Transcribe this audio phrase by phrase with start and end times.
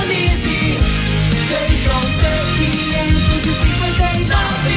[0.00, 0.80] Sintonize.
[1.48, 4.70] Feitron C559,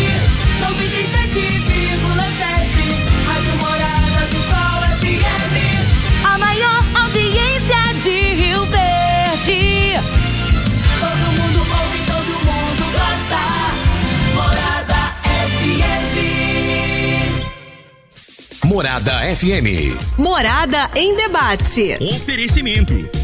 [0.59, 3.27] 97,7.
[3.27, 5.55] Rádio Morada do Sol FM.
[6.25, 9.61] A maior audiência de Rio Verde.
[10.99, 13.41] Todo mundo ouve, todo mundo gosta.
[14.33, 15.01] Morada
[15.55, 16.15] FM.
[18.65, 19.67] Morada FM.
[20.17, 21.95] Morada em debate.
[22.01, 22.93] Oferecimento: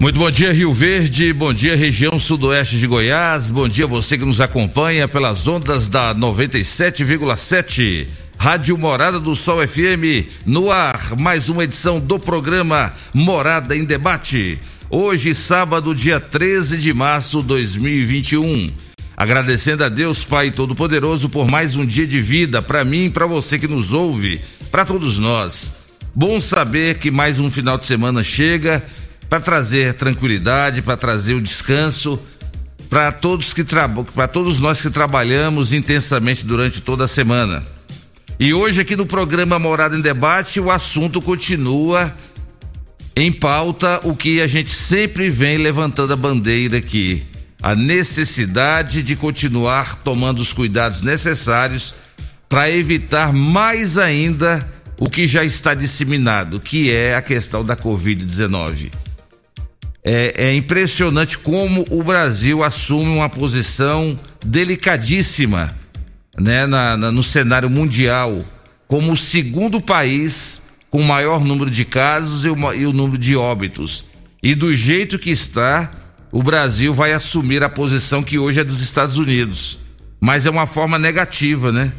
[0.00, 1.30] Muito bom dia, Rio Verde.
[1.30, 3.50] Bom dia, região sudoeste de Goiás.
[3.50, 8.06] Bom dia, você que nos acompanha pelas ondas da 97,7.
[8.38, 10.24] Rádio Morada do Sol FM.
[10.46, 14.58] No ar, mais uma edição do programa Morada em Debate.
[14.88, 18.70] Hoje, sábado, dia 13 de março de 2021.
[19.14, 23.26] Agradecendo a Deus, Pai Todo-Poderoso, por mais um dia de vida para mim e para
[23.26, 24.40] você que nos ouve,
[24.72, 25.74] para todos nós.
[26.14, 28.82] Bom saber que mais um final de semana chega
[29.30, 32.20] para trazer tranquilidade, para trazer o descanso
[32.90, 33.64] para todos que
[34.12, 37.64] para todos nós que trabalhamos intensamente durante toda a semana.
[38.38, 42.12] E hoje aqui no programa Morada em Debate, o assunto continua
[43.14, 47.22] em pauta o que a gente sempre vem levantando a bandeira aqui,
[47.62, 51.94] a necessidade de continuar tomando os cuidados necessários
[52.48, 54.66] para evitar mais ainda
[54.98, 58.90] o que já está disseminado, que é a questão da Covid-19.
[60.02, 65.76] É, é, impressionante como o Brasil assume uma posição delicadíssima
[66.38, 68.44] né, na, na, no cenário mundial,
[68.88, 73.36] como o segundo país com maior número de casos e o, e o número de
[73.36, 74.04] óbitos.
[74.42, 75.90] E do jeito que está,
[76.32, 79.78] o Brasil vai assumir a posição que hoje é dos Estados Unidos.
[80.18, 81.92] Mas é uma forma negativa, né?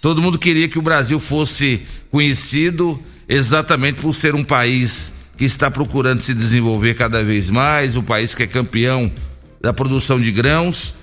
[0.00, 5.70] Todo mundo queria que o Brasil fosse conhecido exatamente por ser um país que está
[5.70, 9.10] procurando se desenvolver cada vez mais, o país que é campeão
[9.60, 10.94] da produção de grãos.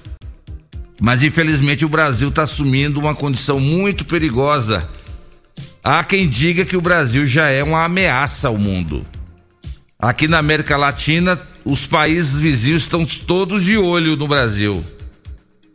[1.01, 4.87] Mas infelizmente o Brasil está assumindo uma condição muito perigosa.
[5.83, 9.05] Há quem diga que o Brasil já é uma ameaça ao mundo.
[9.97, 14.83] Aqui na América Latina, os países vizinhos estão todos de olho no Brasil.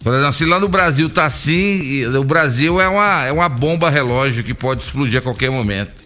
[0.04, 4.44] Exemplo, se lá no Brasil tá assim, o Brasil é uma, é uma bomba relógio
[4.44, 6.05] que pode explodir a qualquer momento.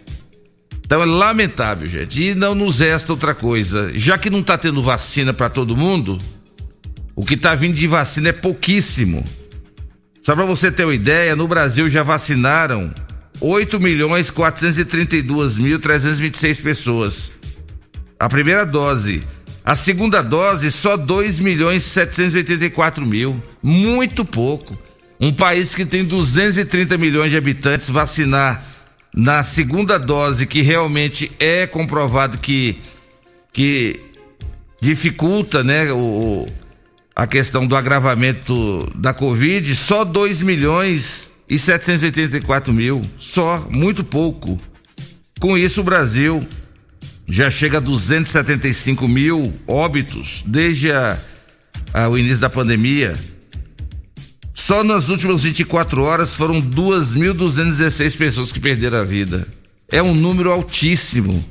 [0.91, 2.21] Então é lamentável, gente.
[2.21, 3.89] E não nos resta outra coisa.
[3.93, 6.17] Já que não está tendo vacina para todo mundo,
[7.15, 9.23] o que está vindo de vacina é pouquíssimo.
[10.21, 12.93] Só para você ter uma ideia, no Brasil já vacinaram
[13.39, 17.31] 8 milhões 432 mil 326 pessoas.
[18.19, 19.23] A primeira dose.
[19.63, 23.41] A segunda dose, só 2 milhões 784 mil.
[23.63, 24.77] Muito pouco.
[25.17, 28.70] Um país que tem 230 milhões de habitantes vacinar
[29.15, 32.79] na segunda dose, que realmente é comprovado que,
[33.51, 33.99] que
[34.81, 36.47] dificulta né, o,
[37.15, 43.05] a questão do agravamento da Covid, só 2 milhões e 784 mil.
[43.19, 44.59] Só, muito pouco.
[45.39, 46.47] Com isso, o Brasil
[47.27, 51.17] já chega a 275 mil óbitos desde a,
[51.93, 53.15] a, o início da pandemia.
[54.53, 59.47] Só nas últimas 24 horas foram 2.216 pessoas que perderam a vida.
[59.89, 61.43] É um número altíssimo.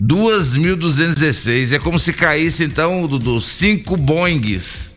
[0.00, 1.72] 2.216.
[1.72, 4.94] É como se caísse, então, dos cinco Boeings.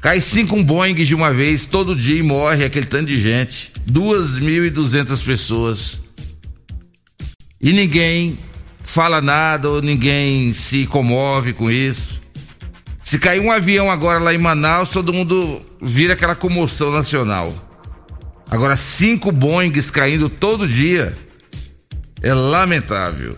[0.00, 3.72] Cai cinco Boeings de uma vez, todo dia e morre aquele tanto de gente.
[3.90, 6.02] 2.200 pessoas.
[7.60, 8.38] E ninguém
[8.82, 12.22] fala nada ou ninguém se comove com isso.
[13.02, 17.54] Se cair um avião agora lá em Manaus, todo mundo vira aquela comoção nacional.
[18.50, 21.16] Agora, cinco Boeings caindo todo dia
[22.22, 23.36] é lamentável.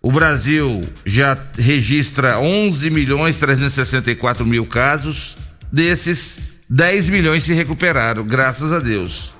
[0.00, 5.36] O Brasil já registra 11 milhões 364 mil casos,
[5.72, 6.38] desses
[6.70, 9.34] 10 milhões se recuperaram, graças a Deus.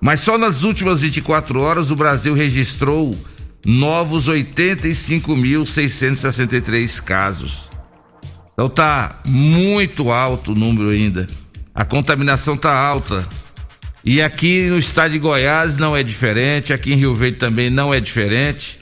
[0.00, 3.18] Mas só nas últimas 24 horas o Brasil registrou
[3.64, 7.68] novos 85.663 casos.
[8.56, 11.26] Então tá muito alto o número ainda.
[11.74, 13.28] A contaminação tá alta.
[14.02, 17.92] E aqui no estado de Goiás não é diferente, aqui em Rio Verde também não
[17.92, 18.78] é diferente.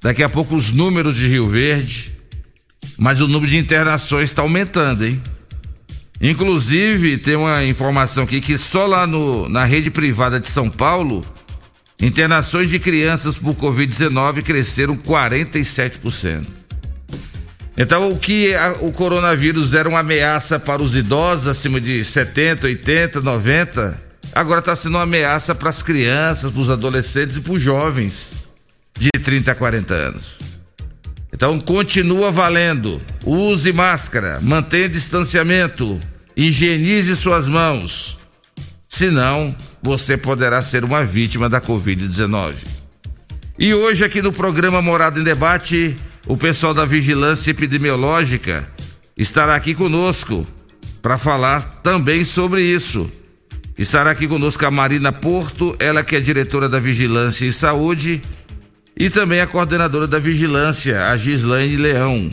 [0.00, 2.10] Daqui a pouco os números de Rio Verde,
[2.96, 5.20] mas o número de internações está aumentando, hein?
[6.18, 11.22] Inclusive, tem uma informação aqui que só lá no, na rede privada de São Paulo,
[12.00, 16.57] internações de crianças por Covid-19 cresceram 47%.
[17.80, 22.66] Então, o que a, o coronavírus era uma ameaça para os idosos acima de 70,
[22.66, 24.02] 80, 90,
[24.34, 28.34] agora está sendo uma ameaça para as crianças, para os adolescentes e para os jovens
[28.98, 30.40] de 30 a 40 anos.
[31.32, 33.00] Então continua valendo.
[33.24, 36.00] Use máscara, mantenha distanciamento,
[36.36, 38.18] higienize suas mãos.
[38.88, 42.56] Senão, você poderá ser uma vítima da Covid-19.
[43.56, 45.96] E hoje, aqui no programa Morada em Debate,
[46.26, 48.68] o pessoal da Vigilância Epidemiológica
[49.16, 50.46] estará aqui conosco
[51.00, 53.10] para falar também sobre isso.
[53.76, 58.20] Estará aqui conosco a Marina Porto, ela que é diretora da Vigilância e Saúde,
[58.96, 62.30] e também a coordenadora da Vigilância, a Gislaine Leão.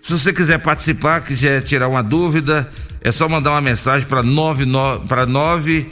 [0.00, 4.64] Se você quiser participar, quiser tirar uma dúvida, é só mandar uma mensagem para 9
[5.08, 5.88] para 9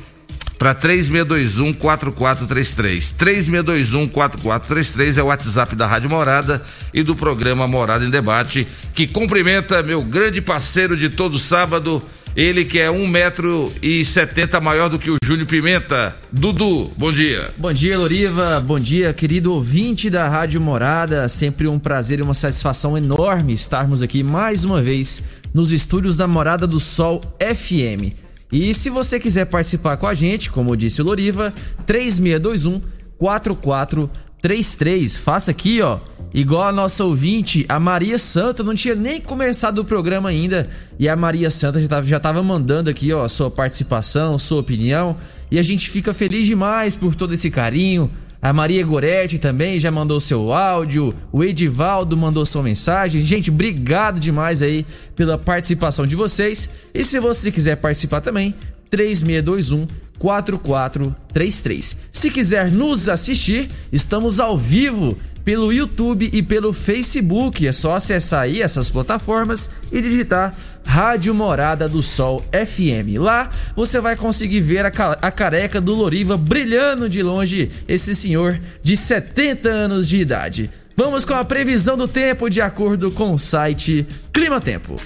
[0.59, 3.11] para 3621 4433.
[3.13, 6.63] 3621 4433 é o WhatsApp da Rádio Morada
[6.93, 12.03] e do programa Morada em Debate, que cumprimenta meu grande parceiro de todo sábado,
[12.35, 16.17] ele que é um metro e setenta maior do que o Júnior Pimenta.
[16.31, 17.51] Dudu, bom dia.
[17.57, 18.61] Bom dia, Loriva.
[18.61, 21.29] Bom dia, querido ouvinte da Rádio Morada.
[21.29, 25.23] Sempre um prazer e uma satisfação enorme estarmos aqui mais uma vez
[25.55, 28.26] nos estúdios da Morada do Sol FM.
[28.51, 31.53] E se você quiser participar com a gente, como disse o Loriva,
[31.85, 32.81] 3621
[33.19, 35.17] 4433.
[35.17, 35.99] Faça aqui, ó
[36.37, 40.69] Igual a nossa ouvinte, a Maria Santa, não tinha nem começado o programa ainda.
[40.99, 45.17] E a Maria Santa já tava, já tava mandando aqui, ó, sua participação, sua opinião.
[45.51, 48.11] E a gente fica feliz demais por todo esse carinho.
[48.41, 51.15] A Maria Goretti também já mandou seu áudio.
[51.33, 53.23] O Edivaldo mandou sua mensagem.
[53.23, 56.69] Gente, obrigado demais aí pela participação de vocês.
[56.95, 58.55] E se você quiser participar também,
[58.91, 59.87] 3621
[60.19, 61.97] 4433.
[62.13, 67.67] Se quiser nos assistir, estamos ao vivo pelo YouTube e pelo Facebook.
[67.67, 70.57] É só acessar aí essas plataformas e digitar
[70.87, 73.19] Rádio Morada do Sol FM.
[73.19, 74.89] Lá você vai conseguir ver a,
[75.21, 80.71] a careca do Loriva brilhando de longe, esse senhor de 70 anos de idade.
[80.97, 84.99] Vamos com a previsão do tempo de acordo com o site Clima Tempo.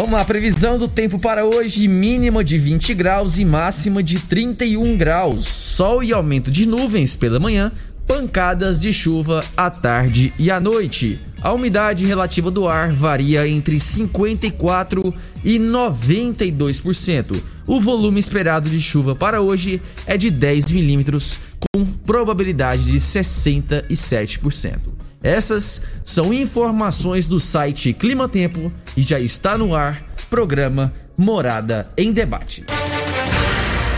[0.00, 4.96] Vamos lá, previsão do tempo para hoje: mínima de 20 graus e máxima de 31
[4.96, 5.46] graus.
[5.46, 7.70] Sol e aumento de nuvens pela manhã,
[8.06, 11.20] pancadas de chuva à tarde e à noite.
[11.42, 17.38] A umidade relativa do ar varia entre 54 e 92%.
[17.66, 21.38] O volume esperado de chuva para hoje é de 10 milímetros,
[21.74, 24.89] com probabilidade de 67%.
[25.22, 32.12] Essas são informações do site Clima Tempo e já está no ar programa Morada em
[32.12, 32.64] Debate.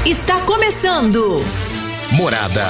[0.04, 1.36] Está começando.
[2.12, 2.66] Morada.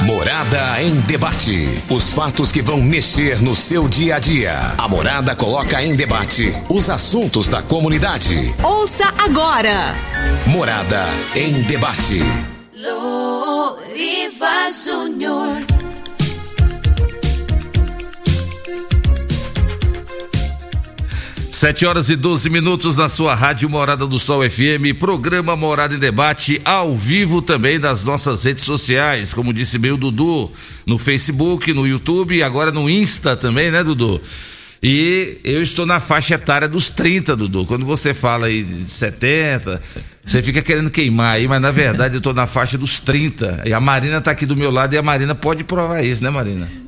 [0.00, 1.68] Morada em debate.
[1.90, 4.74] Os fatos que vão mexer no seu dia a dia.
[4.78, 8.54] A Morada coloca em debate os assuntos da comunidade.
[8.62, 9.94] Ouça agora.
[10.46, 11.04] Morada
[11.34, 12.20] em debate.
[12.72, 15.93] Loriva Júnior.
[21.64, 25.98] Sete horas e 12 minutos na sua rádio Morada do Sol FM, programa Morada em
[25.98, 30.52] Debate, ao vivo também nas nossas redes sociais, como disse bem o Dudu,
[30.84, 34.20] no Facebook, no YouTube e agora no Insta também, né, Dudu?
[34.82, 37.64] E eu estou na faixa etária dos 30, Dudu.
[37.64, 39.80] Quando você fala aí de 70,
[40.22, 43.62] você fica querendo queimar aí, mas na verdade eu estou na faixa dos 30.
[43.64, 46.28] E a Marina está aqui do meu lado e a Marina pode provar isso, né,
[46.28, 46.83] Marina?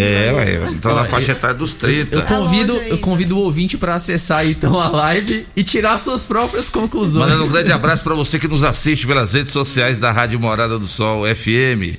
[0.00, 2.16] É, ué, então na faixa etária dos 30.
[2.16, 6.68] Eu convido, eu convido o ouvinte para acessar então a live e tirar suas próprias
[6.68, 7.26] conclusões.
[7.26, 10.78] Mandando um grande abraço para você que nos assiste pelas redes sociais da Rádio Morada
[10.78, 11.98] do Sol FM.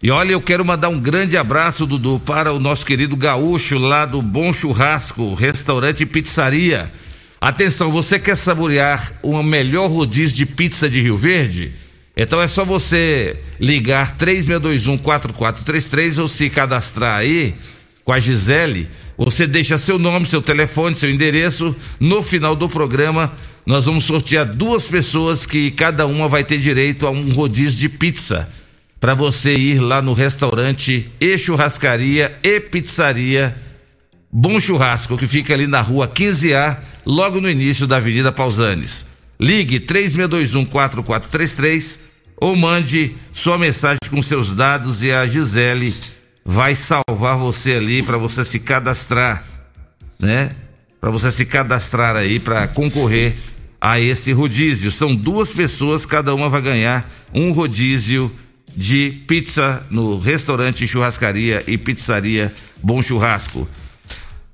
[0.00, 4.06] E olha, eu quero mandar um grande abraço, Dudu, para o nosso querido gaúcho lá
[4.06, 6.88] do Bom Churrasco, restaurante e pizzaria.
[7.40, 11.72] Atenção, você quer saborear uma melhor rodízio de pizza de Rio Verde?
[12.20, 17.54] Então é só você ligar 36214433 ou se cadastrar aí
[18.02, 18.88] com a Gisele.
[19.16, 21.76] Você deixa seu nome, seu telefone, seu endereço.
[22.00, 23.32] No final do programa,
[23.64, 27.88] nós vamos sortear duas pessoas que cada uma vai ter direito a um rodízio de
[27.88, 28.48] pizza.
[28.98, 33.54] Para você ir lá no restaurante e churrascaria e pizzaria
[34.30, 39.06] Bom Churrasco, que fica ali na rua 15A, logo no início da Avenida Pausanes.
[39.38, 42.07] Ligue 36214433
[42.40, 45.94] ou mande sua mensagem com seus dados e a Gisele
[46.44, 49.44] vai salvar você ali para você se cadastrar,
[50.18, 50.52] né?
[51.00, 53.34] Para você se cadastrar aí para concorrer
[53.80, 54.90] a esse rodízio.
[54.90, 58.30] São duas pessoas, cada uma vai ganhar um rodízio
[58.74, 62.52] de pizza no restaurante Churrascaria e Pizzaria
[62.82, 63.68] Bom Churrasco.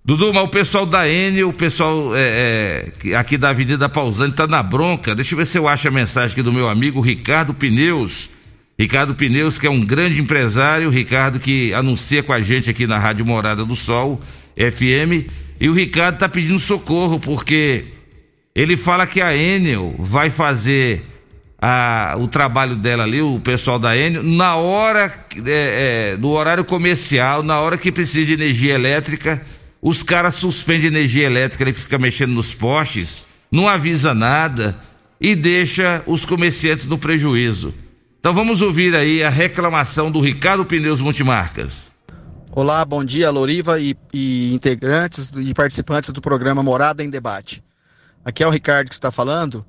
[0.07, 4.47] Dudu, mas o pessoal da Enel, o pessoal é, é, aqui da Avenida Pausante tá
[4.47, 5.15] na bronca.
[5.15, 8.29] Deixa eu ver se eu acho a mensagem aqui do meu amigo Ricardo Pneus.
[8.79, 12.99] Ricardo Pneus, que é um grande empresário, Ricardo que anuncia com a gente aqui na
[12.99, 14.21] Rádio Morada do Sol,
[14.59, 15.27] FM.
[15.59, 17.87] E o Ricardo tá pedindo socorro, porque
[18.55, 21.03] ele fala que a Enel vai fazer
[21.59, 25.11] a, o trabalho dela ali, o pessoal da Enel, na hora,
[25.47, 29.41] é, é, no horário comercial, na hora que precisa de energia elétrica
[29.85, 34.75] os caras suspendem energia elétrica, ele fica mexendo nos postes, não avisa nada
[35.21, 37.75] e deixa os comerciantes no prejuízo.
[38.19, 41.93] Então vamos ouvir aí a reclamação do Ricardo Pneus Multimarcas.
[42.51, 47.63] Olá, bom dia, Loriva e, e integrantes e participantes do programa Morada em Debate.
[48.25, 49.67] Aqui é o Ricardo que está falando.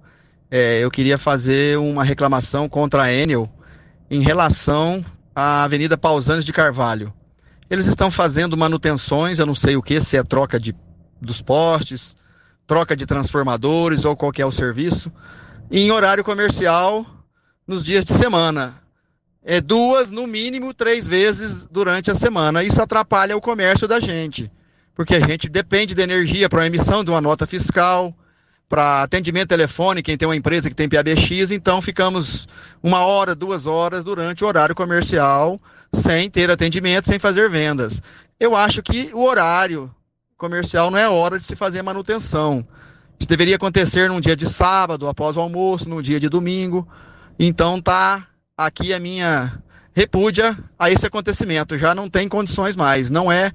[0.50, 3.52] É, eu queria fazer uma reclamação contra a Enel
[4.10, 5.04] em relação
[5.36, 7.12] à Avenida Pausanes de Carvalho.
[7.70, 10.76] Eles estão fazendo manutenções, eu não sei o que, se é troca de,
[11.20, 12.16] dos postes,
[12.68, 15.12] troca de transformadores ou qualquer o serviço,
[15.72, 17.06] em horário comercial
[17.68, 18.82] nos dias de semana.
[19.44, 22.64] É duas, no mínimo, três vezes durante a semana.
[22.64, 24.52] Isso atrapalha o comércio da gente,
[24.96, 28.16] porque a gente depende de energia para a emissão de uma nota fiscal,
[28.68, 32.48] para atendimento telefônico, quem tem uma empresa que tem PABX, então ficamos
[32.82, 35.60] uma hora, duas horas durante o horário comercial
[35.94, 38.02] sem ter atendimento, sem fazer vendas.
[38.40, 39.94] Eu acho que o horário
[40.38, 42.68] comercial não é hora de se fazer manutenção.
[43.20, 46.88] Isso deveria acontecer num dia de sábado, após o almoço, num dia de domingo.
[47.40, 49.54] Então tá aqui a minha
[49.94, 51.78] repúdia a esse acontecimento.
[51.78, 53.10] Já não tem condições mais.
[53.10, 53.52] Não é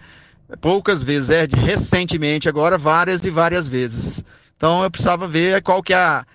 [0.60, 4.24] poucas vezes, é recentemente, agora várias e várias vezes.
[4.60, 6.26] Então eu precisava ver qual que é a,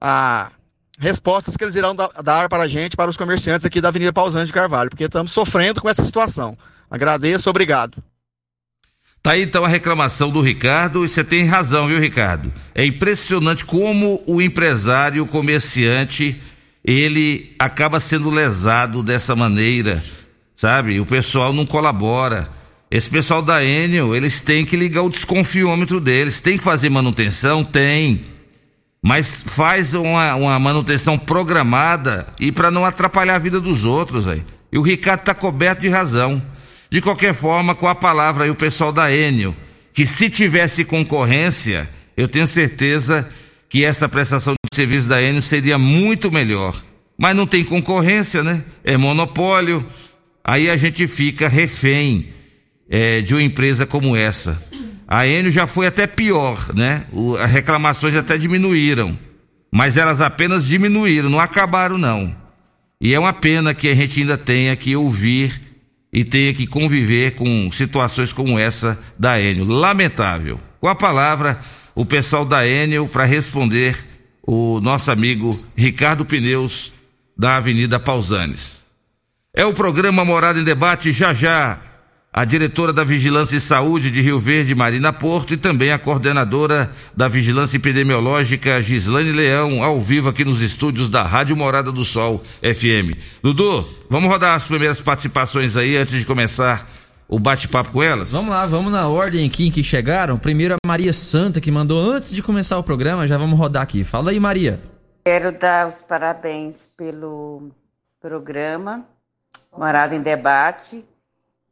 [0.00, 0.50] a
[0.98, 4.10] respostas que eles irão da- dar para a gente, para os comerciantes aqui da Avenida
[4.10, 6.56] Pausante de Carvalho, porque estamos sofrendo com essa situação.
[6.90, 8.02] Agradeço, obrigado.
[9.22, 12.50] Tá aí então a reclamação do Ricardo, e você tem razão, viu, Ricardo?
[12.74, 16.40] É impressionante como o empresário, o comerciante,
[16.82, 20.02] ele acaba sendo lesado dessa maneira,
[20.56, 21.00] sabe?
[21.00, 22.48] O pessoal não colabora.
[22.94, 27.64] Esse pessoal da Enel, eles têm que ligar o desconfiômetro deles, tem que fazer manutenção?
[27.64, 28.20] Tem.
[29.02, 34.44] Mas faz uma, uma manutenção programada e para não atrapalhar a vida dos outros aí.
[34.72, 36.40] E o Ricardo tá coberto de razão.
[36.88, 39.56] De qualquer forma, com a palavra aí o pessoal da Enel,
[39.92, 43.28] que se tivesse concorrência, eu tenho certeza
[43.68, 46.80] que essa prestação de serviço da Enel seria muito melhor.
[47.18, 48.62] Mas não tem concorrência, né?
[48.84, 49.84] É monopólio.
[50.44, 52.32] Aí a gente fica refém
[52.88, 54.62] é, de uma empresa como essa.
[55.06, 57.04] A Enel já foi até pior, né?
[57.12, 59.18] O, as reclamações até diminuíram.
[59.70, 62.34] Mas elas apenas diminuíram, não acabaram, não.
[63.00, 65.60] E é uma pena que a gente ainda tenha que ouvir
[66.12, 69.66] e tenha que conviver com situações como essa da Enel.
[69.66, 70.58] Lamentável.
[70.80, 71.58] Com a palavra,
[71.94, 73.96] o pessoal da Enel para responder
[74.46, 76.92] o nosso amigo Ricardo Pneus
[77.36, 78.84] da Avenida Pausanes.
[79.56, 81.78] É o programa Morada em Debate já já.
[82.36, 86.90] A diretora da Vigilância e Saúde de Rio Verde, Marina Porto, e também a coordenadora
[87.16, 92.42] da Vigilância Epidemiológica, Gislane Leão, ao vivo aqui nos estúdios da Rádio Morada do Sol
[92.60, 93.16] FM.
[93.40, 96.90] Dudu, vamos rodar as primeiras participações aí antes de começar
[97.28, 98.32] o bate-papo com elas?
[98.32, 100.36] Vamos lá, vamos na ordem aqui em que chegaram.
[100.36, 104.02] Primeiro a Maria Santa, que mandou antes de começar o programa, já vamos rodar aqui.
[104.02, 104.82] Fala aí, Maria.
[105.24, 107.70] Quero dar os parabéns pelo
[108.20, 109.06] programa
[109.78, 111.13] Morada em Debate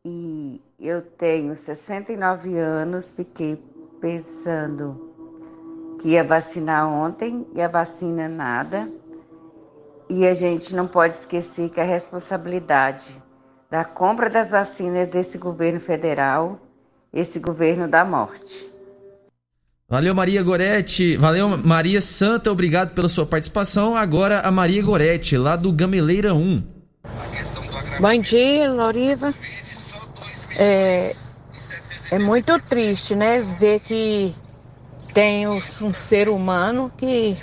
[0.05, 3.57] e eu tenho 69 anos, fiquei
[4.01, 5.15] pensando
[6.01, 8.91] que ia vacinar ontem e a vacina nada.
[10.11, 13.23] E a gente não pode esquecer que a responsabilidade
[13.71, 16.61] da compra das vacinas desse governo federal,
[17.13, 18.67] esse governo da morte.
[19.89, 21.17] Valeu, Maria Goretti.
[21.17, 22.51] Valeu, Maria Santa.
[22.51, 23.97] Obrigado pela sua participação.
[23.97, 26.63] Agora a Maria Goretti, lá do Gameleira 1.
[28.01, 29.33] Bom dia, Loriva.
[30.57, 31.13] É,
[32.11, 33.41] é muito triste, né?
[33.59, 34.35] Ver que
[35.15, 35.61] tem um
[35.93, 37.37] ser humano que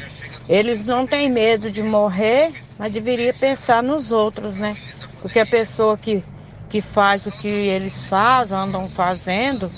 [0.48, 4.76] eles não têm medo de morrer, mas deveria pensar nos outros, né?
[5.22, 6.24] Porque a pessoa que,
[6.70, 9.70] que faz o que eles fazem, andam fazendo,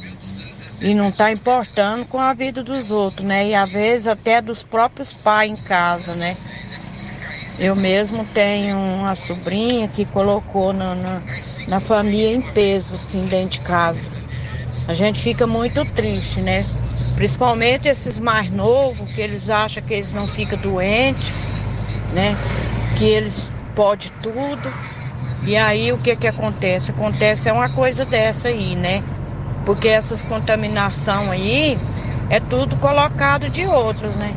[0.81, 3.49] e não está importando com a vida dos outros, né?
[3.49, 6.35] E às vezes até dos próprios pais em casa, né?
[7.61, 11.21] Eu mesmo tenho uma sobrinha que colocou na, na,
[11.67, 14.09] na família em peso, assim, dentro de casa.
[14.87, 16.65] A gente fica muito triste, né?
[17.15, 21.31] Principalmente esses mais novos, que eles acham que eles não ficam doentes,
[22.13, 22.35] né?
[22.97, 24.73] Que eles podem tudo.
[25.45, 26.89] E aí o que que acontece?
[26.89, 29.03] Acontece é uma coisa dessa aí, né?
[29.67, 31.77] Porque essas contaminação aí
[32.27, 34.35] é tudo colocado de outros, né?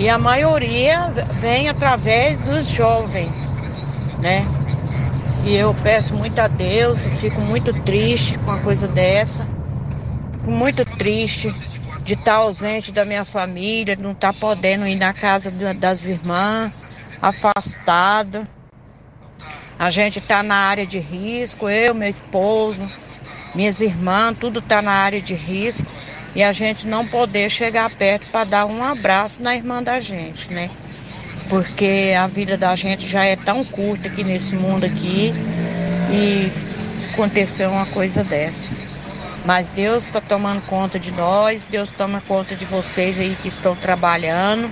[0.00, 4.46] E a maioria vem através dos jovens, né?
[5.44, 9.46] E eu peço muito a Deus, fico muito triste com uma coisa dessa.
[10.38, 11.52] Fico muito triste
[12.02, 18.48] de estar ausente da minha família, não estar podendo ir na casa das irmãs, afastado.
[19.78, 22.86] A gente está na área de risco, eu, meu esposo,
[23.54, 25.86] minhas irmãs, tudo está na área de risco
[26.34, 30.52] e a gente não poder chegar perto para dar um abraço na irmã da gente,
[30.52, 30.70] né?
[31.48, 35.32] Porque a vida da gente já é tão curta aqui nesse mundo aqui
[36.12, 36.52] e
[37.12, 39.10] aconteceu uma coisa dessa.
[39.44, 43.74] Mas Deus está tomando conta de nós, Deus toma conta de vocês aí que estão
[43.74, 44.70] trabalhando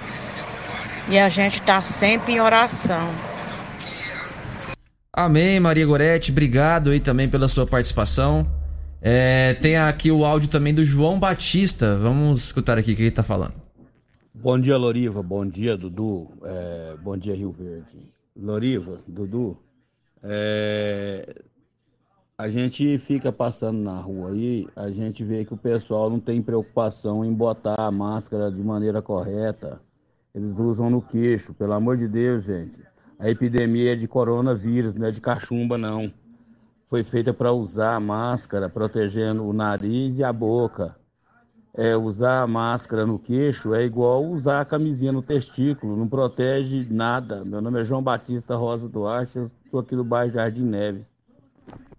[1.09, 3.09] e a gente está sempre em oração.
[5.13, 6.31] Amém, Maria Goretti.
[6.31, 8.47] Obrigado aí também pela sua participação.
[9.01, 11.97] É, tem aqui o áudio também do João Batista.
[11.97, 13.55] Vamos escutar aqui o que ele está falando.
[14.35, 15.23] Bom dia, Loriva.
[15.23, 16.29] Bom dia, Dudu.
[16.43, 18.11] É, bom dia, Rio Verde.
[18.37, 19.57] Loriva, Dudu.
[20.23, 21.43] É,
[22.37, 26.43] a gente fica passando na rua aí, a gente vê que o pessoal não tem
[26.43, 29.81] preocupação em botar a máscara de maneira correta.
[30.35, 32.79] Eles usam no queixo, pelo amor de Deus, gente.
[33.19, 36.13] A epidemia é de coronavírus, não é de cachumba, não
[36.89, 40.97] foi feita para usar a máscara protegendo o nariz e a boca.
[41.77, 46.87] É, usar a máscara no queixo é igual usar a camisinha no testículo, não protege
[46.91, 47.45] nada.
[47.45, 51.07] Meu nome é João Batista Rosa Duarte, eu estou aqui no bairro Jardim Neves.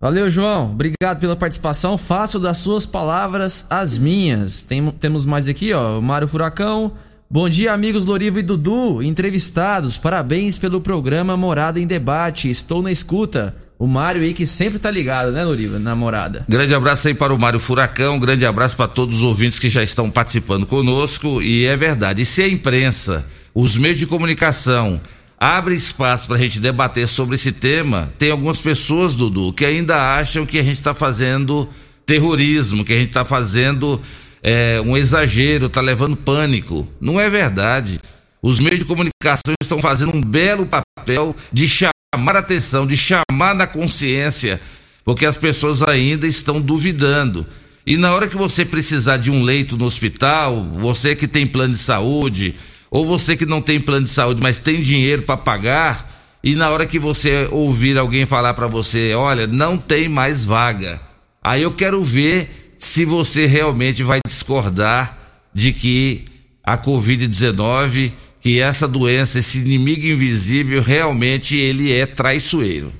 [0.01, 0.71] Valeu, João.
[0.71, 1.97] Obrigado pela participação.
[1.97, 4.63] Faço das suas palavras as minhas.
[4.63, 6.01] Tem, temos mais aqui, ó.
[6.01, 6.93] Mário Furacão.
[7.29, 9.97] Bom dia, amigos Lorivo e Dudu, entrevistados.
[9.97, 12.49] Parabéns pelo programa Morada em Debate.
[12.49, 13.55] Estou na escuta.
[13.79, 15.79] O Mário aí que sempre tá ligado, né, Loriva?
[15.79, 16.43] Namorada.
[16.49, 19.81] Grande abraço aí para o Mário Furacão, grande abraço para todos os ouvintes que já
[19.81, 21.41] estão participando conosco.
[21.41, 24.99] E é verdade, e se a imprensa, os meios de comunicação,
[25.39, 30.13] abre espaço para a gente debater sobre esse tema, tem algumas pessoas, Dudu, que ainda
[30.13, 31.69] acham que a gente está fazendo
[32.05, 34.01] terrorismo, que a gente está fazendo
[34.43, 36.85] é, um exagero, está levando pânico.
[36.99, 37.97] Não é verdade.
[38.41, 42.97] Os meios de comunicação estão fazendo um belo papel de chamar chamar a atenção, de
[42.97, 44.59] chamar na consciência,
[45.05, 47.45] porque as pessoas ainda estão duvidando.
[47.85, 51.73] E na hora que você precisar de um leito no hospital, você que tem plano
[51.73, 52.55] de saúde,
[52.89, 56.71] ou você que não tem plano de saúde, mas tem dinheiro para pagar, e na
[56.71, 60.99] hora que você ouvir alguém falar para você, olha, não tem mais vaga.
[61.43, 65.17] Aí eu quero ver se você realmente vai discordar
[65.53, 66.25] de que
[66.63, 72.93] a COVID-19 que essa doença, esse inimigo invisível, realmente ele é traiçoeiro.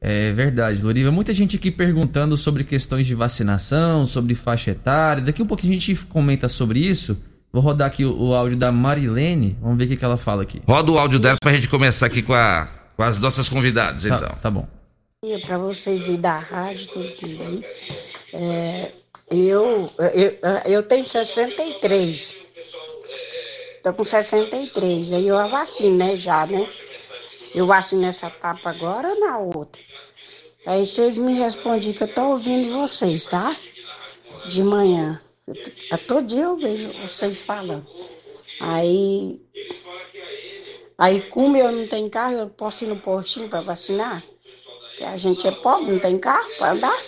[0.00, 1.10] É verdade, Loriva.
[1.10, 5.22] Muita gente aqui perguntando sobre questões de vacinação, sobre faixa etária.
[5.22, 7.16] Daqui um pouquinho a gente comenta sobre isso.
[7.52, 9.56] Vou rodar aqui o, o áudio da Marilene.
[9.60, 10.62] Vamos ver o que, que ela fala aqui.
[10.68, 14.16] Roda o áudio dela pra gente começar aqui com, a, com as nossas convidadas, tá,
[14.16, 14.28] então.
[14.40, 14.68] Tá bom.
[15.46, 17.06] Para vocês e da rádio, tudo
[17.42, 17.64] aí.
[18.32, 18.92] É,
[19.30, 22.45] eu, eu, eu tenho 63.
[23.86, 25.12] Tô com 63.
[25.12, 26.68] Aí eu vacino, né, já, né?
[27.54, 29.80] Eu vacino essa etapa agora ou na outra?
[30.66, 33.54] Aí vocês me respondem que eu tô ouvindo vocês, tá?
[34.44, 35.22] De manhã.
[35.88, 37.86] A todo dia eu vejo vocês falando.
[38.58, 39.40] Aí.
[40.98, 44.24] Aí, como eu não tenho carro, eu posso ir no postinho para vacinar?
[44.88, 47.02] Porque a gente é pobre, não tem carro para andar.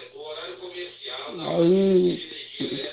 [1.44, 2.37] Aí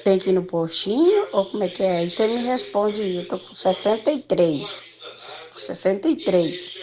[0.03, 1.97] tem que ir no postinho ou como é que é?
[1.99, 4.81] Aí você me responde, eu tô com 63.
[5.57, 6.77] 63.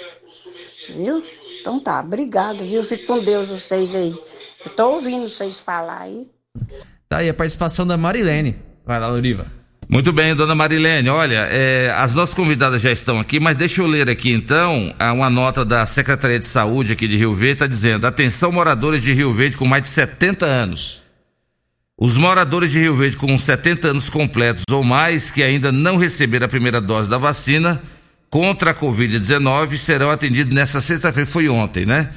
[0.94, 1.24] Viu?
[1.60, 2.82] Então tá, obrigado, viu?
[2.82, 4.14] Fique com Deus vocês aí.
[4.64, 6.28] Eu tô ouvindo vocês falar aí.
[7.08, 8.56] Tá aí a participação da Marilene.
[8.84, 9.46] Vai lá, Loriva.
[9.88, 11.08] Muito bem, dona Marilene.
[11.10, 15.28] Olha, é, as nossas convidadas já estão aqui, mas deixa eu ler aqui então uma
[15.28, 19.32] nota da Secretaria de Saúde aqui de Rio Verde, está dizendo: atenção, moradores de Rio
[19.32, 21.01] Verde com mais de 70 anos.
[22.04, 26.46] Os moradores de Rio Verde com 70 anos completos ou mais que ainda não receberam
[26.46, 27.80] a primeira dose da vacina
[28.28, 32.10] contra a Covid-19 serão atendidos nessa sexta-feira, foi ontem, né?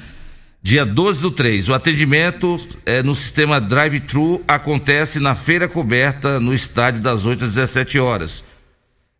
[0.60, 1.68] Dia 12 do 3.
[1.68, 7.54] O atendimento é, no sistema drive-thru acontece na feira coberta no estádio das 8 às
[7.54, 8.44] 17 horas.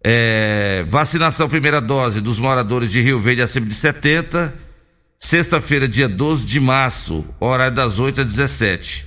[0.03, 4.53] É, vacinação primeira dose dos moradores de Rio Verde acima de 70.
[5.21, 9.06] Sexta-feira, dia 12 de março, horário das 8 às 17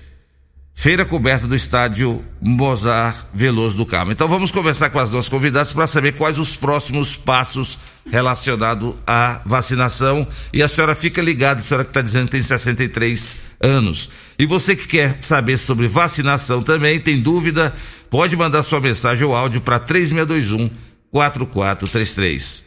[0.80, 4.14] feira coberta do estádio Mozart Veloso do Carmo.
[4.14, 7.78] Então vamos conversar com as nossas convidadas para saber quais os próximos passos
[8.10, 10.26] relacionados à vacinação.
[10.54, 14.10] E a senhora fica ligada, a senhora que está dizendo que tem 63 anos.
[14.40, 17.74] E você que quer saber sobre vacinação também, tem dúvida,
[18.10, 20.70] pode mandar sua mensagem ou áudio para 3621
[21.12, 22.64] 4433.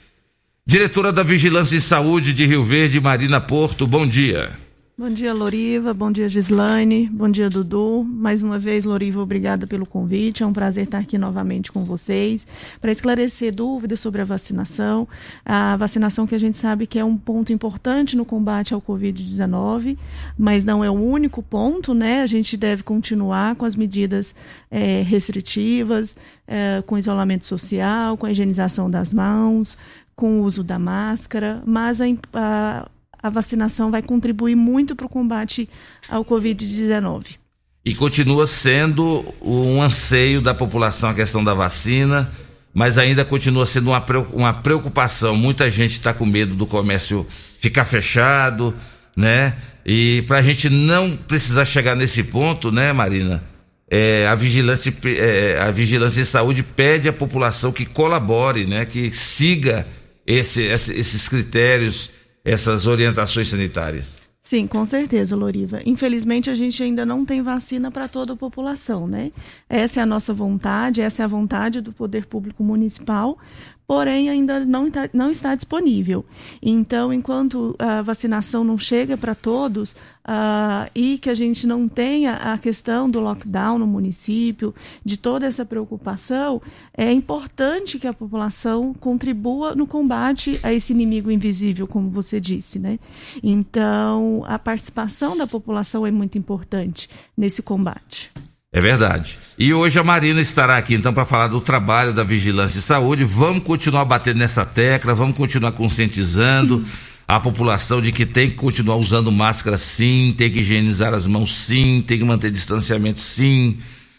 [0.66, 4.61] Diretora da Vigilância em Saúde de Rio Verde, Marina Porto, bom dia.
[4.96, 5.94] Bom dia, Loriva.
[5.94, 7.08] Bom dia, Gislaine.
[7.08, 8.04] Bom dia, Dudu.
[8.04, 10.42] Mais uma vez, Loriva, obrigada pelo convite.
[10.42, 12.46] É um prazer estar aqui novamente com vocês
[12.78, 15.08] para esclarecer dúvidas sobre a vacinação.
[15.46, 19.96] A vacinação que a gente sabe que é um ponto importante no combate ao Covid-19,
[20.38, 22.20] mas não é o único ponto, né?
[22.20, 24.34] A gente deve continuar com as medidas
[24.70, 26.14] é, restritivas,
[26.46, 29.78] é, com isolamento social, com a higienização das mãos,
[30.14, 32.88] com o uso da máscara, mas a, a
[33.22, 35.68] a vacinação vai contribuir muito para o combate
[36.08, 37.36] ao Covid-19.
[37.84, 42.30] E continua sendo um anseio da população a questão da vacina,
[42.72, 43.90] mas ainda continua sendo
[44.32, 45.36] uma preocupação.
[45.36, 47.26] Muita gente está com medo do comércio
[47.58, 48.74] ficar fechado,
[49.16, 49.56] né?
[49.84, 53.42] E para a gente não precisar chegar nesse ponto, né, Marina?
[53.90, 58.86] É, a vigilância, é, a vigilância em saúde pede à população que colabore, né?
[58.86, 59.86] Que siga
[60.26, 62.10] esse, esses critérios
[62.44, 64.18] essas orientações sanitárias.
[64.44, 65.80] Sim, com certeza, Loriva.
[65.86, 69.30] Infelizmente, a gente ainda não tem vacina para toda a população, né?
[69.68, 73.38] Essa é a nossa vontade, essa é a vontade do Poder Público Municipal,
[73.86, 76.24] porém ainda não, tá, não está disponível.
[76.60, 79.94] Então, enquanto a vacinação não chega para todos
[80.26, 85.46] uh, e que a gente não tenha a questão do lockdown no município, de toda
[85.46, 86.60] essa preocupação,
[86.96, 92.78] é importante que a população contribua no combate a esse inimigo invisível, como você disse,
[92.78, 92.98] né?
[93.42, 98.30] Então, a participação da população é muito importante nesse combate.
[98.74, 99.38] É verdade.
[99.58, 103.22] E hoje a Marina estará aqui então para falar do trabalho da Vigilância e Saúde.
[103.22, 106.82] Vamos continuar batendo nessa tecla, vamos continuar conscientizando
[107.26, 111.54] a população de que tem que continuar usando máscara sim, tem que higienizar as mãos
[111.54, 113.78] sim, tem que manter distanciamento sim,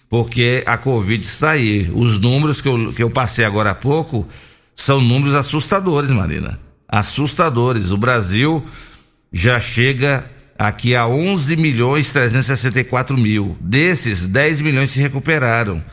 [0.09, 1.89] porque a Covid está aí.
[1.93, 4.27] Os números que eu, que eu passei agora há pouco
[4.75, 6.59] são números assustadores, Marina.
[6.87, 7.91] Assustadores.
[7.91, 8.63] O Brasil
[9.31, 10.25] já chega
[10.57, 13.57] aqui a 11 milhões 364 mil.
[13.59, 15.83] Desses, 10 milhões se recuperaram.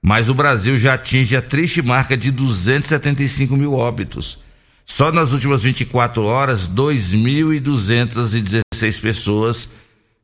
[0.00, 4.38] Mas o Brasil já atinge a triste marca de 275 mil óbitos.
[4.86, 9.68] Só nas últimas 24 horas, 2.216 pessoas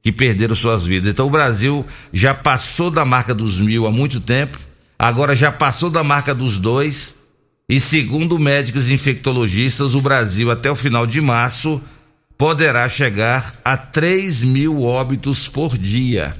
[0.00, 1.12] que perderam suas vidas.
[1.12, 4.56] Então o Brasil já passou da marca dos mil há muito tempo,
[4.98, 7.20] agora já passou da marca dos dois.
[7.68, 11.82] E segundo médicos infectologistas, o Brasil até o final de março
[12.36, 16.34] poderá chegar a 3 mil óbitos por dia.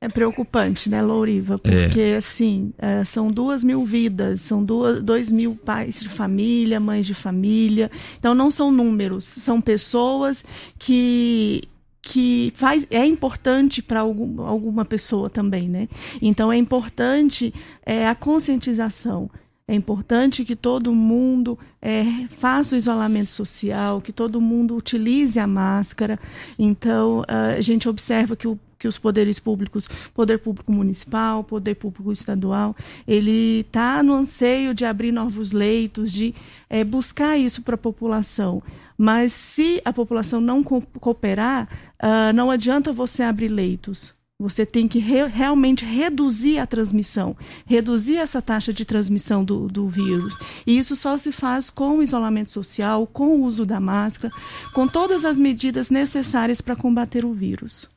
[0.00, 1.60] É preocupante, né, Louriva?
[1.64, 1.86] É.
[1.86, 2.16] Porque, é.
[2.16, 7.14] assim, é, são duas mil vidas, são duas, dois mil pais de família, mães de
[7.14, 7.90] família.
[8.18, 10.44] Então, não são números, são pessoas
[10.78, 11.62] que
[12.00, 15.88] que faz é importante para algum, alguma pessoa também, né?
[16.22, 17.52] Então é importante
[17.84, 19.28] é, a conscientização
[19.70, 22.02] é importante que todo mundo é,
[22.38, 26.18] faça o isolamento social, que todo mundo utilize a máscara.
[26.58, 32.12] Então, a gente observa que o que os poderes públicos, poder público municipal, poder público
[32.12, 36.34] estadual, ele está no anseio de abrir novos leitos, de
[36.70, 38.62] é, buscar isso para a população.
[38.96, 41.68] Mas se a população não cooperar,
[42.02, 44.12] uh, não adianta você abrir leitos.
[44.40, 47.36] Você tem que re realmente reduzir a transmissão,
[47.66, 50.38] reduzir essa taxa de transmissão do, do vírus.
[50.64, 54.32] E isso só se faz com o isolamento social, com o uso da máscara,
[54.72, 57.88] com todas as medidas necessárias para combater o vírus.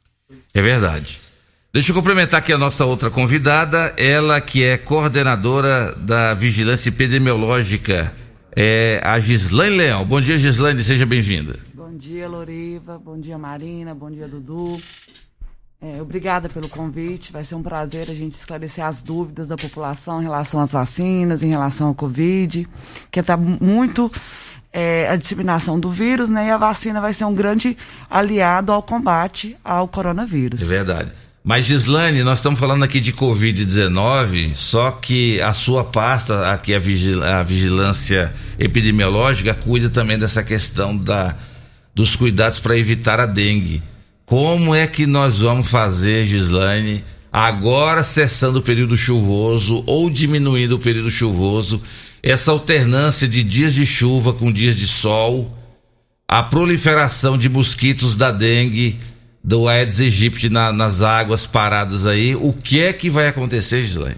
[0.53, 1.19] É verdade.
[1.73, 8.11] Deixa eu cumprimentar aqui a nossa outra convidada, ela que é coordenadora da Vigilância Epidemiológica,
[8.53, 10.05] é a Gislaine Leão.
[10.05, 11.57] Bom dia, Gislaine, seja bem-vinda.
[11.73, 12.99] Bom dia, Loriva.
[12.99, 13.95] Bom dia, Marina.
[13.95, 14.77] Bom dia, Dudu.
[15.81, 17.31] É, obrigada pelo convite.
[17.31, 21.41] Vai ser um prazer a gente esclarecer as dúvidas da população em relação às vacinas,
[21.41, 22.67] em relação ao Covid,
[23.09, 24.11] que está muito
[24.73, 26.47] é, a disseminação do vírus, né?
[26.47, 27.77] E a vacina vai ser um grande
[28.09, 30.61] aliado ao combate ao coronavírus.
[30.61, 31.11] É verdade.
[31.43, 36.79] Mas, Gislane, nós estamos falando aqui de Covid-19, só que a sua pasta, aqui a,
[36.79, 41.35] vigil a vigilância epidemiológica, cuida também dessa questão da,
[41.95, 43.81] dos cuidados para evitar a dengue.
[44.23, 47.03] Como é que nós vamos fazer, Gislaine,
[47.33, 51.81] agora cessando o período chuvoso ou diminuindo o período chuvoso,
[52.23, 55.57] essa alternância de dias de chuva com dias de sol,
[56.27, 58.99] a proliferação de mosquitos da dengue
[59.43, 64.17] do Aedes aegypti na, nas águas paradas aí, o que é que vai acontecer, Gislaine?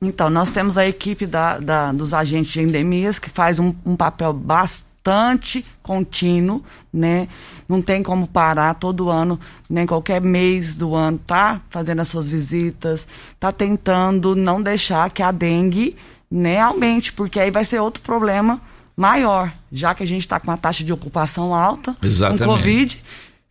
[0.00, 3.94] Então, nós temos a equipe da, da, dos agentes de endemias que faz um, um,
[3.94, 7.28] papel bastante contínuo, né?
[7.68, 9.38] Não tem como parar todo ano,
[9.70, 13.06] nem qualquer mês do ano, tá fazendo as suas visitas,
[13.38, 15.96] tá tentando não deixar que a dengue,
[16.32, 18.60] né, aumente, porque aí vai ser outro problema
[18.96, 22.44] maior, já que a gente está com uma taxa de ocupação alta, Exatamente.
[22.44, 23.02] com Covid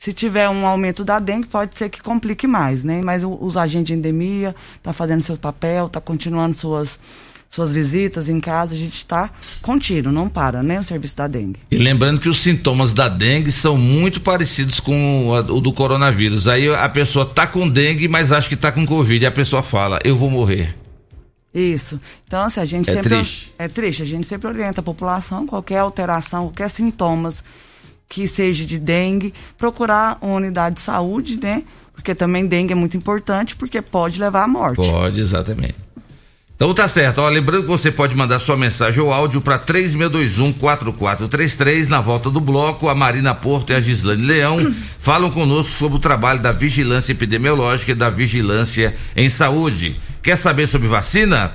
[0.02, 3.04] se tiver um aumento da dengue, pode ser que complique mais, né?
[3.04, 7.00] Mas os agentes de endemia tá fazendo seu papel, tá continuando suas
[7.48, 9.30] suas visitas em casa, a gente está
[9.62, 10.80] contínuo, não para, né?
[10.80, 11.60] O serviço da dengue.
[11.70, 16.48] E lembrando que os sintomas da dengue são muito parecidos com o, o do coronavírus.
[16.48, 19.62] Aí a pessoa tá com dengue, mas acha que tá com covid, e a pessoa
[19.62, 20.81] fala: "Eu vou morrer".
[21.54, 22.00] Isso.
[22.26, 23.10] Então, assim, a gente é sempre.
[23.10, 23.54] Triste.
[23.60, 24.02] É triste.
[24.02, 27.44] A gente sempre orienta a população, qualquer alteração, qualquer sintomas
[28.08, 31.64] que seja de dengue, procurar uma unidade de saúde, né?
[31.94, 34.78] Porque também dengue é muito importante, porque pode levar à morte.
[34.78, 35.76] Pode, exatamente.
[36.62, 41.88] Então tá certo, ó, lembrando que você pode mandar sua mensagem ou áudio para 3621-4433
[41.88, 42.88] na volta do bloco.
[42.88, 47.94] A Marina Porto e a Gislane Leão falam conosco sobre o trabalho da vigilância epidemiológica
[47.94, 50.00] e da vigilância em saúde.
[50.22, 51.52] Quer saber sobre vacina?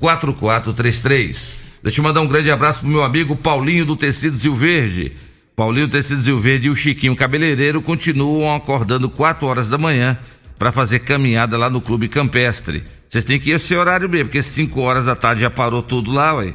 [0.00, 1.48] 3621-4433.
[1.82, 5.12] Deixa eu mandar um grande abraço pro meu amigo Paulinho do Tecidos Rio Verde.
[5.54, 10.18] Paulinho do Tecidos Rio Verde e o Chiquinho Cabeleireiro continuam acordando 4 horas da manhã
[10.58, 12.82] para fazer caminhada lá no Clube Campestre.
[13.08, 16.12] Vocês têm que ir esse horário mesmo, porque 5 horas da tarde já parou tudo
[16.12, 16.52] lá, ué.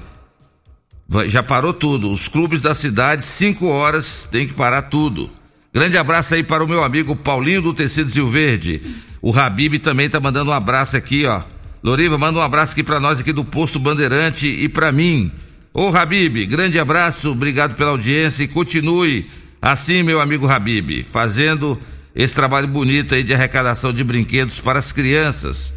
[1.27, 2.11] Já parou tudo.
[2.11, 5.29] Os clubes da cidade, 5 horas, tem que parar tudo.
[5.73, 8.81] Grande abraço aí para o meu amigo Paulinho do Tecidos Rio Verde.
[9.25, 11.41] O Habib também tá mandando um abraço aqui, ó.
[11.81, 15.31] Loriva, manda um abraço aqui para nós aqui do Posto Bandeirante e para mim.
[15.73, 19.29] Ô Habib, grande abraço, obrigado pela audiência e continue
[19.61, 21.79] assim, meu amigo Habib, fazendo
[22.13, 25.73] esse trabalho bonito aí de arrecadação de brinquedos para as crianças.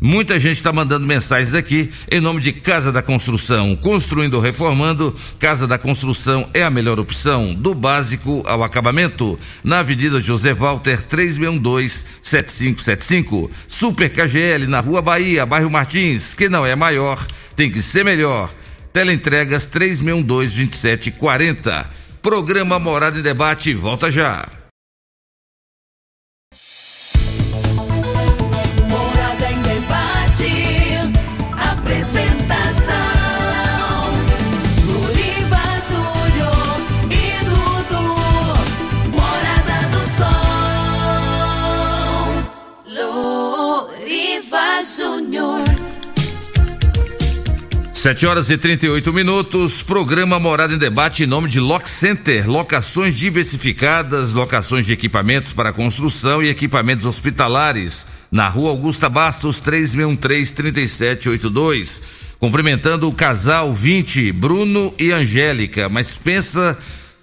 [0.00, 3.74] Muita gente está mandando mensagens aqui em nome de Casa da Construção.
[3.74, 9.36] Construindo ou reformando, Casa da Construção é a melhor opção, do básico ao acabamento.
[9.64, 13.50] Na Avenida José Walter, 3612-7575.
[13.66, 16.32] Super KGL, na Rua Bahia, bairro Martins.
[16.32, 17.18] Que não é maior,
[17.56, 18.54] tem que ser melhor.
[18.92, 21.86] Teleentregas 3612-2740.
[22.22, 24.57] Programa Morada em Debate, volta já.
[47.98, 53.18] 7 horas e 38 minutos, programa Morada em Debate em nome de Lock Center, locações
[53.18, 62.00] diversificadas, locações de equipamentos para construção e equipamentos hospitalares, na rua Augusta Bastos, 3613-3782.
[62.38, 66.78] Cumprimentando o casal 20, Bruno e Angélica, mas pensa,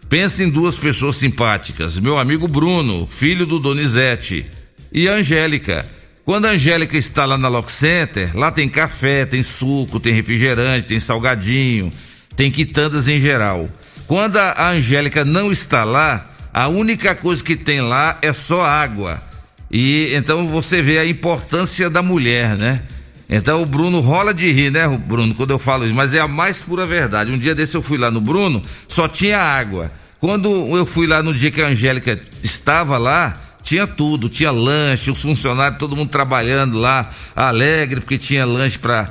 [0.09, 4.45] pensa em duas pessoas simpáticas, meu amigo Bruno, filho do Donizete,
[4.91, 5.85] e Angélica.
[6.25, 10.87] Quando a Angélica está lá na Lock Center, lá tem café, tem suco, tem refrigerante,
[10.87, 11.91] tem salgadinho,
[12.35, 13.69] tem quitandas em geral.
[14.07, 19.21] Quando a Angélica não está lá, a única coisa que tem lá é só água.
[19.69, 22.81] E então você vê a importância da mulher, né?
[23.29, 26.27] Então o Bruno rola de rir, né, Bruno, quando eu falo isso, mas é a
[26.27, 27.31] mais pura verdade.
[27.31, 29.91] Um dia desse eu fui lá no Bruno, só tinha água.
[30.19, 35.09] Quando eu fui lá no dia que a Angélica estava lá, tinha tudo, tinha lanche,
[35.09, 39.09] os funcionários, todo mundo trabalhando lá, alegre, porque tinha lanche para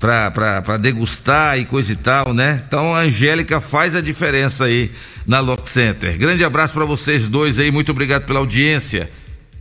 [0.00, 2.62] para degustar e coisa e tal, né?
[2.66, 4.90] Então a Angélica faz a diferença aí
[5.26, 6.18] na Lock Center.
[6.18, 9.10] Grande abraço para vocês dois aí, muito obrigado pela audiência.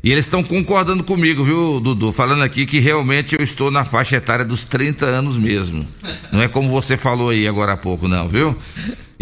[0.03, 2.11] E eles estão concordando comigo, viu, Dudu?
[2.11, 5.87] Falando aqui que realmente eu estou na faixa etária dos 30 anos mesmo.
[6.29, 8.57] Não é como você falou aí agora há pouco, não, viu?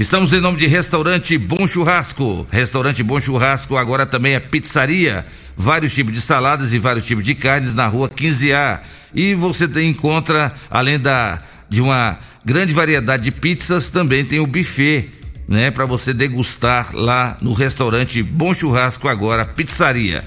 [0.02, 2.48] Estamos em nome de Restaurante Bom Churrasco.
[2.50, 5.28] Restaurante Bom Churrasco agora também é pizzaria.
[5.56, 8.80] Vários tipos de saladas e vários tipos de carnes na rua 15A.
[9.14, 15.08] E você encontra, além da, de uma grande variedade de pizzas, também tem o buffet,
[15.48, 15.70] né?
[15.70, 20.24] Para você degustar lá no restaurante Bom Churrasco agora, pizzaria.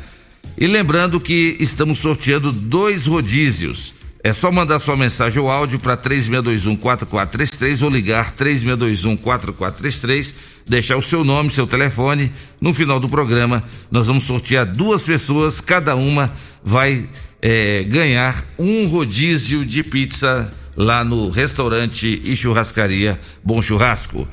[0.57, 3.93] E lembrando que estamos sorteando dois rodízios.
[4.27, 10.35] É só mandar sua mensagem ou áudio para 3621-4433 ou ligar 3621-4433,
[10.67, 12.33] deixar o seu nome, seu telefone.
[12.59, 16.33] No final do programa, nós vamos sortear duas pessoas, cada uma
[16.65, 17.07] vai
[17.43, 24.27] é, ganhar um rodízio de pizza lá no restaurante e churrascaria Bom Churrasco.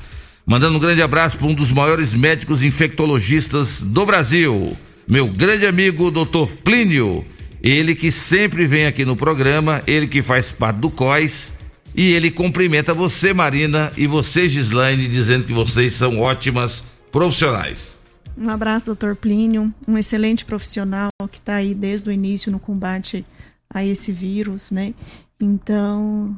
[0.46, 4.74] Mandando um grande abraço para um dos maiores médicos infectologistas do Brasil,
[5.06, 6.46] meu grande amigo Dr.
[6.64, 7.26] Plínio.
[7.62, 11.54] Ele que sempre vem aqui no programa, ele que faz parte do COIS,
[11.94, 18.00] e ele cumprimenta você, Marina, e você, Gislaine, dizendo que vocês são ótimas profissionais.
[18.36, 23.24] Um abraço, doutor Plínio, um excelente profissional que está aí desde o início no combate
[23.72, 24.92] a esse vírus, né?
[25.38, 26.36] Então,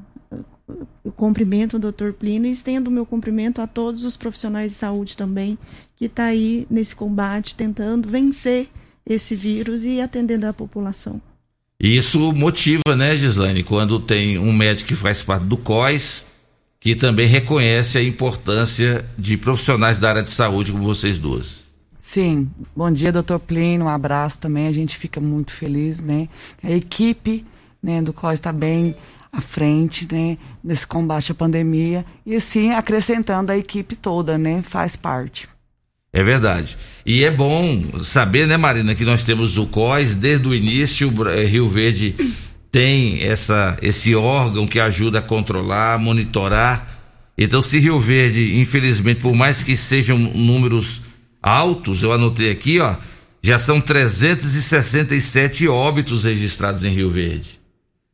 [1.05, 4.79] eu cumprimento o doutor Plínio e estendo o meu cumprimento a todos os profissionais de
[4.79, 5.57] saúde também,
[5.97, 8.69] que está aí nesse combate, tentando vencer
[9.07, 11.21] esse vírus e atendendo a população.
[11.79, 16.27] E isso motiva, né, Gislaine, quando tem um médico que faz parte do COIS,
[16.81, 21.65] que também reconhece a importância de profissionais da área de saúde como vocês duas.
[21.99, 26.29] Sim, bom dia, doutor Plínio, um abraço também, a gente fica muito feliz, né?
[26.63, 27.45] A equipe
[27.83, 28.95] né, do COIS está bem
[29.33, 34.95] à frente, né, nesse combate à pandemia e assim acrescentando a equipe toda, né, faz
[34.95, 35.49] parte.
[36.15, 36.77] É verdade.
[37.05, 41.45] E é bom saber, né, Marina, que nós temos o COIS desde o início, eh,
[41.45, 42.15] Rio Verde
[42.71, 47.01] tem essa, esse órgão que ajuda a controlar, monitorar.
[47.37, 51.03] Então, se Rio Verde, infelizmente, por mais que sejam números
[51.43, 52.95] altos, eu anotei aqui, ó,
[53.43, 57.59] já são 367 óbitos registrados em Rio Verde.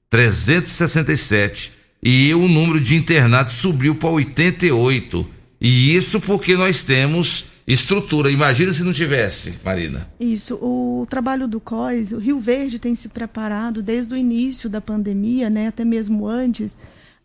[0.08, 1.70] 367.
[2.02, 5.28] E o número de internados subiu para 88.
[5.60, 8.30] E isso porque nós temos estrutura.
[8.30, 10.08] Imagina se não tivesse, Marina.
[10.18, 10.56] Isso.
[10.56, 15.48] O trabalho do COIS, o Rio Verde tem se preparado desde o início da pandemia,
[15.48, 16.76] né, até mesmo antes,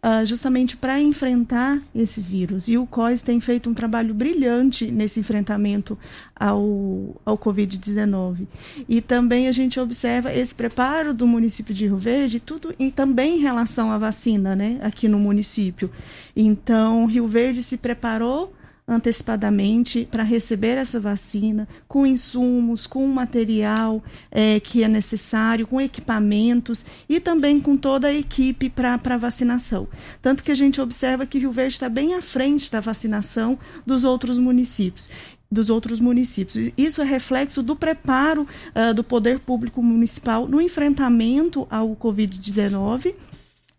[0.04, 2.68] uh, justamente para enfrentar esse vírus.
[2.68, 5.98] E o COIS tem feito um trabalho brilhante nesse enfrentamento
[6.36, 8.46] ao, ao Covid-19.
[8.88, 13.38] E também a gente observa esse preparo do município de Rio Verde, tudo e também
[13.38, 15.90] em relação à vacina, né, aqui no município.
[16.36, 18.54] Então, Rio Verde se preparou
[18.88, 26.86] antecipadamente para receber essa vacina, com insumos, com material é, que é necessário, com equipamentos
[27.10, 29.88] e também com toda a equipe para vacinação.
[30.22, 34.04] Tanto que a gente observa que Rio Verde está bem à frente da vacinação dos
[34.04, 35.10] outros municípios
[35.52, 36.72] dos outros municípios.
[36.76, 43.14] Isso é reflexo do preparo uh, do poder público municipal no enfrentamento ao Covid-19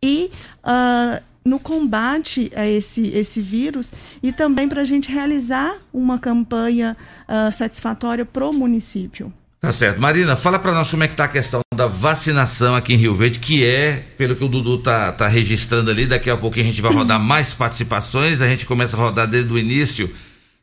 [0.03, 0.31] e
[0.64, 6.96] uh, no combate a esse, esse vírus e também para a gente realizar uma campanha
[7.28, 9.32] uh, satisfatória para o município.
[9.61, 10.00] Tá certo.
[10.00, 13.14] Marina, fala para nós como é que está a questão da vacinação aqui em Rio
[13.14, 16.68] Verde, que é, pelo que o Dudu tá, tá registrando ali, daqui a pouquinho a
[16.68, 20.12] gente vai rodar mais participações, a gente começa a rodar desde o início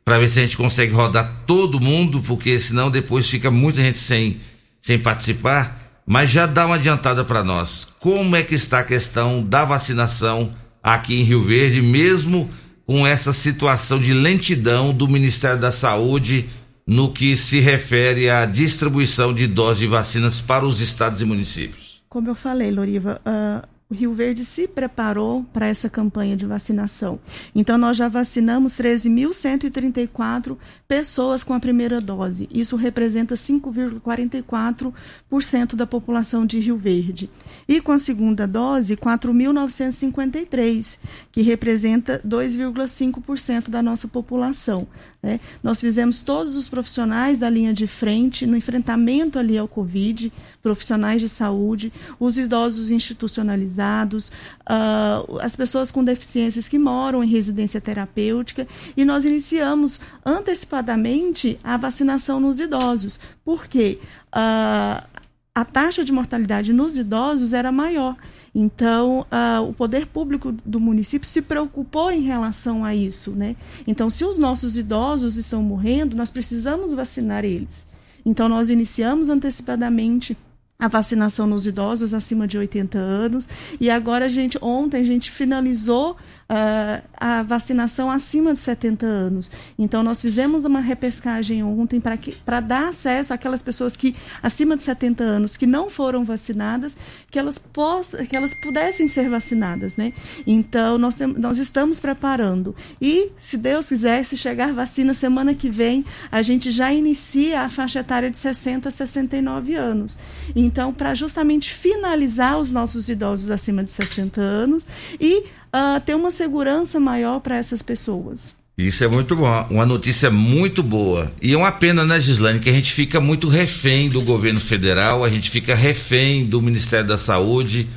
[0.04, 3.96] para ver se a gente consegue rodar todo mundo, porque senão depois fica muita gente
[3.96, 4.38] sem,
[4.80, 5.80] sem participar.
[6.06, 7.88] Mas já dá uma adiantada para nós.
[7.98, 10.52] Como é que está a questão da vacinação
[10.84, 12.50] aqui em Rio Verde, mesmo
[12.84, 16.46] com essa situação de lentidão do Ministério da Saúde
[16.86, 22.02] no que se refere à distribuição de doses de vacinas para os estados e municípios?
[22.10, 27.20] Como eu falei, Loriva, uh, Rio Verde se preparou para essa campanha de vacinação.
[27.54, 30.56] Então, nós já vacinamos 13.134
[30.88, 32.48] pessoas com a primeira dose.
[32.50, 37.30] Isso representa 5,44% da população de Rio Verde.
[37.68, 40.98] E com a segunda dose, 4.953,
[41.30, 44.88] que representa 2,5% da nossa população.
[45.22, 45.38] Né?
[45.62, 50.32] Nós fizemos todos os profissionais da linha de frente no enfrentamento ali ao Covid,
[50.62, 57.80] profissionais de saúde, os idosos institucionalizados, uh, as pessoas com deficiências que moram em residência
[57.80, 58.66] terapêutica,
[58.96, 63.18] e nós iniciamos antecipadamente a vacinação nos idosos.
[63.44, 63.98] Por quê?
[64.28, 65.14] Uh,
[65.54, 68.16] a taxa de mortalidade nos idosos era maior.
[68.54, 73.56] Então, uh, o poder público do município se preocupou em relação a isso, né?
[73.86, 77.86] Então, se os nossos idosos estão morrendo, nós precisamos vacinar eles.
[78.24, 80.36] Então, nós iniciamos antecipadamente
[80.78, 83.48] a vacinação nos idosos acima de 80 anos.
[83.80, 86.16] E agora a gente ontem a gente finalizou
[86.48, 89.50] uh, a vacinação acima de 70 anos.
[89.78, 92.00] Então, nós fizemos uma repescagem ontem
[92.44, 96.96] para dar acesso àquelas pessoas que, acima de 70 anos, que não foram vacinadas,
[97.30, 99.96] que elas, possam, que elas pudessem ser vacinadas.
[99.96, 100.12] Né?
[100.46, 102.74] Então, nós, nós estamos preparando.
[103.00, 107.70] E, se Deus quiser, se chegar vacina semana que vem, a gente já inicia a
[107.70, 110.18] faixa etária de 60 a 69 anos.
[110.54, 114.84] Então, para justamente finalizar os nossos idosos acima de 60 anos
[115.20, 118.54] e uh, ter uma segurança maior para essas pessoas.
[118.78, 121.32] Isso é muito bom, uma notícia muito boa.
[121.40, 125.24] E é uma pena, né, Gislaine, que a gente fica muito refém do governo federal,
[125.24, 127.88] a gente fica refém do Ministério da Saúde.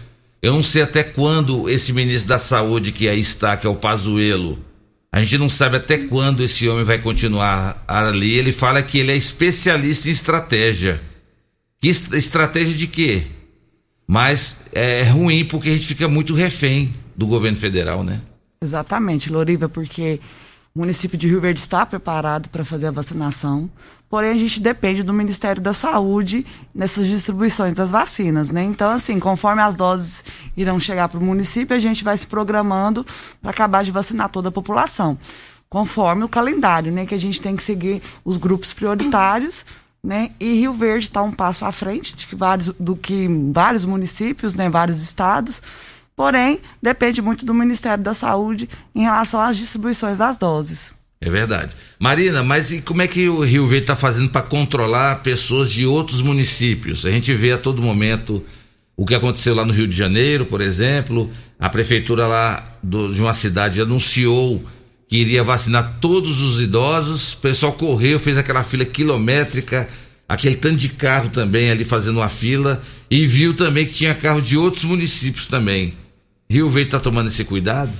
[0.41, 3.75] Eu não sei até quando esse ministro da Saúde que aí está, que é o
[3.75, 4.59] Pazuello,
[5.11, 8.33] a gente não sabe até quando esse homem vai continuar ali.
[8.33, 11.01] Ele fala que ele é especialista em estratégia.
[11.81, 13.23] Que estratégia de quê?
[14.07, 18.21] Mas é ruim porque a gente fica muito refém do governo federal, né?
[18.61, 20.21] Exatamente, Loriva, porque
[20.73, 23.67] o município de Rio Verde está preparado para fazer a vacinação,
[24.07, 28.63] porém a gente depende do Ministério da Saúde nessas distribuições das vacinas, né?
[28.63, 30.23] Então, assim, conforme as doses
[30.55, 33.03] irão chegar para o município, a gente vai se programando
[33.41, 35.17] para acabar de vacinar toda a população,
[35.67, 37.07] conforme o calendário, né?
[37.07, 39.65] Que a gente tem que seguir os grupos prioritários.
[40.03, 40.31] Né?
[40.39, 44.55] E Rio Verde está um passo à frente de que vários, do que vários municípios,
[44.55, 44.69] né?
[44.69, 45.61] vários estados.
[46.17, 50.91] Porém, depende muito do Ministério da Saúde em relação às distribuições das doses.
[51.21, 51.75] É verdade.
[51.99, 55.85] Marina, mas e como é que o Rio Verde está fazendo para controlar pessoas de
[55.85, 57.05] outros municípios?
[57.05, 58.43] A gente vê a todo momento
[58.95, 61.29] o que aconteceu lá no Rio de Janeiro, por exemplo.
[61.59, 64.65] A prefeitura lá do, de uma cidade anunciou
[65.07, 67.33] que iria vacinar todos os idosos.
[67.33, 69.87] O pessoal correu, fez aquela fila quilométrica,
[70.27, 72.81] aquele tanto de carro também ali fazendo uma fila.
[73.09, 75.93] E viu também que tinha carro de outros municípios também.
[76.49, 77.91] Rio Verde está tomando esse cuidado?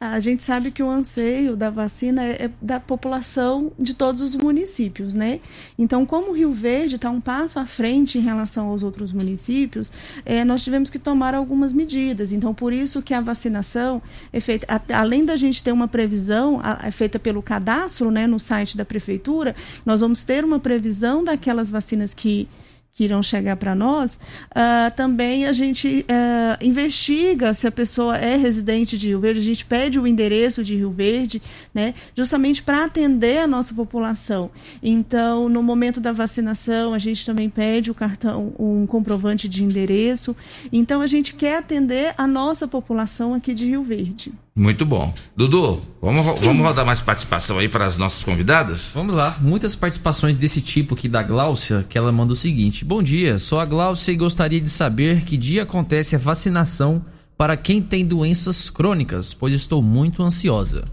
[0.00, 4.34] A gente sabe que o anseio da vacina é, é da população de todos os
[4.34, 5.40] municípios, né?
[5.78, 9.92] Então, como o Rio Verde está um passo à frente em relação aos outros municípios,
[10.26, 12.32] é, nós tivemos que tomar algumas medidas.
[12.32, 16.60] Então, por isso que a vacinação é feita, a, além da gente ter uma previsão
[16.62, 19.54] a, é feita pelo cadastro, né, no site da prefeitura,
[19.86, 22.48] nós vamos ter uma previsão daquelas vacinas que
[22.94, 28.36] que irão chegar para nós, uh, também a gente uh, investiga se a pessoa é
[28.36, 31.42] residente de Rio Verde, a gente pede o endereço de Rio Verde,
[31.74, 34.48] né, justamente para atender a nossa população.
[34.80, 40.36] Então, no momento da vacinação, a gente também pede o cartão, um comprovante de endereço.
[40.72, 44.32] Então, a gente quer atender a nossa população aqui de Rio Verde.
[44.56, 45.12] Muito bom.
[45.36, 48.92] Dudu, vamos, vamos rodar mais participação aí para as nossas convidadas?
[48.94, 49.36] Vamos lá.
[49.40, 53.58] Muitas participações desse tipo aqui da Gláucia, que ela manda o seguinte: Bom dia, sou
[53.58, 57.04] a Gláucia e gostaria de saber que dia acontece a vacinação
[57.36, 60.84] para quem tem doenças crônicas, pois estou muito ansiosa.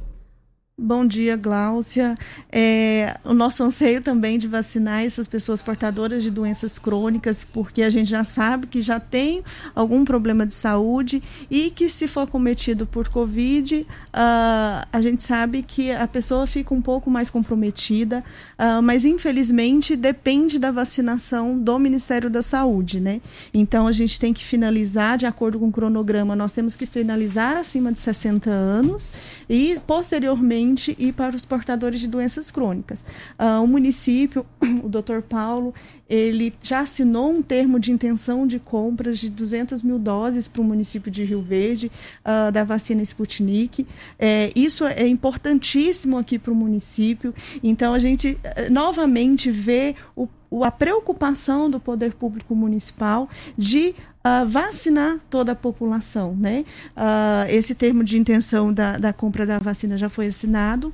[0.83, 2.17] Bom dia, Gláucia.
[2.51, 7.89] É, o nosso anseio também de vacinar essas pessoas portadoras de doenças crônicas, porque a
[7.91, 9.43] gente já sabe que já tem
[9.75, 11.21] algum problema de saúde
[11.51, 16.73] e que se for cometido por Covid, uh, a gente sabe que a pessoa fica
[16.73, 18.23] um pouco mais comprometida,
[18.57, 23.21] uh, mas infelizmente depende da vacinação do Ministério da Saúde, né?
[23.53, 27.57] Então a gente tem que finalizar de acordo com o cronograma, nós temos que finalizar
[27.57, 29.11] acima de 60 anos
[29.47, 33.03] e posteriormente e para os portadores de doenças crônicas.
[33.39, 34.45] Uh, o município,
[34.83, 35.21] o Dr.
[35.27, 35.73] Paulo,
[36.09, 40.65] ele já assinou um termo de intenção de compras de 200 mil doses para o
[40.65, 41.91] município de Rio Verde
[42.25, 43.85] uh, da vacina Sputnik.
[44.17, 47.33] É, isso é importantíssimo aqui para o município.
[47.63, 50.27] Então a gente eh, novamente vê o
[50.63, 56.35] a preocupação do poder público municipal de uh, vacinar toda a população.
[56.35, 56.65] Né?
[56.95, 60.93] Uh, esse termo de intenção da, da compra da vacina já foi assinado,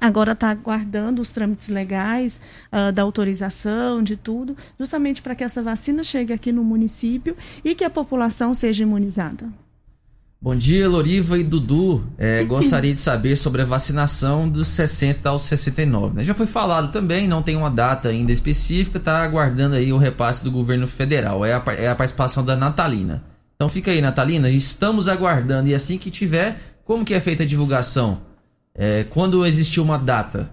[0.00, 2.40] agora está aguardando os trâmites legais
[2.72, 7.74] uh, da autorização, de tudo, justamente para que essa vacina chegue aqui no município e
[7.74, 9.48] que a população seja imunizada.
[10.40, 12.06] Bom dia, Loriva e Dudu.
[12.16, 16.14] É, gostaria de saber sobre a vacinação dos 60 aos 69.
[16.14, 16.24] Né?
[16.24, 20.44] Já foi falado também, não tem uma data ainda específica, está aguardando aí o repasse
[20.44, 21.44] do governo federal.
[21.44, 23.24] É a, é a participação da Natalina.
[23.56, 25.68] Então fica aí, Natalina, estamos aguardando.
[25.68, 28.20] E assim que tiver, como que é feita a divulgação?
[28.72, 30.48] É, quando existiu uma data?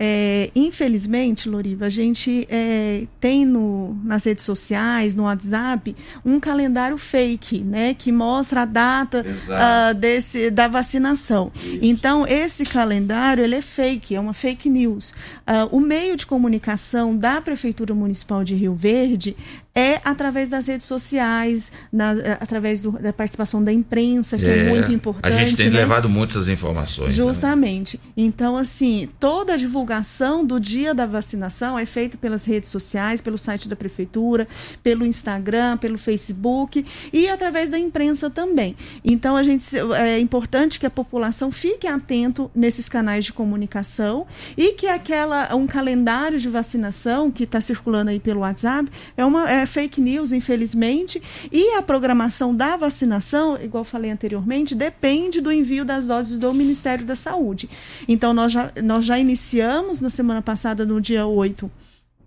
[0.00, 5.94] É, infelizmente, Loriva, a gente é, tem no, nas redes sociais, no WhatsApp,
[6.24, 7.94] um calendário fake, né?
[7.94, 11.50] Que mostra a data uh, desse, da vacinação.
[11.56, 11.78] Isso.
[11.82, 15.10] Então, esse calendário, ele é fake, é uma fake news.
[15.46, 19.36] Uh, o meio de comunicação da Prefeitura Municipal de Rio Verde
[19.78, 24.66] é através das redes sociais, na, eh, através do, da participação da imprensa, que é,
[24.66, 25.32] é, muito importante.
[25.32, 25.78] A gente tem né?
[25.78, 27.16] levado muitas informações.
[27.16, 27.24] Né?
[27.24, 27.96] Justamente.
[27.96, 28.12] Né?
[28.16, 33.38] Então, assim, toda a divulgação do dia da vacinação é feita pelas redes sociais, pelo
[33.38, 34.48] site da prefeitura,
[34.82, 38.74] pelo Instagram, pelo Facebook e através da imprensa também.
[39.04, 39.64] Então, a gente
[39.96, 44.26] é importante que a população fique atento nesses canais de comunicação
[44.56, 49.48] e que aquela um calendário de vacinação que está circulando aí pelo WhatsApp é uma
[49.48, 55.84] é, fake news, infelizmente, e a programação da vacinação, igual falei anteriormente, depende do envio
[55.84, 57.68] das doses do Ministério da Saúde.
[58.08, 61.70] Então, nós já, nós já iniciamos na semana passada, no dia 8,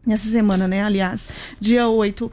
[0.05, 1.27] nessa semana, né, aliás,
[1.59, 2.31] dia 8, uh,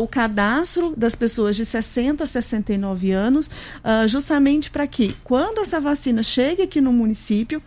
[0.00, 5.80] o cadastro das pessoas de 60 a 69 anos, uh, justamente para que, quando essa
[5.80, 7.62] vacina chegue aqui no município,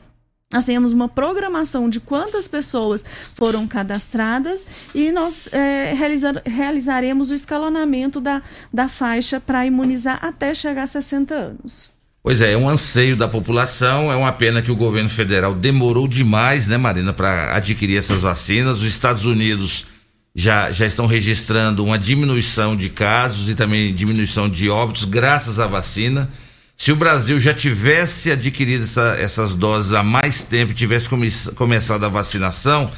[0.52, 7.36] nós temos uma programação de quantas pessoas foram cadastradas e nós é, realizar, realizaremos o
[7.36, 8.42] escalonamento da,
[8.74, 11.90] da faixa para imunizar até chegar a 60 anos.
[12.24, 16.08] Pois é, é um anseio da população, é uma pena que o governo federal demorou
[16.08, 18.80] demais, né, Marina, para adquirir essas vacinas.
[18.80, 19.86] Os Estados Unidos
[20.36, 25.68] já, já estão registrando uma diminuição de casos e também diminuição de óbitos graças à
[25.68, 26.30] vacina.
[26.80, 32.06] Se o Brasil já tivesse adquirido essa, essas doses há mais tempo, tivesse come, começado
[32.06, 32.90] a vacinação,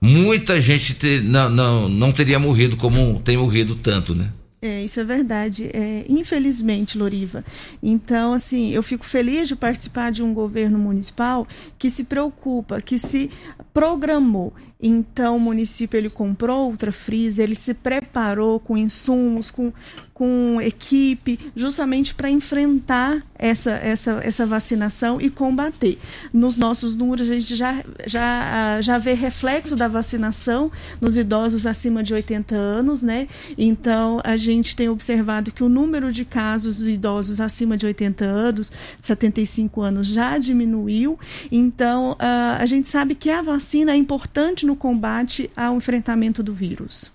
[0.00, 4.30] muita gente ter, não, não, não teria morrido como tem morrido tanto, né?
[4.60, 5.70] É, isso é verdade.
[5.72, 7.44] É, infelizmente, Loriva.
[7.80, 11.46] Então, assim, eu fico feliz de participar de um governo municipal
[11.78, 13.30] que se preocupa, que se
[13.72, 14.52] programou.
[14.82, 19.72] Então, o município ele comprou outra frisa, ele se preparou com insumos, com,
[20.14, 25.98] com equipe, justamente para enfrentar essa, essa, essa vacinação e combater.
[26.30, 30.70] Nos nossos números, a gente já, já, já vê reflexo da vacinação
[31.00, 33.28] nos idosos acima de 80 anos, né?
[33.56, 38.22] Então, a gente tem observado que o número de casos de idosos acima de 80
[38.22, 41.18] anos, 75 anos, já diminuiu.
[41.50, 47.10] Então, a gente sabe que a vacina é importante no combate ao enfrentamento do vírus.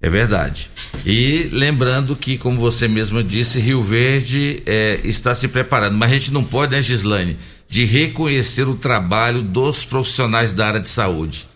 [0.00, 0.70] É verdade.
[1.04, 5.96] E lembrando que, como você mesma disse, Rio Verde é, está se preparando.
[5.96, 7.36] Mas a gente não pode, né, Gislaine,
[7.68, 11.46] de reconhecer o trabalho dos profissionais da área de saúde.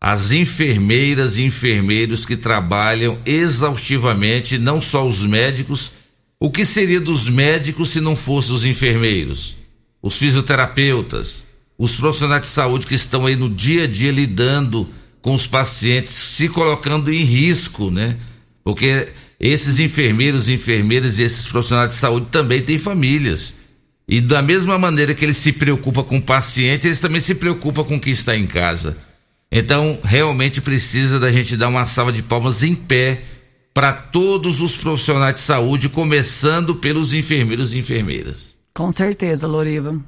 [0.00, 5.92] As enfermeiras e enfermeiros que trabalham exaustivamente, não só os médicos.
[6.40, 9.56] O que seria dos médicos se não fossem os enfermeiros?
[10.02, 11.44] Os fisioterapeutas,
[11.80, 14.86] os profissionais de saúde que estão aí no dia a dia lidando
[15.22, 18.18] com os pacientes, se colocando em risco, né?
[18.62, 19.08] Porque
[19.40, 23.56] esses enfermeiros, enfermeiras e esses profissionais de saúde também têm famílias.
[24.06, 27.82] E da mesma maneira que eles se preocupam com o paciente, eles também se preocupam
[27.82, 28.98] com quem está em casa.
[29.50, 33.22] Então, realmente precisa da gente dar uma salva de palmas em pé
[33.72, 38.49] para todos os profissionais de saúde, começando pelos enfermeiros e enfermeiras.
[38.80, 40.00] Com certeza, Loriva.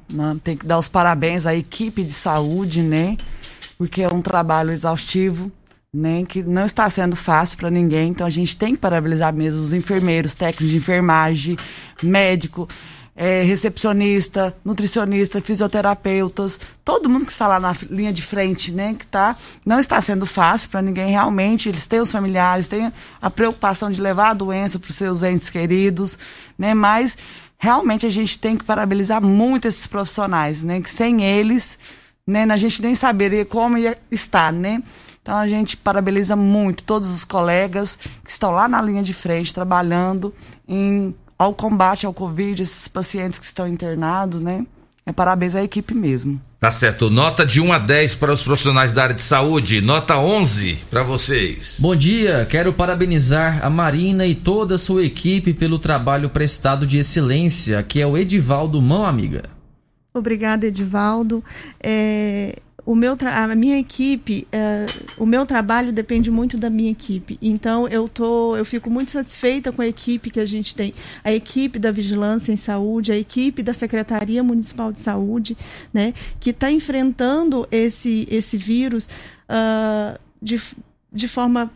[0.43, 3.15] Tem que dar os parabéns à equipe de saúde, né?
[3.77, 5.51] porque é um trabalho exaustivo,
[5.93, 8.09] né, que não está sendo fácil para ninguém.
[8.09, 11.57] Então a gente tem que parabenizar mesmo os enfermeiros, técnicos de enfermagem,
[12.01, 12.67] médico,
[13.15, 19.05] é, recepcionista, nutricionista, fisioterapeutas, todo mundo que está lá na linha de frente, né, que
[19.05, 21.69] tá, não está sendo fácil para ninguém realmente.
[21.69, 25.49] Eles têm os familiares, têm a preocupação de levar a doença para os seus entes
[25.49, 26.17] queridos,
[26.57, 27.17] né, mas
[27.57, 31.77] realmente a gente tem que parabenizar muito esses profissionais, né, que sem eles
[32.25, 32.43] né?
[32.43, 34.81] A gente nem saberia como ia estar, né?
[35.21, 39.53] Então a gente parabeniza muito todos os colegas que estão lá na linha de frente
[39.53, 40.33] trabalhando
[40.67, 44.65] em, ao combate ao Covid, esses pacientes que estão internados, né?
[45.05, 46.41] É parabéns à equipe mesmo.
[46.59, 47.09] Tá certo.
[47.09, 51.03] Nota de 1 a 10 para os profissionais da área de saúde, nota 11 para
[51.03, 51.77] vocês.
[51.81, 56.97] Bom dia, quero parabenizar a Marina e toda a sua equipe pelo trabalho prestado de
[56.97, 59.43] excelência, que é o Edivaldo Mão Amiga.
[60.13, 61.43] Obrigada, Edivaldo.
[61.81, 64.85] É, o meu a minha equipe, é,
[65.17, 67.37] o meu trabalho depende muito da minha equipe.
[67.41, 71.31] Então eu tô, eu fico muito satisfeita com a equipe que a gente tem, a
[71.31, 75.57] equipe da Vigilância em Saúde, a equipe da Secretaria Municipal de Saúde,
[75.93, 79.07] né, que está enfrentando esse esse vírus
[79.49, 80.61] uh, de,
[81.11, 81.71] de forma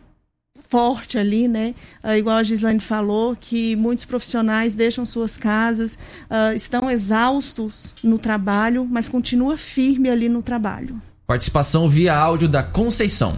[0.68, 1.74] forte ali, né?
[2.04, 5.98] Uh, igual a Gislaine falou, que muitos profissionais deixam suas casas,
[6.30, 11.00] uh, estão exaustos no trabalho, mas continua firme ali no trabalho.
[11.26, 13.36] Participação via áudio da Conceição.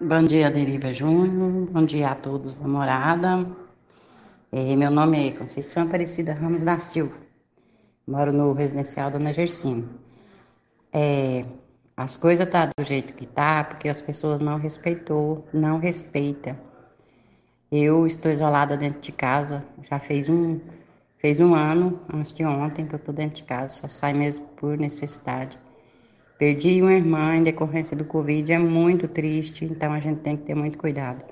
[0.00, 1.68] Bom dia, Deriva Júnior.
[1.70, 3.46] Bom dia a todos da morada.
[4.50, 7.16] É, meu nome é Conceição Aparecida Ramos da Silva.
[8.06, 9.84] Moro no residencial Dona Gersina.
[10.92, 11.44] É,
[12.02, 16.58] as coisas tá do jeito que tá, porque as pessoas não respeitou, não respeita.
[17.70, 20.60] Eu estou isolada dentro de casa, já fez um,
[21.18, 24.44] fez um ano, antes de ontem, que eu estou dentro de casa, só saio mesmo
[24.56, 25.56] por necessidade.
[26.38, 30.42] Perdi uma irmã em decorrência do Covid, é muito triste, então a gente tem que
[30.42, 31.22] ter muito cuidado.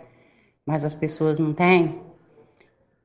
[0.65, 2.01] Mas as pessoas não têm.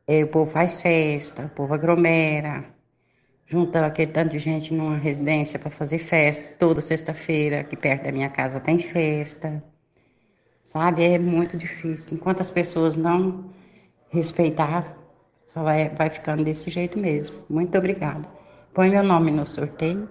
[0.07, 2.74] E o povo faz festa, o povo aglomera,
[3.45, 6.55] junta aquele tanto de gente numa residência para fazer festa.
[6.57, 9.63] Toda sexta-feira, aqui perto da minha casa, tem festa.
[10.63, 11.03] Sabe?
[11.03, 12.17] É muito difícil.
[12.17, 13.45] Enquanto as pessoas não
[14.09, 14.97] respeitar,
[15.45, 17.37] só vai, vai ficando desse jeito mesmo.
[17.49, 18.27] Muito obrigada.
[18.73, 20.09] Põe meu nome no sorteio.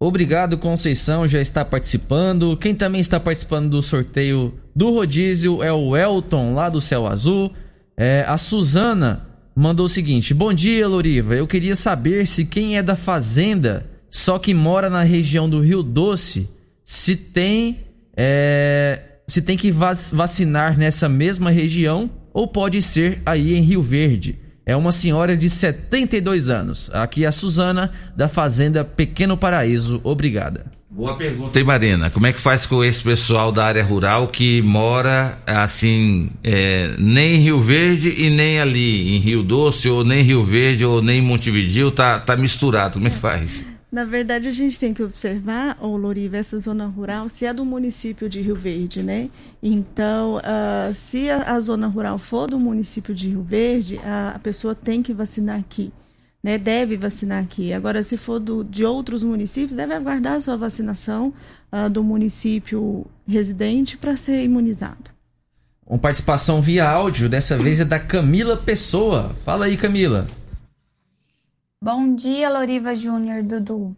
[0.00, 2.56] Obrigado, Conceição, já está participando.
[2.56, 7.52] Quem também está participando do sorteio do rodízio é o Elton, lá do Céu Azul.
[7.96, 9.27] É, a Suzana
[9.58, 11.34] mandou o seguinte: Bom dia, Loriva.
[11.34, 15.82] Eu queria saber se quem é da fazenda, só que mora na região do Rio
[15.82, 16.48] Doce,
[16.84, 17.80] se tem
[18.16, 24.38] é, se tem que vacinar nessa mesma região ou pode ser aí em Rio Verde.
[24.64, 26.90] É uma senhora de 72 anos.
[26.92, 30.00] Aqui é a Suzana, da Fazenda Pequeno Paraíso.
[30.04, 30.77] Obrigada.
[30.98, 31.52] Boa pergunta.
[31.52, 36.28] Tem Marina, como é que faz com esse pessoal da área rural que mora assim,
[36.42, 40.84] é, nem em Rio Verde e nem ali em Rio Doce, ou nem Rio Verde,
[40.84, 43.64] ou nem em Montevidil, tá, tá misturado, como é que faz?
[43.92, 47.64] Na verdade, a gente tem que observar, ô Loriva, essa zona rural, se é do
[47.64, 49.30] município de Rio Verde, né?
[49.62, 54.38] Então, uh, se a, a, zona rural for do município de Rio Verde, a, a,
[54.40, 55.92] pessoa tem que vacinar aqui,
[56.42, 56.58] né?
[56.58, 57.72] Deve vacinar aqui.
[57.72, 61.32] Agora, se for do, de outros municípios, deve aguardar a sua vacinação
[61.72, 65.10] uh, do município residente para ser imunizado.
[65.86, 69.34] Uma participação via áudio, dessa vez é da Camila Pessoa.
[69.42, 70.26] Fala aí, Camila.
[71.82, 73.96] Bom dia, Loriva Júnior, Dudu.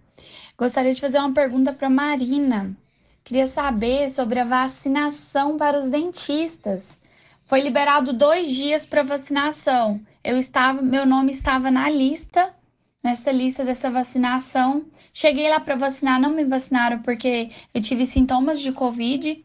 [0.57, 2.77] Gostaria de fazer uma pergunta para Marina.
[3.25, 6.99] Queria saber sobre a vacinação para os dentistas.
[7.47, 10.01] Foi liberado dois dias para vacinação.
[10.23, 12.55] Eu estava, meu nome estava na lista,
[13.03, 14.87] nessa lista dessa vacinação.
[15.13, 19.45] Cheguei lá para vacinar, não me vacinaram porque eu tive sintomas de Covid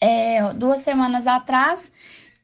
[0.00, 1.92] é, duas semanas atrás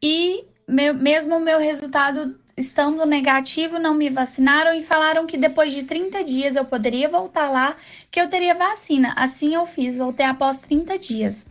[0.02, 5.72] e meu, mesmo o meu resultado estando negativo, não me vacinaram e falaram que depois
[5.72, 7.76] de 30 dias eu poderia voltar lá,
[8.10, 9.14] que eu teria vacina.
[9.16, 11.46] Assim eu fiz, voltei após 30 dias.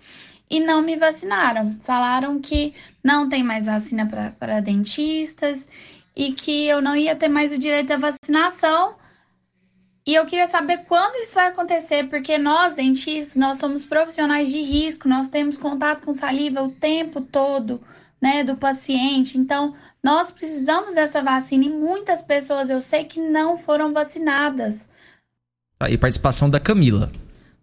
[0.50, 1.78] E não me vacinaram.
[1.84, 2.74] Falaram que
[3.04, 4.08] não tem mais vacina
[4.40, 5.68] para dentistas
[6.16, 8.96] e que eu não ia ter mais o direito à vacinação.
[10.06, 14.62] E eu queria saber quando isso vai acontecer, porque nós, dentistas, nós somos profissionais de
[14.62, 17.82] risco, nós temos contato com saliva o tempo todo
[18.22, 19.38] né, do paciente.
[19.38, 24.88] Então, nós precisamos dessa vacina e muitas pessoas eu sei que não foram vacinadas.
[25.80, 27.12] Aí, participação da Camila.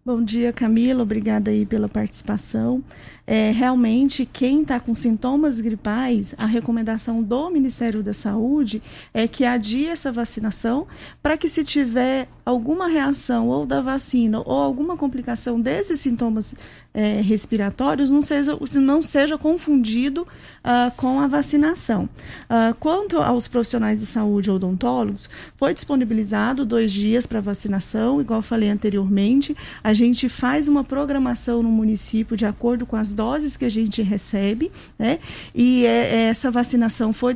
[0.07, 1.01] Bom dia, Camila.
[1.01, 2.83] Obrigada aí pela participação.
[3.25, 9.43] É, realmente, quem está com sintomas gripais, a recomendação do Ministério da Saúde é que
[9.43, 10.85] adie essa vacinação
[11.23, 16.53] para que, se tiver alguma reação ou da vacina ou alguma complicação desses sintomas
[16.93, 22.07] é, respiratórios, não seja, não seja confundido uh, com a vacinação.
[22.43, 28.69] Uh, quanto aos profissionais de saúde odontólogos, foi disponibilizado dois dias para vacinação, igual falei
[28.69, 29.57] anteriormente.
[29.83, 34.01] A gente faz uma programação no município de acordo com as doses que a gente
[34.01, 35.19] recebe, né?
[35.53, 37.35] E é, é essa vacinação foi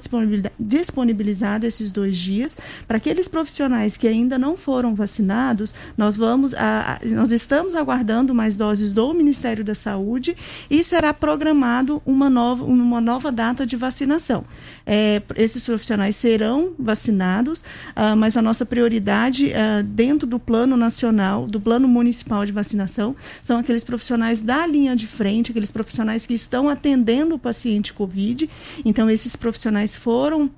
[0.59, 2.55] disponibilizada esses dois dias.
[2.87, 8.55] Para aqueles profissionais que ainda não foram vacinados, nós vamos, a, nós estamos aguardando mais
[8.55, 10.35] doses do Ministério da Saúde
[10.69, 14.43] e será programado uma nova, uma nova data de vacinação.
[14.85, 17.61] É, esses profissionais serão vacinados,
[17.95, 23.15] uh, mas a nossa prioridade uh, dentro do plano nacional, do plano municipal de vacinação,
[23.41, 28.49] são aqueles profissionais da linha de frente, aqueles profissionais que estão atendendo o paciente Covid.
[28.83, 30.49] Então, esses profissionais foram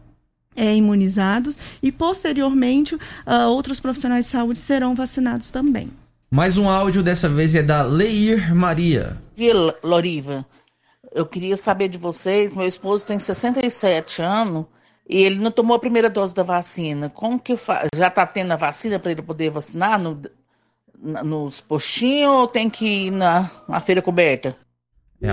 [0.55, 5.89] é, imunizados e, posteriormente, uh, outros profissionais de saúde serão vacinados também.
[6.33, 9.17] Mais um áudio, dessa vez é da Leir Maria.
[9.35, 10.45] Dia, Loriva.
[11.13, 14.65] Eu queria saber de vocês, meu esposo tem 67 anos
[15.09, 17.09] e ele não tomou a primeira dose da vacina.
[17.09, 17.85] Como que fa...
[17.93, 20.21] já está tendo a vacina para ele poder vacinar no,
[21.01, 24.55] nos postinhos ou tem que ir na, na feira coberta?
[25.21, 25.31] É,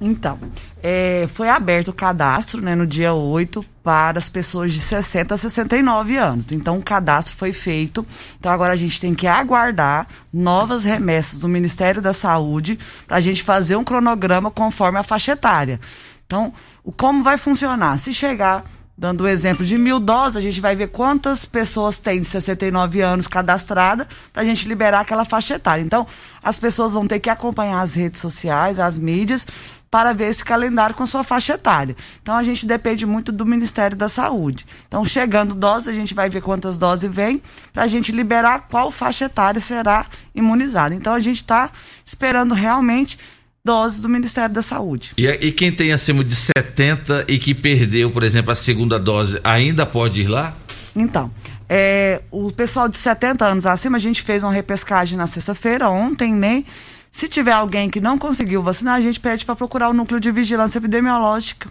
[0.00, 0.38] Então,
[0.82, 5.36] é, foi aberto o cadastro né, no dia 8 para as pessoas de 60 a
[5.36, 6.46] 69 anos.
[6.52, 8.06] Então, o cadastro foi feito.
[8.38, 13.20] Então, agora a gente tem que aguardar novas remessas do Ministério da Saúde para a
[13.20, 15.78] gente fazer um cronograma conforme a faixa etária.
[16.26, 17.98] Então, o, como vai funcionar?
[17.98, 18.64] Se chegar
[19.00, 23.00] dando o exemplo de mil doses, a gente vai ver quantas pessoas tem de 69
[23.00, 25.80] anos cadastrada para a gente liberar aquela faixa etária.
[25.80, 26.06] Então,
[26.42, 29.46] as pessoas vão ter que acompanhar as redes sociais, as mídias,
[29.90, 31.96] para ver esse calendário com sua faixa etária.
[32.22, 34.66] Então, a gente depende muito do Ministério da Saúde.
[34.86, 37.42] Então, chegando doses, a gente vai ver quantas doses vem
[37.72, 40.94] para a gente liberar qual faixa etária será imunizada.
[40.94, 41.70] Então, a gente está
[42.04, 43.18] esperando realmente
[43.64, 45.12] doses do Ministério da Saúde.
[45.16, 49.40] E, e, quem tem acima de 70 e que perdeu, por exemplo, a segunda dose,
[49.44, 50.56] ainda pode ir lá?
[50.96, 51.30] Então,
[51.68, 56.34] é, o pessoal de 70 anos acima, a gente fez uma repescagem na sexta-feira, ontem,
[56.34, 56.64] né?
[57.12, 60.30] Se tiver alguém que não conseguiu vacinar, a gente pede para procurar o núcleo de
[60.30, 61.68] vigilância epidemiológica.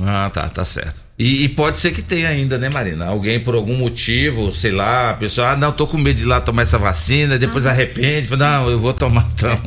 [0.00, 1.00] Ah, tá, tá certo.
[1.18, 3.06] E, e, pode ser que tenha ainda, né, Marina?
[3.06, 6.26] Alguém por algum motivo, sei lá, a pessoa, ah, não, tô com medo de ir
[6.26, 7.70] lá tomar essa vacina, depois ah.
[7.70, 9.60] arrepende, fala, não, eu vou tomar então.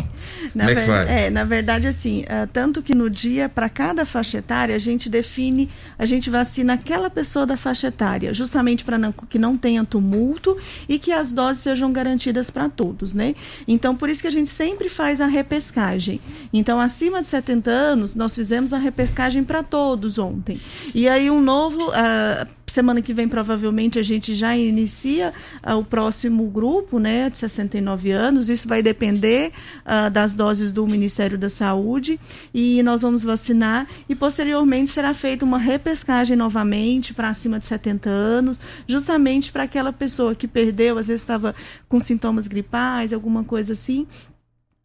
[0.55, 1.11] Na Como é que?
[1.11, 5.09] É, na verdade, assim, uh, tanto que no dia, para cada faixa etária, a gente
[5.09, 8.97] define, a gente vacina aquela pessoa da faixa etária, justamente para
[9.29, 13.35] que não tenha tumulto e que as doses sejam garantidas para todos, né?
[13.67, 16.21] Então, por isso que a gente sempre faz a repescagem.
[16.53, 20.59] Então, acima de 70 anos, nós fizemos a repescagem para todos ontem.
[20.93, 21.89] E aí, um novo.
[21.89, 25.33] Uh, semana que vem provavelmente a gente já inicia
[25.65, 28.49] uh, o próximo grupo, né, de 69 anos.
[28.49, 29.51] Isso vai depender
[29.85, 32.19] uh, das doses do Ministério da Saúde
[32.53, 38.09] e nós vamos vacinar e posteriormente será feita uma repescagem novamente para acima de 70
[38.09, 41.55] anos, justamente para aquela pessoa que perdeu, às vezes estava
[41.87, 44.07] com sintomas gripais, alguma coisa assim,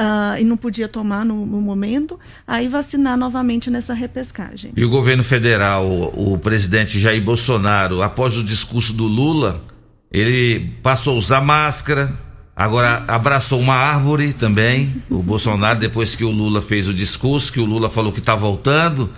[0.00, 4.72] Uh, e não podia tomar no, no, momento, aí vacinar novamente nessa repescagem.
[4.74, 9.62] E o governo federal, o, o, presidente Jair Bolsonaro, após o discurso do Lula,
[10.10, 12.10] ele passou a usar máscara,
[12.56, 14.90] agora abraçou uma árvore também.
[15.10, 18.34] O Bolsonaro, depois que o Lula fez o discurso, que o Lula falou que está
[18.34, 19.10] voltando,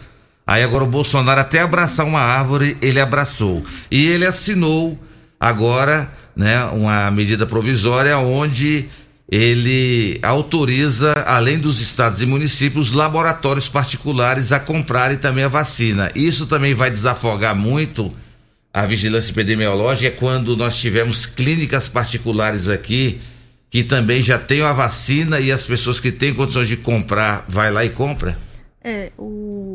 [0.44, 3.62] aí agora o Bolsonaro, até abraçar uma árvore, ele abraçou.
[3.88, 4.98] E ele assinou
[5.38, 8.88] agora né, uma medida provisória onde
[9.32, 16.12] ele autoriza, além dos estados e municípios, laboratórios particulares a comprarem também a vacina.
[16.14, 18.12] Isso também vai desafogar muito
[18.70, 23.22] a vigilância epidemiológica é quando nós tivemos clínicas particulares aqui
[23.70, 27.72] que também já têm a vacina e as pessoas que têm condições de comprar vai
[27.72, 28.36] lá e compra.
[28.84, 29.71] É, o,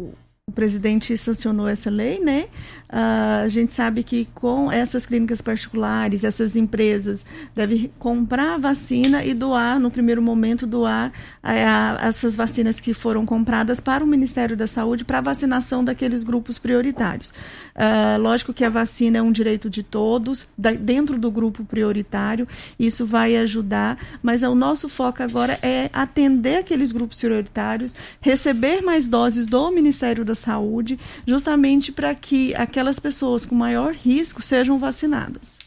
[0.50, 2.46] o presidente sancionou essa lei, né?
[2.90, 9.26] Uh, a gente sabe que com essas clínicas particulares, essas empresas devem comprar a vacina
[9.26, 11.12] e doar, no primeiro momento, doar
[11.44, 16.24] a, a, essas vacinas que foram compradas para o Ministério da Saúde para vacinação daqueles
[16.24, 17.34] grupos prioritários.
[17.76, 22.48] Uh, lógico que a vacina é um direito de todos, da, dentro do grupo prioritário,
[22.80, 29.10] isso vai ajudar, mas o nosso foco agora é atender aqueles grupos prioritários, receber mais
[29.10, 35.58] doses do Ministério da Saúde, justamente para que aquelas pessoas com maior risco sejam vacinadas.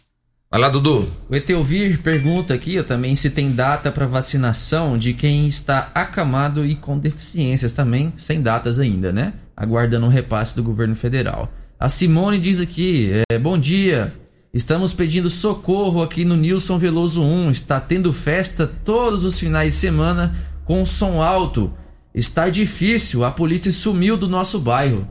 [0.51, 1.09] Vai lá, Dudu.
[1.29, 6.75] O Eteuvir pergunta aqui também se tem data para vacinação de quem está acamado e
[6.75, 9.35] com deficiências também, sem datas ainda, né?
[9.57, 11.49] Aguardando um repasse do governo federal.
[11.79, 14.13] A Simone diz aqui: é, bom dia.
[14.53, 17.53] Estamos pedindo socorro aqui no Nilson Veloso 1.
[17.53, 21.73] Está tendo festa todos os finais de semana com som alto.
[22.15, 25.09] Está difícil, a polícia sumiu do nosso bairro.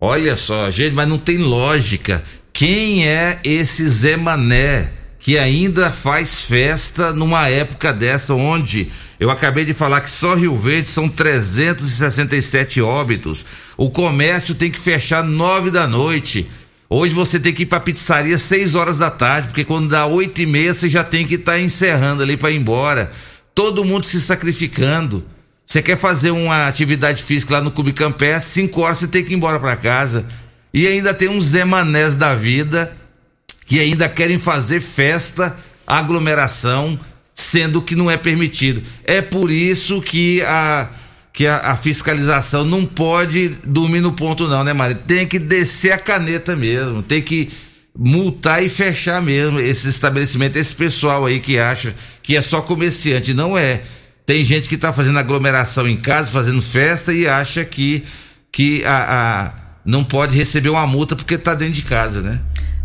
[0.00, 2.22] Olha só, gente, mas não tem lógica.
[2.52, 4.90] Quem é esse Zé Mané
[5.22, 8.90] que ainda faz festa numa época dessa onde
[9.20, 13.46] eu acabei de falar que só Rio Verde são 367 óbitos.
[13.76, 16.50] O comércio tem que fechar nove da noite.
[16.90, 20.42] Hoje você tem que ir para pizzaria seis horas da tarde, porque quando dá oito
[20.42, 23.12] e meia você já tem que estar tá encerrando ali para ir embora.
[23.54, 25.24] Todo mundo se sacrificando.
[25.66, 29.32] Você quer fazer uma atividade física lá no Clube Campé, 5 horas você tem que
[29.32, 30.26] ir embora para casa.
[30.74, 32.92] E ainda tem uns demanés da vida
[33.66, 35.56] que ainda querem fazer festa,
[35.86, 36.98] aglomeração,
[37.34, 38.82] sendo que não é permitido.
[39.04, 40.90] É por isso que a,
[41.32, 44.94] que a, a fiscalização não pode dormir no ponto, não, né, Maria?
[44.94, 47.50] Tem que descer a caneta mesmo, tem que
[47.96, 53.34] multar e fechar mesmo esse estabelecimento, esse pessoal aí que acha que é só comerciante.
[53.34, 53.82] Não é.
[54.32, 58.02] Tem gente que está fazendo aglomeração em casa, fazendo festa e acha que,
[58.50, 59.52] que a, a
[59.84, 62.40] não pode receber uma multa porque está dentro de casa, né?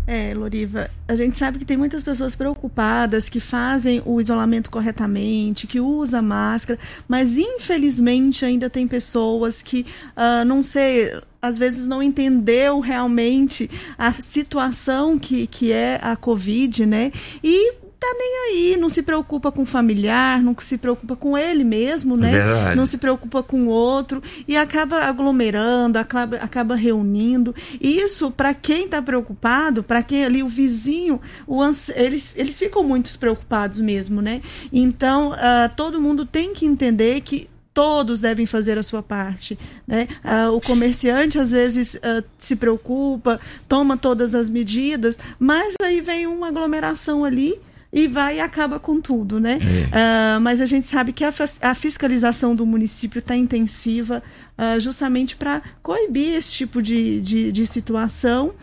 [0.06, 5.66] É, Loriva, a gente sabe que tem muitas pessoas preocupadas que fazem o isolamento corretamente,
[5.66, 6.78] que usam máscara,
[7.08, 9.86] mas infelizmente ainda tem pessoas que,
[10.18, 16.84] uh, não sei, às vezes não entendeu realmente a situação que, que é a Covid,
[16.84, 17.10] né?
[17.42, 21.64] E tá nem aí, não se preocupa com o familiar, não se preocupa com ele
[21.64, 22.30] mesmo, né?
[22.30, 22.76] Verdade.
[22.76, 27.54] Não se preocupa com o outro e acaba aglomerando, acaba, acaba reunindo.
[27.80, 31.88] E isso, para quem está preocupado, para quem ali, o vizinho, o ans...
[31.88, 34.40] eles, eles ficam muito preocupados mesmo, né?
[34.72, 39.56] Então, uh, todo mundo tem que entender que todos devem fazer a sua parte.
[39.86, 40.08] Né?
[40.24, 46.26] Ah, o comerciante às vezes ah, se preocupa, toma todas as medidas, mas aí vem
[46.26, 47.54] uma aglomeração ali
[47.92, 49.58] e vai e acaba com tudo, né?
[49.92, 51.32] Ah, mas a gente sabe que a,
[51.62, 54.22] a fiscalização do município está intensiva
[54.56, 58.54] ah, justamente para coibir esse tipo de, de, de situação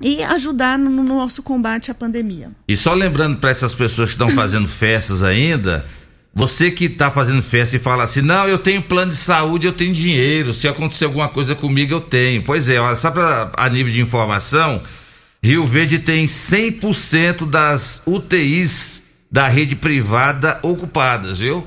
[0.00, 2.50] e ajudar no, no nosso combate à pandemia.
[2.66, 5.84] E só lembrando para essas pessoas que estão fazendo festas ainda,
[6.32, 9.72] você que está fazendo festa e fala assim, não, eu tenho plano de saúde, eu
[9.72, 12.42] tenho dinheiro, se acontecer alguma coisa comigo eu tenho.
[12.42, 14.80] Pois é, olha, só pra, a nível de informação,
[15.42, 21.66] Rio Verde tem 100% das UTIs da rede privada ocupadas, viu?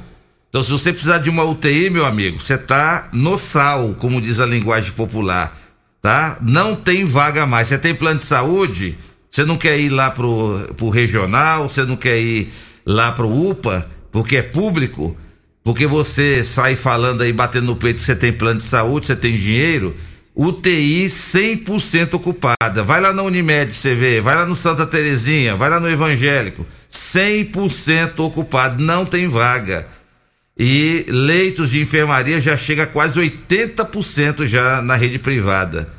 [0.49, 4.39] Então se você precisar de uma UTI, meu amigo, você tá no sal, como diz
[4.39, 5.57] a linguagem popular,
[5.99, 6.37] tá?
[6.41, 7.69] Não tem vaga mais.
[7.69, 8.95] Você tem plano de saúde,
[9.31, 12.49] você não quer ir lá pro, pro regional, você não quer ir
[12.85, 15.17] lá pro UPA, porque é público,
[15.63, 19.15] porque você sai falando aí, batendo no peito que você tem plano de saúde, você
[19.15, 19.95] tem dinheiro,
[20.35, 22.83] UTI 100% ocupada.
[22.83, 25.89] Vai lá na Unimed pra você ver, vai lá no Santa Terezinha, vai lá no
[25.89, 29.87] Evangélico, 100% ocupado, não tem vaga.
[30.57, 35.89] E leitos de enfermaria já chega a quase 80% já na rede privada.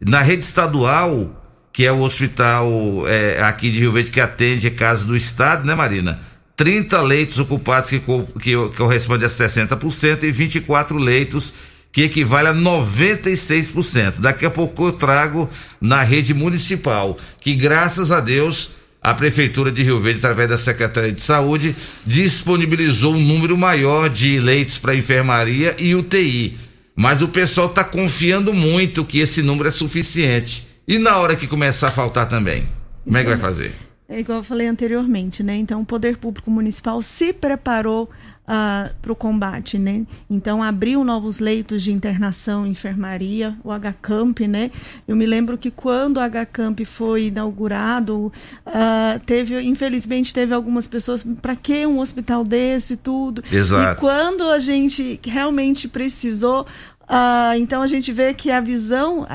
[0.00, 1.40] Na rede estadual,
[1.72, 2.68] que é o hospital
[3.06, 6.20] é, aqui de Rio Verde que atende casos do estado, né, Marina?
[6.56, 11.52] 30 leitos ocupados que, co- que corresponde a 60% e 24 leitos
[11.94, 14.20] que equivale a 96%.
[14.20, 15.48] Daqui a pouco eu trago
[15.80, 21.12] na rede municipal, que graças a Deus a prefeitura de Rio Verde, através da Secretaria
[21.12, 26.58] de Saúde, disponibilizou um número maior de leitos para enfermaria e UTI.
[26.96, 30.66] Mas o pessoal está confiando muito que esse número é suficiente.
[30.88, 32.64] E na hora que começar a faltar também,
[33.04, 33.72] como é que vai fazer?
[34.08, 35.54] É igual eu falei anteriormente, né?
[35.56, 38.10] Então o poder público municipal se preparou
[38.46, 40.04] para o combate, né?
[40.28, 44.70] Então abriu novos leitos de internação, enfermaria, o HCamp, né?
[45.08, 48.32] Eu me lembro que quando o HCamp foi inaugurado,
[48.66, 53.42] ah, teve, infelizmente, teve algumas pessoas, para que um hospital desse e tudo?
[53.50, 53.98] Exato.
[53.98, 56.66] E quando a gente realmente precisou,
[57.08, 59.26] ah, então a gente vê que a visão,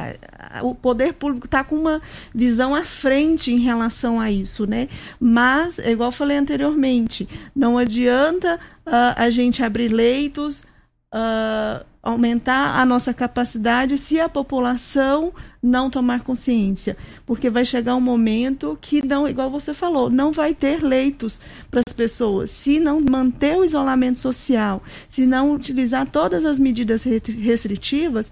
[0.63, 2.01] o poder público está com uma
[2.33, 4.87] visão à frente em relação a isso, né?
[5.19, 10.63] Mas, é igual falei anteriormente, não adianta ah, a gente abrir leitos,
[11.11, 16.95] ah, aumentar a nossa capacidade se a população não tomar consciência,
[17.25, 21.81] porque vai chegar um momento que não, igual você falou, não vai ter leitos para
[21.85, 22.49] as pessoas.
[22.49, 28.31] Se não manter o isolamento social, se não utilizar todas as medidas re- restritivas,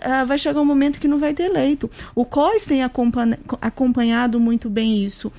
[0.00, 1.90] ah, vai chegar um momento que não vai ter leito.
[2.14, 5.30] O COIS tem acompanha- acompanhado muito bem isso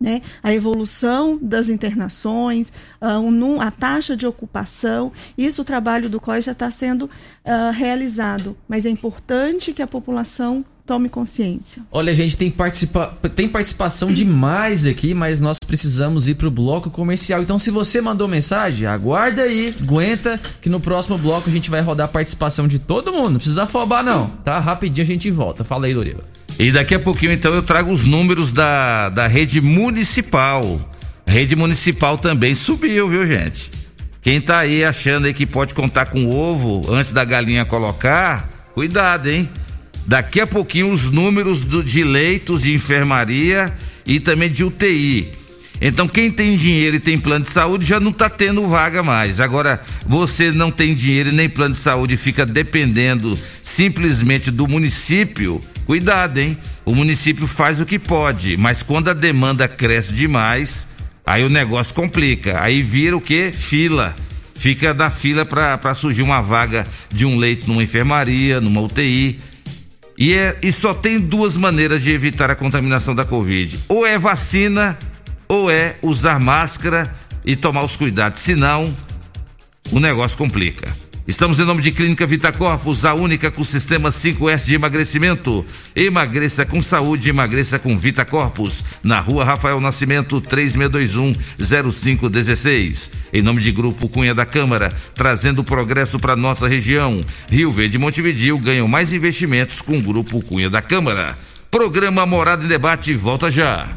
[0.00, 6.08] né, a evolução das internações, ah, o num- a taxa de ocupação, isso o trabalho
[6.08, 7.08] do COI já está sendo
[7.44, 11.82] ah, realizado, mas é importante que a população tome consciência.
[11.92, 13.14] Olha, gente, tem, participa...
[13.36, 17.40] tem participação demais aqui, mas nós precisamos ir pro bloco comercial.
[17.42, 21.80] Então, se você mandou mensagem, aguarda aí, aguenta, que no próximo bloco a gente vai
[21.80, 23.30] rodar a participação de todo mundo.
[23.30, 24.58] Não precisa afobar, não, tá?
[24.58, 25.62] Rapidinho a gente volta.
[25.62, 26.24] Fala aí, Doriva.
[26.58, 30.80] E daqui a pouquinho, então, eu trago os números da, da rede municipal.
[31.26, 33.70] A rede municipal também subiu, viu, gente?
[34.20, 39.30] Quem tá aí achando aí que pode contar com ovo antes da galinha colocar, cuidado,
[39.30, 39.48] hein?
[40.06, 43.72] Daqui a pouquinho os números do- de leitos de enfermaria
[44.04, 45.32] e também de UTI.
[45.80, 49.40] Então quem tem dinheiro e tem plano de saúde já não tá tendo vaga mais.
[49.40, 54.68] Agora, você não tem dinheiro e nem plano de saúde e fica dependendo simplesmente do
[54.68, 56.56] município, cuidado, hein?
[56.84, 60.86] O município faz o que pode, mas quando a demanda cresce demais,
[61.26, 62.62] aí o negócio complica.
[62.62, 63.50] Aí vira o quê?
[63.52, 64.14] Fila.
[64.54, 69.40] Fica na fila para surgir uma vaga de um leito numa enfermaria, numa UTI.
[70.16, 74.16] E, é, e só tem duas maneiras de evitar a contaminação da Covid: ou é
[74.16, 74.96] vacina,
[75.48, 77.12] ou é usar máscara
[77.44, 78.38] e tomar os cuidados.
[78.38, 78.96] Senão,
[79.90, 80.88] o negócio complica.
[81.30, 85.64] Estamos em nome de Clínica Vita Corpus, a única com sistema 5S de emagrecimento.
[85.94, 88.84] Emagreça com saúde, emagreça com Vita Corpus.
[89.00, 93.12] Na rua Rafael Nascimento, 3621-0516.
[93.32, 97.20] Em nome de Grupo Cunha da Câmara, trazendo progresso para nossa região.
[97.48, 101.38] Rio Verde e Montevidil ganham mais investimentos com o Grupo Cunha da Câmara.
[101.70, 103.88] Programa Morada em Debate volta já.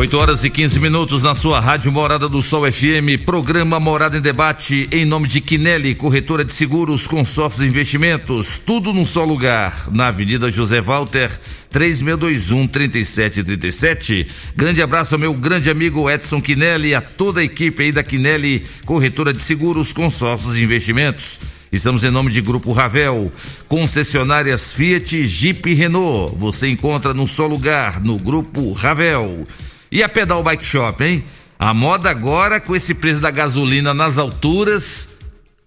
[0.00, 4.20] 8 horas e 15 minutos na sua Rádio Morada do Sol FM, programa Morada em
[4.22, 9.88] Debate, em nome de Quinelli, corretora de seguros, consórcios e investimentos, tudo num só lugar,
[9.92, 11.30] na Avenida José Walter,
[11.68, 14.26] 3621 3737.
[14.56, 18.64] Grande abraço ao meu grande amigo Edson Quinelli, a toda a equipe aí da Quinelli,
[18.86, 21.38] corretora de seguros, consórcios e investimentos.
[21.70, 23.30] Estamos em nome de Grupo Ravel,
[23.68, 26.34] concessionárias Fiat, Jeep e Renault.
[26.38, 29.46] Você encontra num só lugar, no Grupo Ravel.
[29.90, 31.24] E a Pedal Bike Shop, hein?
[31.58, 35.08] A moda agora com esse preço da gasolina nas alturas.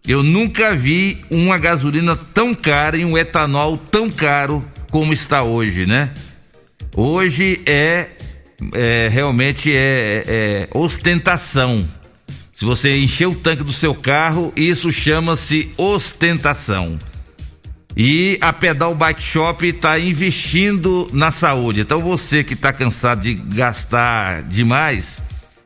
[0.08, 5.86] Eu nunca vi uma gasolina tão cara e um etanol tão caro como está hoje,
[5.86, 6.12] né?
[6.96, 8.08] Hoje é,
[8.74, 11.88] é realmente é, é ostentação.
[12.52, 16.98] Se você encher o tanque do seu carro, isso chama-se ostentação.
[17.96, 21.82] E a Pedal Bike Shop está investindo na saúde.
[21.82, 25.24] Então você que está cansado de gastar demais,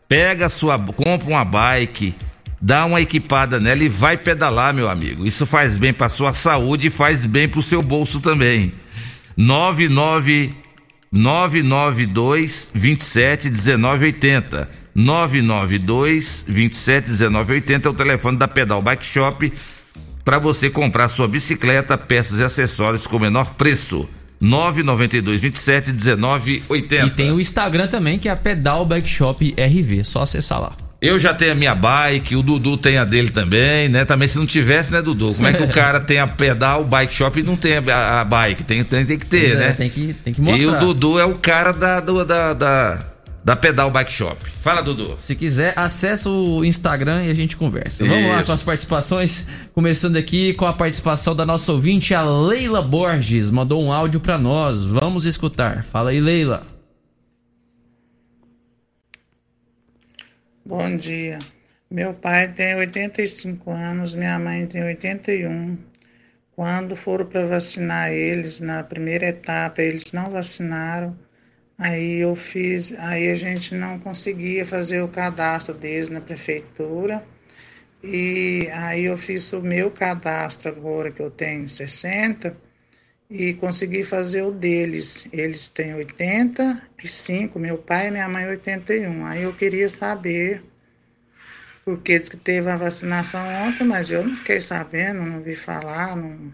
[0.10, 2.14] pega sua, compra uma bike,
[2.62, 5.26] dá uma equipada nela e vai pedalar, meu amigo.
[5.26, 8.74] Isso faz bem para sua saúde e faz bem para o seu bolso também.
[9.38, 10.54] 99
[11.10, 14.70] 992 27 1980.
[14.94, 19.54] 992 27 1980 é o telefone da Pedal Bike Shop
[20.28, 24.10] para você comprar sua bicicleta, peças e acessórios com menor preço.
[24.42, 27.06] 992 27 1980.
[27.06, 30.04] E tem o Instagram também, que é a Pedal Bike Shop RV.
[30.04, 30.74] Só acessar lá.
[31.02, 34.04] Eu já tenho a minha bike, o Dudu tem a dele também, né?
[34.04, 35.34] Também se não tivesse, né, Dudu?
[35.34, 38.26] Como é que o cara tem a pedal, bike shop e não tem a, a
[38.26, 38.66] bike?
[38.66, 39.72] Tem, tem, tem que ter, Pois é, né?
[39.78, 40.62] tem que- tem que mostrar.
[40.62, 43.00] E o Dudu é o cara da, do- da, da,
[43.48, 44.36] da pedal bike shop.
[44.58, 45.16] Fala, Dudu.
[45.18, 48.06] Se quiser, acessa o Instagram e a gente conversa.
[48.06, 48.46] Vamos lá Isso.
[48.46, 49.48] com as participações.
[49.74, 53.50] Começando aqui com a participação da nossa ouvinte, a Leila Borges.
[53.50, 54.84] Mandou um áudio pra nós.
[54.84, 55.86] Vamos escutar.
[55.86, 56.68] Fala aí, Leila.
[60.66, 61.40] Bom dia.
[61.90, 65.78] Meu pai tem 85 anos, minha mãe tem 81.
[66.54, 71.18] Quando foram para vacinar eles na primeira etapa, eles não vacinaram.
[71.78, 77.24] Aí eu fiz, aí a gente não conseguia fazer o cadastro deles na prefeitura.
[78.04, 82.58] E aí eu fiz o meu cadastro agora que eu tenho 60
[83.30, 85.28] e consegui fazer o deles.
[85.32, 89.26] Eles têm 85, meu pai e minha mãe 81.
[89.26, 90.64] Aí eu queria saber,
[91.84, 96.16] porque diz que teve a vacinação ontem, mas eu não fiquei sabendo, não vi falar.
[96.16, 96.54] Não...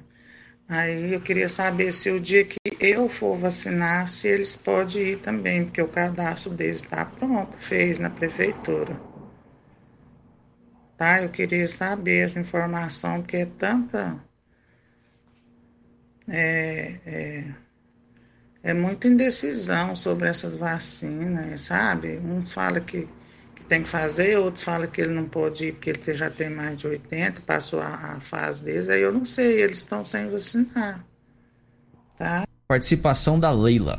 [0.68, 5.18] Aí eu queria saber se o dia que eu for vacinar, se eles podem ir
[5.18, 9.00] também, porque o cadastro deles está pronto, fez na prefeitura.
[10.98, 11.22] Tá?
[11.22, 14.20] Eu queria saber essa informação, porque é tanta
[16.28, 17.44] é, é,
[18.64, 22.18] é muita indecisão sobre essas vacinas, sabe?
[22.18, 23.23] Uns falam que, que
[23.74, 26.78] tem que fazer, outros falam que ele não pode ir porque ele já tem mais
[26.78, 31.04] de 80, passou a, a fase deles, aí eu não sei, eles estão sem vacinar,
[32.16, 32.46] tá?
[32.68, 33.98] Participação da Leila.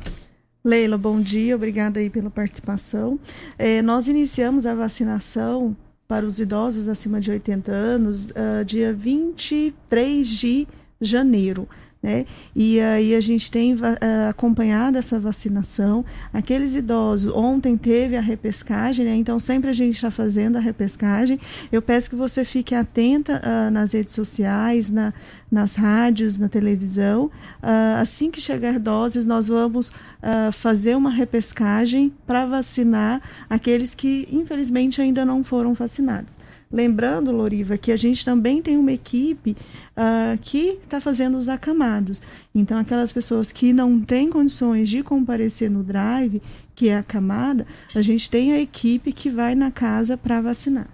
[0.64, 3.18] Leila, bom dia, obrigada aí pela participação.
[3.58, 10.24] É, nós iniciamos a vacinação para os idosos acima de 80 anos ah, dia 23
[10.24, 10.68] de
[11.00, 11.68] janeiro.
[12.04, 12.26] Né?
[12.54, 16.04] E aí a gente tem ah, acompanhado essa vacinação.
[16.34, 19.16] Aqueles idosos, ontem teve a repescagem, né?
[19.16, 21.40] então sempre a gente está fazendo a repescagem.
[21.72, 25.14] Eu peço que você fique atenta ah, nas redes sociais, na,
[25.50, 27.30] nas rádios, na televisão.
[27.62, 29.90] Ah, assim que chegar doses, nós vamos
[30.22, 36.34] ah, fazer uma repescagem para vacinar aqueles que infelizmente ainda não foram vacinados.
[36.74, 39.56] Lembrando, Loriva, que a gente também tem uma equipe
[39.96, 42.20] ah, que está fazendo os acamados.
[42.52, 46.42] Então, aquelas pessoas que não têm condições de comparecer no drive,
[46.74, 47.64] que é acamada,
[47.94, 50.88] a gente tem a equipe que vai na casa para vacinar.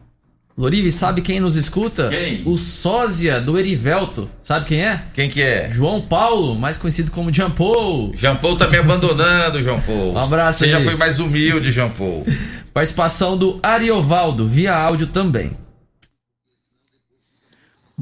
[0.55, 2.11] Lorive, sabe quem nos escuta?
[2.11, 2.43] Quem?
[2.45, 4.29] O sósia do Erivelto.
[4.43, 5.01] Sabe quem é?
[5.15, 5.71] Quem que é?
[5.71, 8.13] João Paulo, mais conhecido como Jean Paul.
[8.15, 10.13] Jean Paul tá me abandonando, João Paul.
[10.13, 10.73] Um abraço Você aí.
[10.73, 12.27] já foi mais humilde, João Paul.
[12.75, 15.53] Participação do Ariovaldo, via áudio também.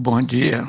[0.01, 0.65] Bom dia.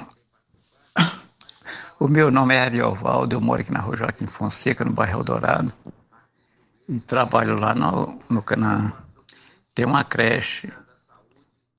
[1.99, 5.71] O meu nome é Ariovaldo, eu moro aqui na rua Joaquim Fonseca, no bairro Eldorado.
[6.87, 8.91] E trabalho lá no, no Canaã.
[9.75, 10.73] Tem uma creche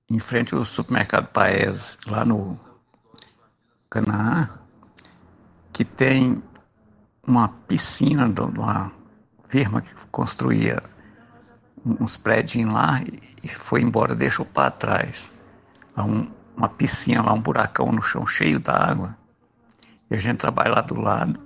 [0.08, 2.56] em frente ao supermercado Paes, lá no
[3.90, 4.48] Canaã,
[5.72, 6.40] que tem
[7.26, 8.92] uma piscina de uma
[9.48, 10.80] firma que construía
[11.84, 13.02] uns prédios lá
[13.42, 15.34] e foi embora, deixou para trás.
[15.98, 19.16] Um- uma piscina lá, um buracão no chão cheio d'água.
[20.10, 21.40] E a gente trabalha lá do lado.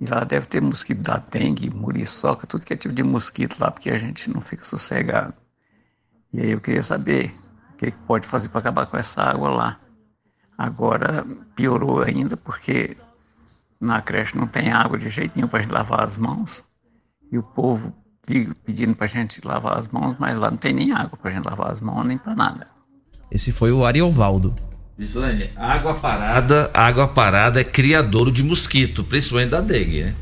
[0.00, 3.68] E lá deve ter mosquito da dengue, muriçoca, tudo que é tipo de mosquito lá,
[3.68, 5.34] porque a gente não fica sossegado.
[6.32, 7.34] E aí eu queria saber
[7.72, 9.80] o que que pode fazer para acabar com essa água lá.
[10.56, 12.96] Agora piorou ainda porque
[13.80, 16.64] na creche não tem água de jeito nenhum para gente lavar as mãos.
[17.32, 17.92] E o povo
[18.64, 21.72] pedindo para gente lavar as mãos, mas lá não tem nem água para gente lavar
[21.72, 22.77] as mãos, nem para nada.
[23.30, 24.54] Esse foi o Ariovaldo.
[24.98, 30.14] Gislaine, água parada, água parada é criadouro de mosquito, principalmente da dengue, né?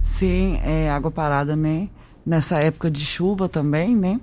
[0.00, 1.88] Sim, é água parada, né?
[2.26, 4.20] Nessa época de chuva também, né?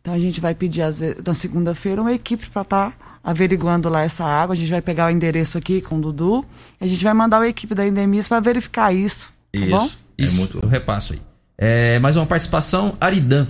[0.00, 4.24] Então a gente vai pedir às na segunda-feira uma equipe para estar averiguando lá essa
[4.24, 4.54] água.
[4.54, 6.44] A gente vai pegar o endereço aqui com o Dudu.
[6.80, 9.30] E a gente vai mandar a equipe da Endemis para verificar isso.
[9.52, 9.90] Tá bom?
[10.16, 10.60] Isso, muito...
[10.62, 11.20] eu repasso aí.
[11.58, 13.46] É, mais uma participação, Aridan.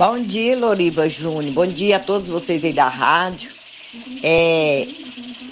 [0.00, 1.52] Bom dia, Loriva Júnior.
[1.52, 3.50] Bom dia a todos vocês aí da rádio.
[4.22, 4.86] É,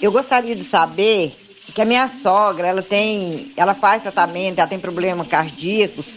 [0.01, 1.31] eu gostaria de saber
[1.75, 6.15] que a minha sogra, ela tem, ela faz tratamento, ela tem problemas cardíacos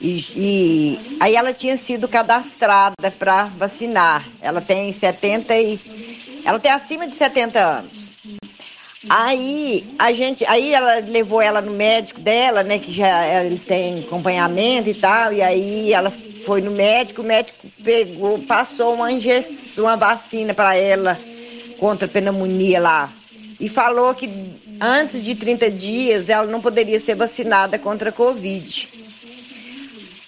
[0.00, 4.24] e, e aí ela tinha sido cadastrada para vacinar.
[4.40, 5.80] Ela tem 70 e
[6.44, 8.12] ela tem acima de 70 anos.
[9.10, 14.04] Aí a gente, aí ela levou ela no médico dela, né, que já ele tem
[14.04, 16.12] acompanhamento e tal, e aí ela
[16.44, 21.18] foi no médico, o médico pegou, passou uma injeção, uma vacina para ela
[21.78, 23.12] contra a pneumonia lá.
[23.58, 24.28] E falou que
[24.80, 28.88] antes de 30 dias ela não poderia ser vacinada contra a Covid.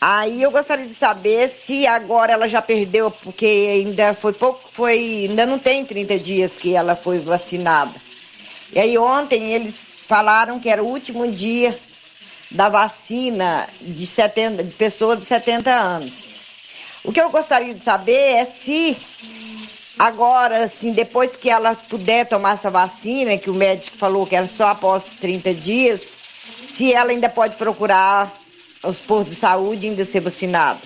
[0.00, 5.26] Aí eu gostaria de saber se agora ela já perdeu, porque ainda foi pouco, foi,
[5.28, 7.94] ainda não tem 30 dias que ela foi vacinada.
[8.72, 11.74] E aí ontem eles falaram que era o último dia
[12.50, 16.28] da vacina de, 70, de pessoas de 70 anos.
[17.04, 18.96] O que eu gostaria de saber é se
[19.98, 24.46] agora, assim, depois que ela puder tomar essa vacina, que o médico falou que era
[24.46, 28.32] só após 30 dias, se ela ainda pode procurar
[28.82, 30.78] os postos de saúde e ainda ser vacinada.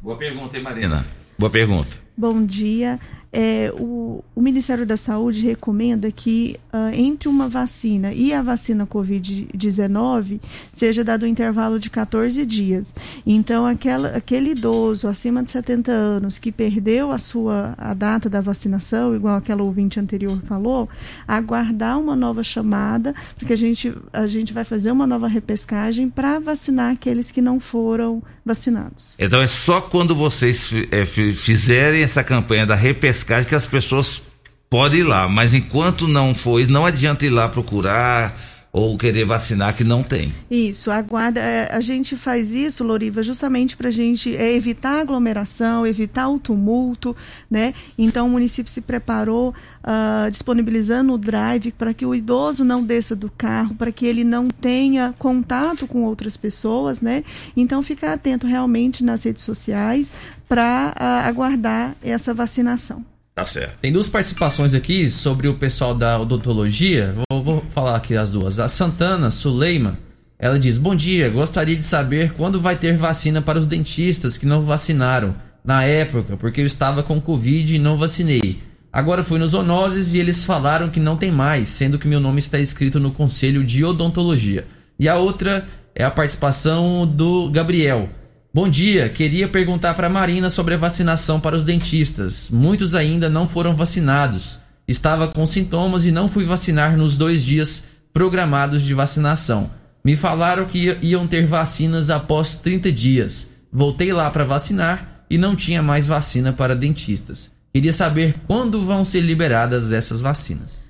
[0.00, 1.04] Boa pergunta, hein, Marina?
[1.38, 1.90] Boa pergunta.
[2.16, 2.98] Bom dia.
[3.32, 8.86] É, o, o Ministério da Saúde recomenda que ah, entre uma vacina e a vacina
[8.86, 10.38] Covid-19
[10.70, 12.94] seja dado um intervalo de 14 dias.
[13.26, 18.42] Então, aquela, aquele idoso acima de 70 anos que perdeu a sua a data da
[18.42, 20.86] vacinação, igual aquela ouvinte anterior falou,
[21.26, 26.38] aguardar uma nova chamada, porque a gente, a gente vai fazer uma nova repescagem para
[26.38, 29.14] vacinar aqueles que não foram vacinados.
[29.18, 34.22] Então é só quando vocês é, fi- fizerem essa campanha da repescagem que as pessoas
[34.68, 35.28] podem ir lá.
[35.28, 38.34] Mas enquanto não for, não adianta ir lá procurar
[38.72, 40.32] ou querer vacinar que não tem.
[40.50, 41.38] Isso, aguarda.
[41.38, 46.28] é, A gente faz isso, Loriva, justamente para a gente é, evitar a aglomeração, evitar
[46.30, 47.14] o tumulto,
[47.50, 47.74] né?
[47.98, 49.54] Então o município se preparou
[49.84, 54.24] ah, disponibilizando o drive para que o idoso não desça do carro, para que ele
[54.24, 57.24] não tenha contato com outras pessoas, né?
[57.54, 60.10] Então ficar atento realmente nas redes sociais
[60.48, 60.94] para
[61.26, 63.11] aguardar essa vacinação.
[63.34, 63.78] Tá certo.
[63.80, 67.14] Tem duas participações aqui sobre o pessoal da odontologia.
[67.30, 68.58] Vou, vou falar aqui as duas.
[68.58, 69.98] A Santana Suleima,
[70.38, 74.44] ela diz: Bom dia, gostaria de saber quando vai ter vacina para os dentistas que
[74.44, 78.60] não vacinaram na época, porque eu estava com Covid e não vacinei.
[78.92, 82.40] Agora fui nos zoonoses e eles falaram que não tem mais, sendo que meu nome
[82.40, 84.66] está escrito no Conselho de Odontologia.
[84.98, 88.10] E a outra é a participação do Gabriel.
[88.54, 92.50] Bom dia, queria perguntar para a Marina sobre a vacinação para os dentistas.
[92.50, 94.58] Muitos ainda não foram vacinados.
[94.86, 99.70] Estava com sintomas e não fui vacinar nos dois dias programados de vacinação.
[100.04, 103.48] Me falaram que ia- iam ter vacinas após 30 dias.
[103.72, 107.50] Voltei lá para vacinar e não tinha mais vacina para dentistas.
[107.72, 110.84] Queria saber quando vão ser liberadas essas vacinas.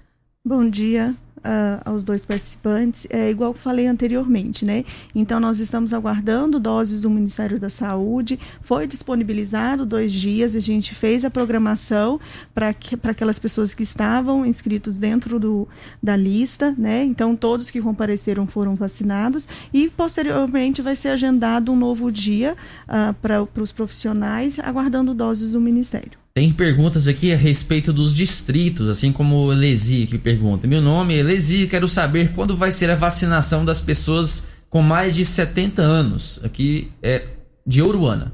[0.45, 1.15] Bom dia,
[1.45, 4.85] uh, aos dois participantes, é igual que falei anteriormente, né?
[5.15, 10.95] Então nós estamos aguardando doses do Ministério da Saúde, foi disponibilizado dois dias, a gente
[10.95, 12.21] fez a programação
[12.55, 12.75] para
[13.05, 15.69] aquelas pessoas que estavam inscritos dentro do,
[16.03, 17.05] da lista, né?
[17.05, 22.57] Então todos que compareceram foram vacinados e posteriormente vai ser agendado um novo dia
[22.89, 26.22] uh, para os profissionais, aguardando doses do Ministério.
[26.35, 30.67] Tem perguntas aqui a respeito dos distritos, assim como o Elesi que pergunta.
[30.67, 35.15] Meu nome é Elesi, quero saber quando vai ser a vacinação das pessoas com mais
[35.15, 36.41] de 70 anos.
[36.43, 37.27] Aqui é
[37.67, 38.33] de Uruana.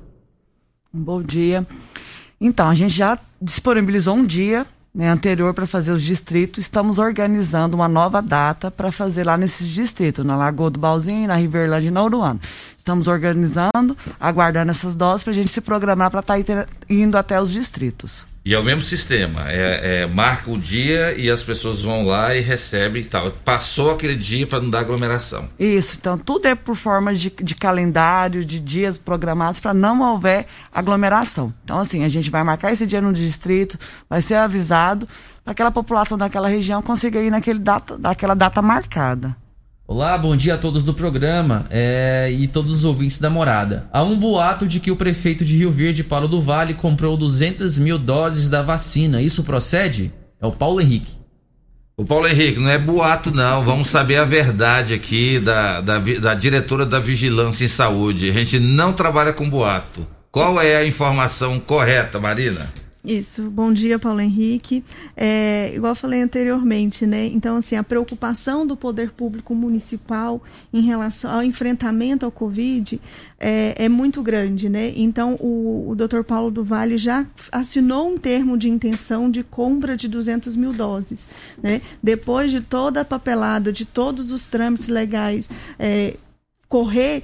[0.93, 1.67] Bom dia.
[2.41, 6.65] Então, a gente já disponibilizou um dia né, anterior para fazer os distritos.
[6.65, 11.37] Estamos organizando uma nova data para fazer lá nesses distritos, na Lagoa do Balzinho, na
[11.37, 12.41] Riverlândia e na Uruana.
[12.77, 17.41] Estamos organizando, aguardando essas doses para a gente se programar para estar tá indo até
[17.41, 18.28] os distritos.
[18.45, 22.35] E é o mesmo sistema, é, é, marca o dia e as pessoas vão lá
[22.35, 23.31] e recebem e tal.
[23.31, 25.51] Passou aquele dia para não dar aglomeração.
[25.59, 30.47] Isso, então tudo é por forma de, de calendário, de dias programados para não houver
[30.73, 31.53] aglomeração.
[31.65, 33.79] Então assim, a gente vai marcar esse dia no distrito,
[34.09, 35.07] vai ser avisado
[35.45, 39.37] para aquela população daquela região consiga ir naquele data, daquela data marcada.
[39.91, 43.89] Olá, bom dia a todos do programa é, e todos os ouvintes da morada.
[43.91, 47.79] Há um boato de que o prefeito de Rio Verde, Paulo do Vale, comprou 200
[47.79, 49.23] mil doses da vacina.
[49.23, 50.13] Isso procede?
[50.39, 51.15] É o Paulo Henrique.
[51.97, 56.35] O Paulo Henrique, não é boato não, vamos saber a verdade aqui da, da, da
[56.35, 58.29] diretora da Vigilância em Saúde.
[58.29, 60.07] A gente não trabalha com boato.
[60.31, 62.71] Qual é a informação correta, Marina?
[63.09, 64.85] Isso, bom dia, Paulo Henrique.
[65.17, 67.25] É, igual eu falei anteriormente, né?
[67.25, 73.01] Então, assim, a preocupação do poder público municipal em relação ao enfrentamento ao Covid
[73.41, 74.93] é, é muito grande, né?
[74.95, 76.23] Então, o, o Dr.
[76.23, 81.27] Paulo do Vale já assinou um termo de intenção de compra de 200 mil doses,
[81.63, 81.81] né?
[82.03, 85.49] Depois de toda a papelada, de todos os trâmites legais,
[85.79, 86.15] é,
[86.69, 87.23] correr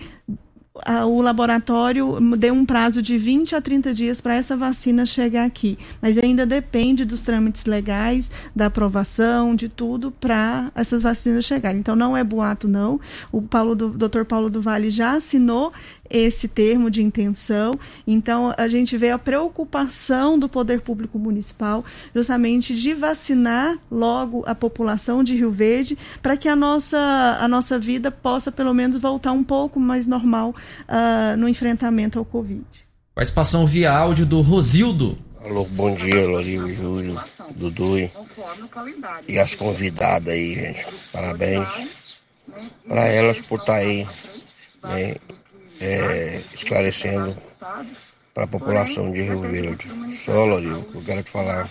[1.07, 5.79] o laboratório deu um prazo de 20 a 30 dias para essa vacina chegar aqui,
[6.03, 11.79] mas ainda depende dos trâmites legais, da aprovação, de tudo para essas vacinas chegarem.
[11.79, 13.01] Então não é boato não.
[13.31, 14.25] O Paulo do, Dr.
[14.25, 15.73] Paulo do Vale já assinou
[16.09, 17.73] esse termo de intenção.
[18.07, 24.55] Então a gente vê a preocupação do poder público municipal justamente de vacinar logo a
[24.55, 29.33] população de Rio Verde para que a nossa a nossa vida possa pelo menos voltar
[29.33, 30.55] um pouco mais normal
[30.89, 32.65] uh, no enfrentamento ao Covid.
[33.15, 35.17] Participação via áudio do Rosildo.
[35.45, 37.21] Alô, bom dia, Lorinho, Júlio,
[37.55, 37.99] Dudu
[39.29, 40.87] e as convidadas aí, gente.
[41.13, 42.05] Parabéns
[42.89, 44.07] para elas por estar tá aí
[44.83, 45.15] né,
[45.81, 47.37] é, esclarecendo
[48.33, 49.89] para a população de Rio Verde.
[50.17, 51.69] Só, Lorinho, eu quero te falar.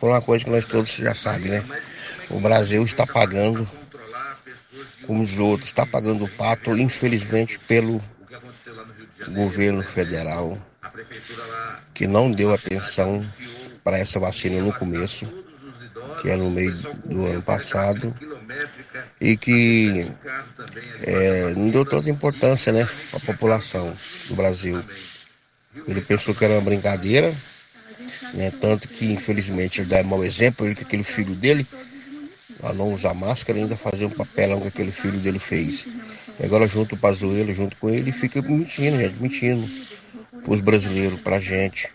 [0.00, 1.64] Foi uma coisa que nós todos já sabem, né?
[2.30, 3.68] O Brasil está pagando
[5.06, 8.02] como os outros, está pagando o pato, infelizmente, pelo
[9.28, 10.58] governo federal,
[11.92, 13.26] que não deu atenção
[13.84, 15.26] para essa vacina no começo,
[16.20, 16.72] que é no meio
[17.04, 18.14] do ano passado,
[19.20, 20.10] e que
[21.02, 23.94] é, não deu tanta importância né, a população
[24.28, 24.82] do Brasil.
[25.86, 27.32] Ele pensou que era uma brincadeira,
[28.34, 31.66] né, tanto que infelizmente ele dá mau exemplo, ele com aquele filho dele,
[32.62, 35.86] a não usar máscara ainda fazer um papelão que aquele filho dele fez.
[36.38, 39.68] E agora junto o Pazuello, junto com ele, fica mentindo, gente, mentindo
[40.44, 41.88] para os brasileiros, para a gente.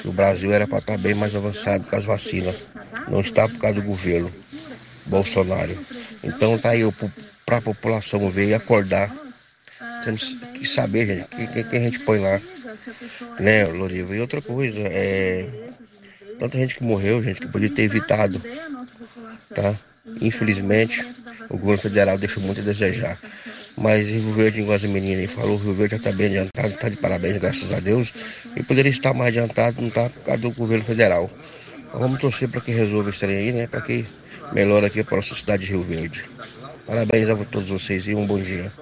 [0.00, 2.66] Que o Brasil era para estar bem mais avançado com as vacinas.
[3.08, 4.32] Não está por causa do governo
[5.06, 5.76] Bolsonaro.
[6.22, 6.82] Então tá aí
[7.44, 9.14] para a população ver e acordar.
[10.04, 10.24] Temos
[10.54, 12.40] que saber, gente, o que, que, a gente põe lá.
[13.40, 14.14] Né, Loriva?
[14.14, 15.48] E outra coisa, é.
[16.38, 18.42] Tanta gente que morreu, gente, que podia ter evitado.
[19.54, 19.74] Tá?
[20.20, 21.04] Infelizmente,
[21.48, 23.18] o governo federal deixou muito a desejar.
[23.76, 26.96] Mas Rio Verde, igual as meninas falou, Rio Verde já está bem adiantado, está de
[26.96, 28.12] parabéns, graças a Deus.
[28.54, 31.30] E poderia estar mais adiantado, não está por causa do governo federal.
[31.92, 33.66] Vamos torcer para que resolva isso aí, né?
[33.66, 34.04] Para que
[34.52, 36.24] melhore aqui para a nossa cidade de Rio Verde.
[36.86, 38.72] Parabéns a todos vocês e um bom dia.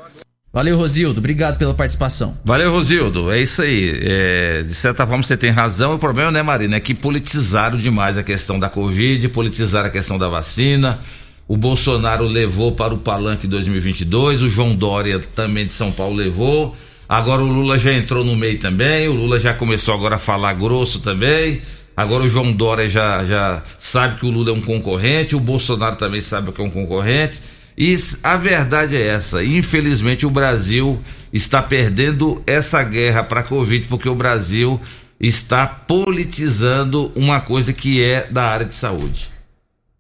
[0.53, 1.19] Valeu, Rosildo.
[1.19, 2.39] Obrigado pela participação.
[2.45, 3.33] Valeu, Rosildo.
[3.33, 3.99] É isso aí.
[4.05, 5.95] É, de certa forma você tem razão.
[5.95, 10.17] O problema, né, Marina, é que politizaram demais a questão da Covid, politizaram a questão
[10.17, 11.01] da vacina.
[11.49, 16.77] O Bolsonaro levou para o palanque 2022, o João Dória também de São Paulo levou.
[17.09, 20.55] Agora o Lula já entrou no meio também, o Lula já começou agora a falar
[20.55, 21.61] grosso também.
[21.97, 25.97] Agora o João Dória já, já sabe que o Lula é um concorrente, o Bolsonaro
[25.97, 27.41] também sabe que é um concorrente.
[27.77, 31.01] E a verdade é essa: infelizmente o Brasil
[31.33, 34.81] está perdendo essa guerra para a Covid porque o Brasil
[35.21, 39.31] está politizando uma coisa que é da área de saúde.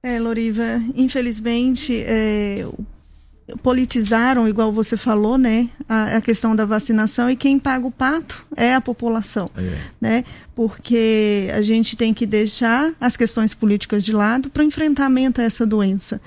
[0.02, 2.66] É, Loriva, infelizmente, é,
[3.62, 8.46] politizaram, igual você falou, né, a, a, questão da vacinação e quem paga o pato
[8.56, 9.78] é a população, é.
[10.00, 15.40] né, porque a gente tem que deixar as questões políticas de lado para o enfrentamento
[15.40, 16.20] a essa doença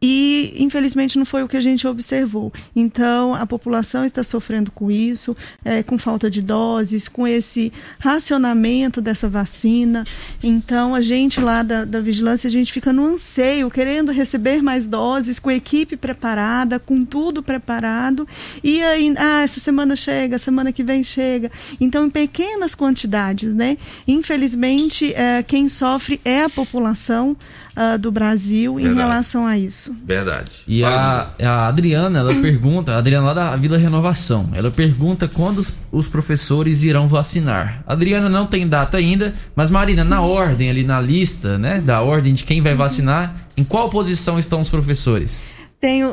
[0.00, 2.52] e infelizmente não foi o que a gente observou.
[2.74, 9.00] Então a população está sofrendo com isso, é, com falta de doses, com esse racionamento
[9.00, 10.04] dessa vacina.
[10.42, 14.86] Então a gente lá da, da vigilância a gente fica no anseio, querendo receber mais
[14.86, 18.26] doses, com a equipe preparada, com tudo preparado.
[18.62, 21.50] E aí, ah, essa semana chega, semana que vem chega.
[21.80, 23.76] Então em pequenas quantidades, né?
[24.06, 27.36] Infelizmente é, quem sofre é a população
[27.78, 28.94] uh, do Brasil Verdade.
[28.94, 29.87] em relação a isso.
[30.04, 30.50] Verdade.
[30.66, 35.58] E a, a, Adriana, ela pergunta, a Adriana lá da Vila Renovação, ela pergunta quando
[35.58, 37.82] os, os, professores irão vacinar.
[37.86, 42.00] A Adriana não tem data ainda, mas Marina, na ordem ali na lista, né, da
[42.00, 45.40] ordem de quem vai vacinar, em qual posição estão os professores?
[45.80, 46.10] Tem, uh,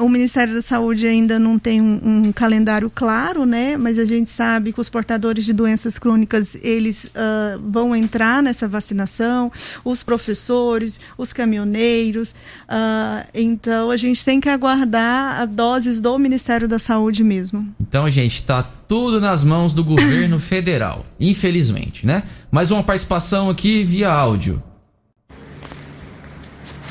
[0.00, 3.76] o Ministério da Saúde ainda não tem um, um, calendário claro, né?
[3.76, 8.68] Mas a gente sabe que os portadores de doenças crônicas eles uh, vão entrar nessa
[8.68, 9.50] vacinação,
[9.84, 12.30] os professores, os caminhoneiros.
[12.68, 17.66] Uh, então a gente tem que aguardar a doses do Ministério da Saúde mesmo.
[17.80, 22.22] Então, gente, está tudo nas mãos do governo federal, infelizmente, né?
[22.52, 24.62] Mais uma participação aqui via áudio.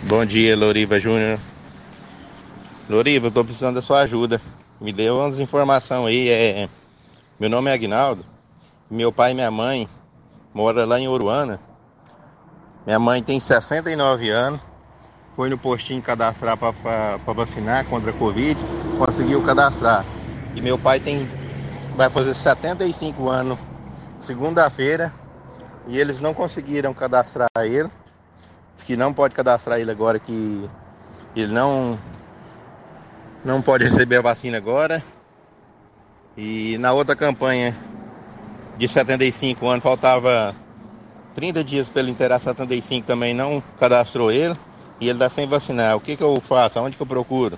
[0.03, 1.39] Bom dia, Loriva Júnior.
[2.89, 4.41] Loriva, eu tô precisando da sua ajuda.
[4.79, 6.29] Me deu umas informações aí.
[6.29, 6.69] É...
[7.37, 8.25] Meu nome é Agnaldo.
[8.89, 9.89] Meu pai e minha mãe
[10.53, 11.59] moram lá em Oruana.
[12.85, 14.61] Minha mãe tem 69 anos.
[15.35, 18.57] Foi no postinho cadastrar para vacinar contra a Covid.
[18.97, 20.05] Conseguiu cadastrar.
[20.55, 21.29] E meu pai tem
[21.97, 23.59] vai fazer 75 anos
[24.17, 25.13] segunda-feira.
[25.87, 27.91] E eles não conseguiram cadastrar ele.
[28.73, 30.69] Diz que não pode cadastrar ele agora que
[31.35, 31.99] ele não
[33.47, 35.01] não pode receber a vacina agora.
[36.35, 37.75] E na outra campanha
[38.77, 40.53] de 75 anos faltava
[41.33, 44.55] 30 dias para ele inteirar 75 também não cadastrou ele
[44.99, 45.95] e ele está sem vacinar.
[45.95, 46.79] O que, que eu faço?
[46.79, 47.57] Onde que eu procuro?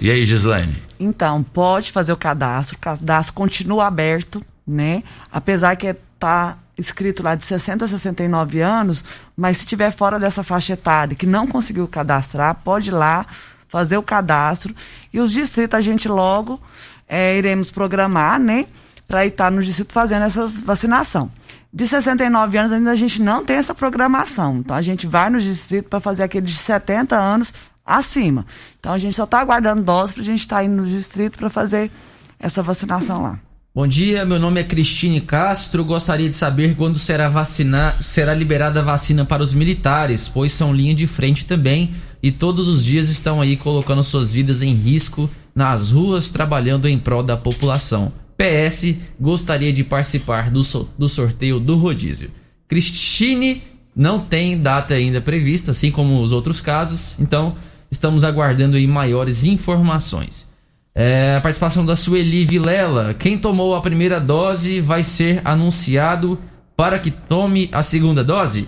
[0.00, 0.80] E aí, Gislaine?
[0.98, 5.02] Então, pode fazer o cadastro, o cadastro continua aberto, né?
[5.32, 9.04] Apesar que tá escrito lá de 60 a 69 anos,
[9.36, 13.26] mas se tiver fora dessa faixa etária que não conseguiu cadastrar, pode ir lá
[13.70, 14.74] fazer o cadastro.
[15.12, 16.60] E os distritos a gente logo
[17.08, 18.66] é, iremos programar, né?
[19.08, 21.30] Para estar no distrito fazendo essa vacinação.
[21.72, 24.58] De 69 anos ainda a gente não tem essa programação.
[24.58, 27.54] Então a gente vai no distrito para fazer aquele de 70 anos
[27.86, 28.44] acima.
[28.78, 31.38] Então a gente só está aguardando dose para a gente estar tá indo no distrito
[31.38, 31.90] para fazer
[32.38, 33.38] essa vacinação lá.
[33.72, 35.84] Bom dia, meu nome é Cristine Castro.
[35.84, 40.74] Gostaria de saber quando será vacinar, será liberada a vacina para os militares, pois são
[40.74, 45.28] linha de frente também e todos os dias estão aí colocando suas vidas em risco
[45.54, 48.12] nas ruas, trabalhando em prol da população.
[48.36, 52.30] PS, gostaria de participar do, so, do sorteio do rodízio.
[52.68, 53.62] Cristine
[53.94, 57.56] não tem data ainda prevista, assim como os outros casos, então
[57.90, 60.46] estamos aguardando aí maiores informações.
[60.94, 63.14] É, a participação da Sueli Vilela.
[63.14, 66.38] Quem tomou a primeira dose vai ser anunciado
[66.76, 68.66] para que tome a segunda dose?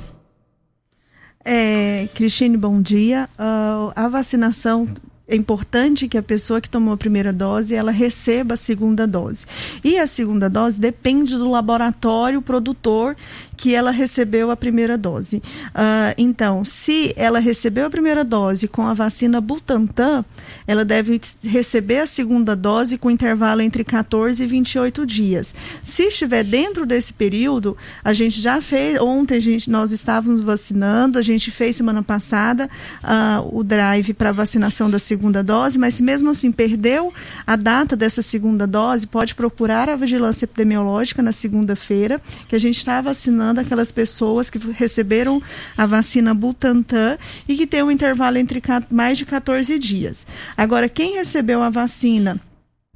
[1.44, 3.28] É, Cristine, bom dia.
[3.38, 4.88] Uh, a vacinação
[5.26, 9.46] é importante que a pessoa que tomou a primeira dose ela receba a segunda dose.
[9.82, 13.16] E a segunda dose depende do laboratório produtor
[13.62, 15.36] que ela recebeu a primeira dose.
[15.36, 20.24] Uh, então, se ela recebeu a primeira dose com a vacina Butantan,
[20.66, 25.54] ela deve receber a segunda dose com intervalo entre 14 e 28 dias.
[25.84, 31.22] Se estiver dentro desse período, a gente já fez, ontem gente, nós estávamos vacinando, a
[31.22, 32.68] gente fez semana passada
[33.04, 37.14] uh, o drive para vacinação da segunda dose, mas se mesmo assim perdeu
[37.46, 42.78] a data dessa segunda dose, pode procurar a vigilância epidemiológica na segunda-feira, que a gente
[42.78, 45.40] está vacinando vacinando aquelas pessoas que receberam
[45.76, 50.26] a vacina Butantan e que tem um intervalo entre mais de 14 dias.
[50.56, 52.40] Agora, quem recebeu a vacina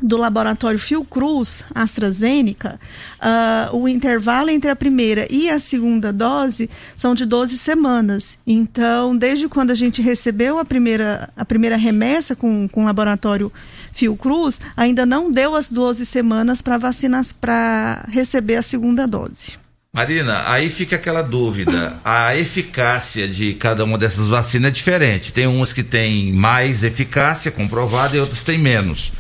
[0.03, 2.79] do laboratório Fiocruz AstraZeneca,
[3.19, 8.37] uh, o intervalo entre a primeira e a segunda dose são de 12 semanas.
[8.47, 13.51] Então, desde quando a gente recebeu a primeira, a primeira remessa com, com o laboratório
[13.93, 19.66] Fiocruz, ainda não deu as 12 semanas para vacinar para receber a segunda dose.
[19.97, 21.97] Marina, aí fica aquela dúvida.
[22.05, 25.33] A eficácia de cada uma dessas vacinas é diferente.
[25.33, 29.11] Tem umas que têm mais eficácia comprovada e outras têm menos.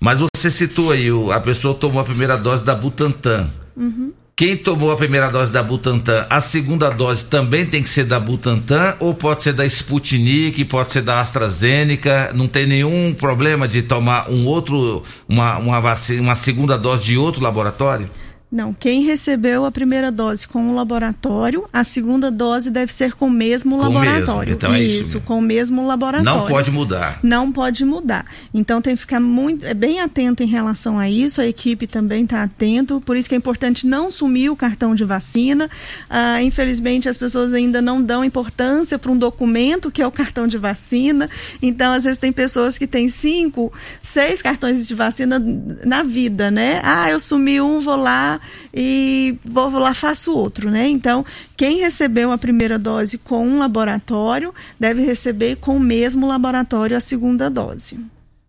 [0.00, 3.48] Mas você citou aí, a pessoa tomou a primeira dose da Butantan.
[3.76, 4.12] Uhum.
[4.34, 8.18] quem tomou a primeira dose da Butantan, a segunda dose também tem que ser da
[8.18, 12.32] Butantan ou pode ser da Sputnik, pode ser da AstraZeneca?
[12.34, 17.16] Não tem nenhum problema de tomar um outro, uma, uma, vacina, uma segunda dose de
[17.16, 18.10] outro laboratório?
[18.50, 23.28] Não, quem recebeu a primeira dose com o laboratório, a segunda dose deve ser com
[23.28, 24.40] o mesmo Com laboratório.
[24.40, 25.20] mesmo, então é isso mesmo.
[25.20, 26.24] com o mesmo laboratório.
[26.40, 27.20] Não pode mudar.
[27.22, 28.26] Não pode mudar.
[28.52, 31.40] Então tem que ficar muito, é bem atento em relação a isso.
[31.40, 33.00] A equipe também está atento.
[33.00, 35.70] Por isso que é importante não sumir o cartão de vacina.
[36.08, 40.48] Ah, infelizmente as pessoas ainda não dão importância para um documento que é o cartão
[40.48, 41.30] de vacina.
[41.62, 45.40] Então às vezes tem pessoas que têm cinco, seis cartões de vacina
[45.84, 46.80] na vida, né?
[46.82, 48.39] Ah, eu sumi um, vou lá
[48.72, 50.88] e vou lá faço outro, né?
[50.88, 51.24] Então
[51.56, 57.00] quem recebeu a primeira dose com um laboratório deve receber com o mesmo laboratório a
[57.00, 57.98] segunda dose.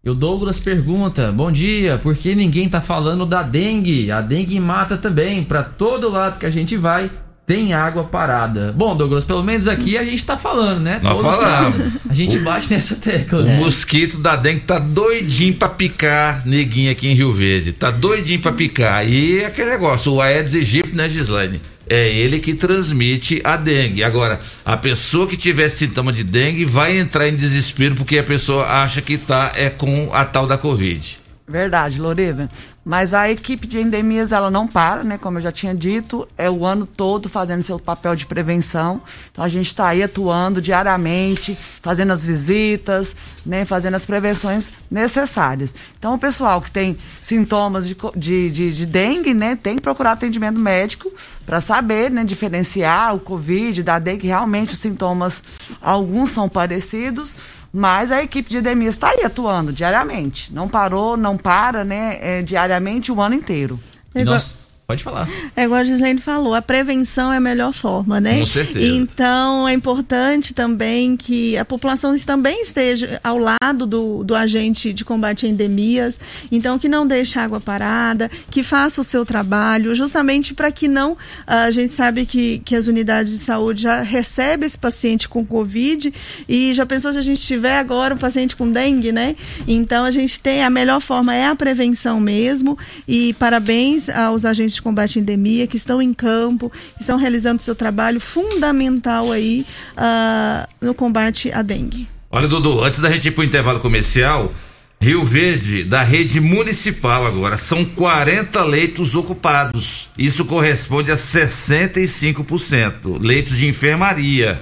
[0.04, 4.12] E o Douglas pergunta: Bom dia, por que ninguém tá falando da dengue?
[4.12, 5.44] A dengue mata também.
[5.44, 7.12] Para todo lado que a gente vai,
[7.52, 8.72] tem água parada.
[8.72, 11.02] Bom, Douglas, pelo menos aqui a gente tá falando, né?
[11.04, 11.94] Nós falamos.
[12.10, 13.40] A gente bate nessa tecla.
[13.40, 13.58] O né?
[13.58, 17.74] mosquito da dengue tá doidinho pra picar neguinho aqui em Rio Verde.
[17.74, 19.06] Tá doidinho pra picar.
[19.06, 21.60] E é aquele negócio, o Aedes aegypti, né, Gislaine?
[21.90, 24.02] É ele que transmite a dengue.
[24.02, 28.66] Agora, a pessoa que tiver sintoma de dengue vai entrar em desespero porque a pessoa
[28.66, 31.18] acha que tá é com a tal da Covid.
[31.52, 32.50] Verdade, Lorena.
[32.84, 35.18] Mas a equipe de endemias ela não para, né?
[35.18, 39.02] Como eu já tinha dito, é o ano todo fazendo seu papel de prevenção.
[39.32, 43.66] Então a gente está aí atuando diariamente, fazendo as visitas, né?
[43.66, 45.76] Fazendo as prevenções necessárias.
[46.00, 49.56] Então o pessoal que tem sintomas de, de, de, de dengue, né?
[49.56, 51.12] Tem que procurar atendimento médico
[51.46, 52.24] para saber, né?
[52.24, 54.26] Diferenciar o Covid da dengue.
[54.26, 55.44] Realmente os sintomas,
[55.80, 57.38] alguns são parecidos.
[57.74, 60.54] Mas a equipe de endemias está aí atuando diariamente.
[60.54, 62.18] Não parou, não para, né?
[62.22, 63.80] é, diariamente o ano inteiro.
[64.26, 64.56] Nossa,
[64.92, 65.28] pode falar.
[65.56, 68.40] É igual a Gislaine falou, a prevenção é a melhor forma, né?
[68.40, 68.86] Com certeza.
[68.86, 75.06] Então é importante também que a população também esteja ao lado do, do agente de
[75.06, 76.20] combate a endemias,
[76.52, 80.88] então que não deixe a água parada, que faça o seu trabalho, justamente para que
[80.88, 81.18] não.
[81.48, 85.46] ah, A gente sabe que, que as unidades de saúde já recebem esse paciente com
[85.46, 86.14] Covid
[86.50, 89.36] e já pensou se a gente tiver agora um paciente com dengue, né?
[89.68, 92.78] Então a gente tem a melhor forma é a prevenção mesmo
[93.08, 97.76] e parabéns aos agentes de combate à endemia que estão em campo, estão realizando seu
[97.76, 99.64] trabalho fundamental aí
[99.96, 102.08] ah, no combate à dengue.
[102.30, 104.52] Olha, Dudu, antes da gente ir pro intervalo comercial,
[105.00, 110.10] Rio Verde, da rede municipal agora, são 40 leitos ocupados.
[110.18, 113.20] Isso corresponde a 65%.
[113.20, 114.60] Leitos de enfermaria.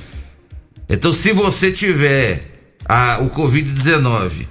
[0.90, 4.48] Então, se você tiver a, o Covid-19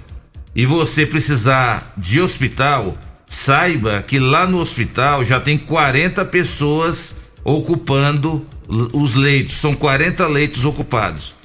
[0.55, 2.97] e você precisar de hospital,
[3.29, 9.55] saiba que lá no hospital já tem 40 pessoas ocupando os leitos.
[9.55, 11.35] São 40 leitos ocupados.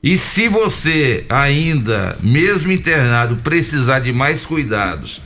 [0.00, 5.20] E se você ainda, mesmo internado, precisar de mais cuidados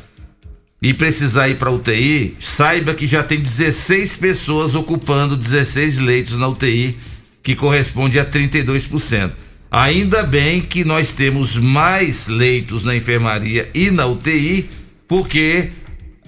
[0.80, 6.48] e precisar ir para UTI, saiba que já tem 16 pessoas ocupando 16 leitos na
[6.48, 6.97] UTI,
[7.43, 9.32] que corresponde a 32%.
[9.70, 14.68] Ainda bem que nós temos mais leitos na enfermaria e na UTI,
[15.09, 15.70] porque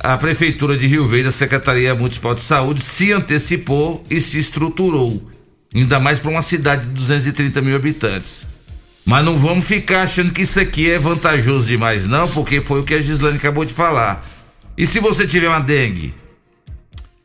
[0.01, 5.31] a Prefeitura de Rio Verde, a Secretaria Municipal de Saúde, se antecipou e se estruturou.
[5.75, 8.47] Ainda mais para uma cidade de 230 mil habitantes.
[9.05, 12.85] Mas não vamos ficar achando que isso aqui é vantajoso demais, não, porque foi o
[12.85, 14.27] que a Gislane acabou de falar.
[14.77, 16.15] E se você tiver uma dengue?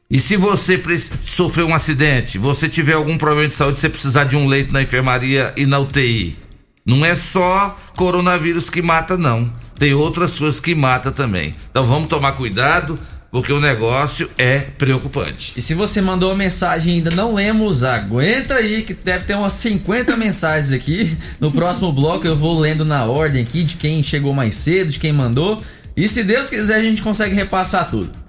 [0.10, 0.82] E se você
[1.22, 4.82] sofreu um acidente, você tiver algum problema de saúde, você precisar de um leito na
[4.82, 6.38] enfermaria e na UTI?
[6.86, 9.52] Não é só coronavírus que mata, não.
[9.84, 11.54] Tem outras coisas que mata também.
[11.70, 12.98] Então vamos tomar cuidado,
[13.30, 15.52] porque o negócio é preocupante.
[15.58, 19.36] E se você mandou uma mensagem e ainda não lemos, aguenta aí que deve ter
[19.36, 21.18] umas 50 mensagens aqui.
[21.38, 25.00] No próximo bloco eu vou lendo na ordem aqui de quem chegou mais cedo, de
[25.00, 25.62] quem mandou.
[25.98, 28.23] E se Deus quiser a gente consegue repassar tudo.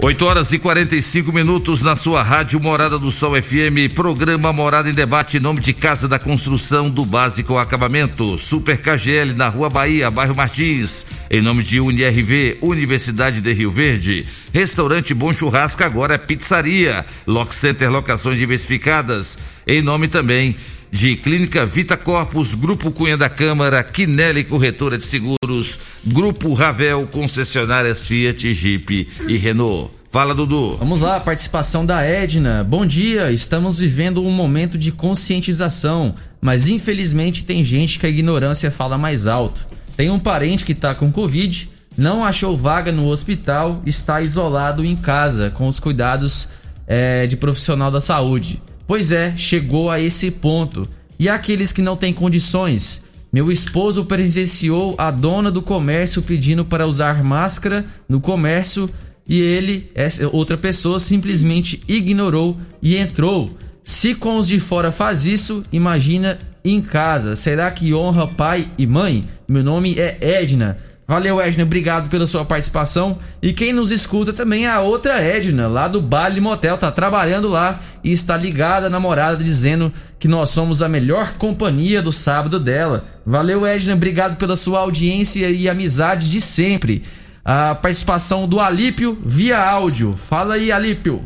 [0.00, 4.94] 8 horas e 45 minutos na sua rádio Morada do Sol FM, programa Morada em
[4.94, 10.08] Debate, em nome de Casa da Construção do Básico Acabamento, Super KGL na Rua Bahia,
[10.08, 16.18] bairro Martins, em nome de UniRV, Universidade de Rio Verde, Restaurante Bom Churrasco agora é
[16.18, 20.54] pizzaria, Lock Center Locações Diversificadas, em nome também
[20.90, 28.06] de Clínica Vita Corpus, Grupo Cunha da Câmara, Quinelli Corretora de Seguros, Grupo Ravel, concessionárias
[28.06, 29.90] Fiat, Jeep e Renault.
[30.10, 30.76] Fala, Dudu.
[30.78, 32.64] Vamos lá, participação da Edna.
[32.64, 38.70] Bom dia, estamos vivendo um momento de conscientização, mas infelizmente tem gente que a ignorância
[38.70, 39.66] fala mais alto.
[39.96, 44.96] Tem um parente que tá com Covid, não achou vaga no hospital, está isolado em
[44.96, 46.48] casa com os cuidados
[46.86, 48.62] é, de profissional da saúde.
[48.88, 50.88] Pois é, chegou a esse ponto.
[51.18, 53.02] E aqueles que não têm condições?
[53.30, 58.88] Meu esposo presenciou a dona do comércio pedindo para usar máscara no comércio
[59.28, 63.58] e ele, essa outra pessoa, simplesmente ignorou e entrou.
[63.84, 67.36] Se com os de fora faz isso, imagina em casa.
[67.36, 69.22] Será que honra pai e mãe?
[69.46, 70.78] Meu nome é Edna.
[71.08, 73.18] Valeu, Edna, obrigado pela sua participação.
[73.40, 77.48] E quem nos escuta também é a outra Edna, lá do Bali Motel, tá trabalhando
[77.48, 82.60] lá e está ligada na morada dizendo que nós somos a melhor companhia do sábado
[82.60, 83.06] dela.
[83.24, 87.02] Valeu, Edna, obrigado pela sua audiência e amizade de sempre.
[87.42, 90.14] A participação do Alípio via áudio.
[90.14, 91.22] Fala aí, Alípio.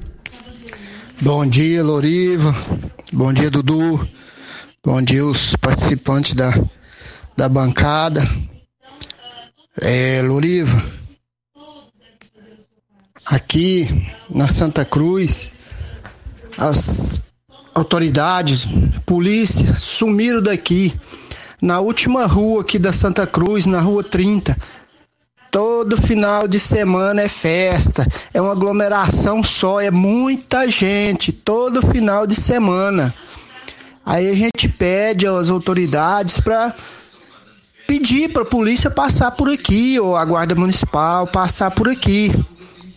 [1.20, 2.54] Bom dia, Loriva.
[3.12, 4.09] Bom dia, Dudu.
[4.84, 6.54] Bom dia, os participantes da,
[7.36, 8.22] da bancada.
[9.81, 10.85] É, Loriva,
[13.24, 15.49] aqui na Santa Cruz,
[16.59, 17.23] as
[17.74, 18.66] autoridades,
[19.07, 20.94] polícia, sumiram daqui.
[21.62, 24.55] Na última rua aqui da Santa Cruz, na rua 30.
[25.51, 32.27] Todo final de semana é festa, é uma aglomeração só, é muita gente, todo final
[32.27, 33.15] de semana.
[34.05, 36.74] Aí a gente pede às autoridades para
[37.86, 42.32] pedir para a polícia passar por aqui, ou a guarda municipal passar por aqui,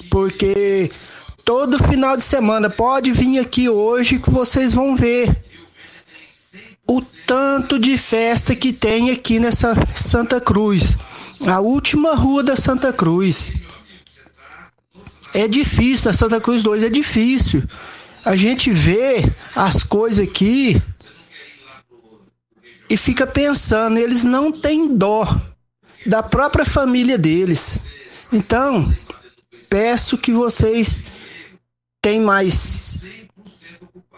[0.09, 0.89] porque
[1.43, 5.35] todo final de semana pode vir aqui hoje que vocês vão ver
[6.87, 10.97] o tanto de festa que tem aqui nessa Santa Cruz,
[11.45, 13.55] a última rua da Santa Cruz.
[15.33, 17.63] É difícil, a Santa Cruz 2 é difícil.
[18.23, 19.23] A gente vê
[19.55, 20.81] as coisas aqui
[22.89, 25.27] e fica pensando, eles não têm dó
[26.05, 27.79] da própria família deles.
[28.31, 28.93] Então,
[29.69, 31.03] peço que vocês
[32.01, 33.05] tenham mais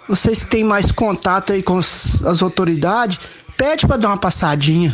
[0.08, 3.20] vocês têm mais contato aí com as autoridades,
[3.58, 4.94] pede para dar uma passadinha.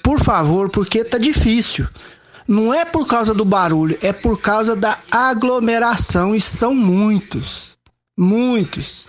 [0.00, 1.88] Por favor, porque tá difícil.
[2.46, 7.76] Não é por causa do barulho, é por causa da aglomeração e são muitos.
[8.16, 9.08] Muitos.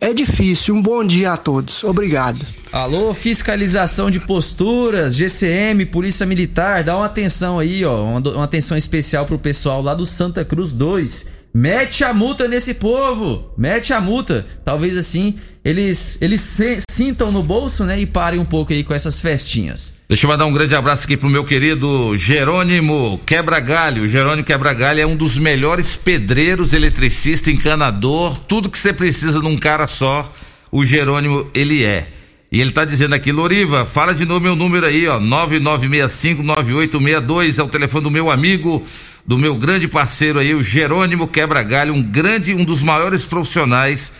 [0.00, 0.74] É difícil.
[0.74, 1.84] Um bom dia a todos.
[1.84, 2.46] Obrigado.
[2.72, 8.76] Alô, fiscalização de posturas, GCM, Polícia Militar, dá uma atenção aí, ó, uma, uma atenção
[8.76, 11.39] especial pro pessoal lá do Santa Cruz 2.
[11.52, 14.46] Mete a multa nesse povo, mete a multa.
[14.64, 18.94] Talvez assim eles eles se, sintam no bolso, né, e parem um pouco aí com
[18.94, 19.92] essas festinhas.
[20.08, 24.08] Deixa eu mandar um grande abraço aqui pro meu querido Jerônimo Quebra-Galho.
[24.08, 29.86] Jerônimo Quebra-Galho é um dos melhores pedreiros, eletricista, encanador, tudo que você precisa num cara
[29.86, 30.32] só,
[30.70, 32.08] o Jerônimo ele é.
[32.52, 37.62] E ele tá dizendo aqui, Loriva, fala de novo meu número aí, ó, 99659862, é
[37.62, 38.84] o telefone do meu amigo,
[39.26, 44.12] do meu grande parceiro aí, o Jerônimo Quebra-Galho, um grande, um dos maiores profissionais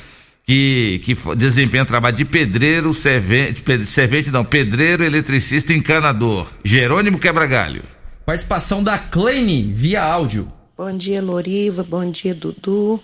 [0.45, 6.51] que, que desempenha trabalho de pedreiro, servente, servente não, pedreiro, eletricista, encanador.
[6.65, 7.83] Jerônimo Quebra-Galho.
[8.27, 10.53] Participação da Kleine via áudio.
[10.77, 11.83] Bom dia, Loriva.
[11.83, 13.01] Bom dia, Dudu.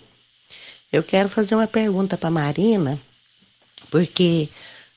[0.93, 2.98] Eu quero fazer uma pergunta para Marina,
[3.90, 4.48] porque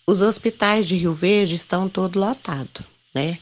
[0.07, 3.37] os hospitais de Rio Verde estão todos lotados, né?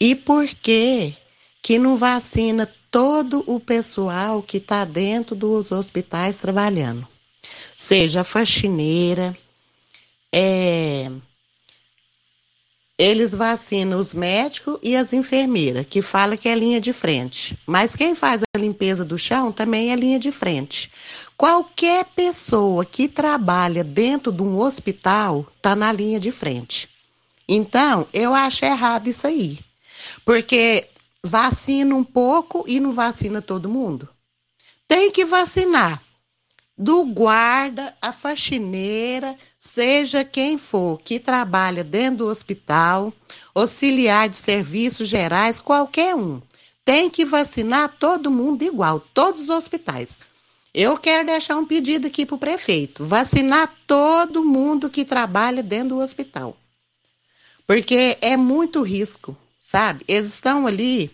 [0.00, 1.14] E por que
[1.62, 7.04] que não vacina todo o pessoal que está dentro dos hospitais trabalhando?
[7.74, 9.36] Seja faxineira,
[10.32, 11.10] é,
[12.96, 17.58] eles vacinam os médicos e as enfermeiras, que fala que é linha de frente.
[17.66, 20.88] Mas quem faz a limpeza do chão também é linha de frente.
[21.36, 26.88] Qualquer pessoa que trabalha dentro de um hospital está na linha de frente.
[27.48, 29.58] Então, eu acho errado isso aí.
[30.24, 30.86] Porque
[31.24, 34.08] vacina um pouco e não vacina todo mundo.
[34.86, 36.02] Tem que vacinar
[36.76, 43.12] do guarda, a faxineira, seja quem for que trabalha dentro do hospital,
[43.54, 46.42] auxiliar de serviços gerais, qualquer um.
[46.84, 50.18] Tem que vacinar todo mundo igual, todos os hospitais.
[50.74, 55.90] Eu quero deixar um pedido aqui para o prefeito: vacinar todo mundo que trabalha dentro
[55.90, 56.56] do hospital.
[57.66, 59.34] Porque é muito risco,
[59.64, 60.04] sabe?
[60.06, 61.10] Eles estão ali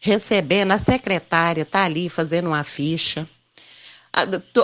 [0.00, 3.28] recebendo, a secretária está ali fazendo uma ficha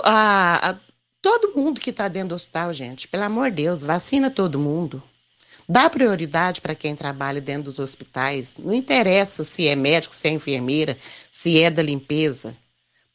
[0.03, 0.75] a, a,
[1.21, 5.03] Todo mundo que está dentro do hospital, gente, pelo amor de Deus, vacina todo mundo.
[5.67, 8.55] Dá prioridade para quem trabalha dentro dos hospitais.
[8.57, 10.97] Não interessa se é médico, se é enfermeira,
[11.29, 12.57] se é da limpeza.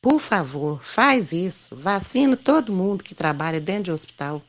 [0.00, 1.74] Por favor, faz isso.
[1.74, 4.42] Vacina todo mundo que trabalha dentro de hospital.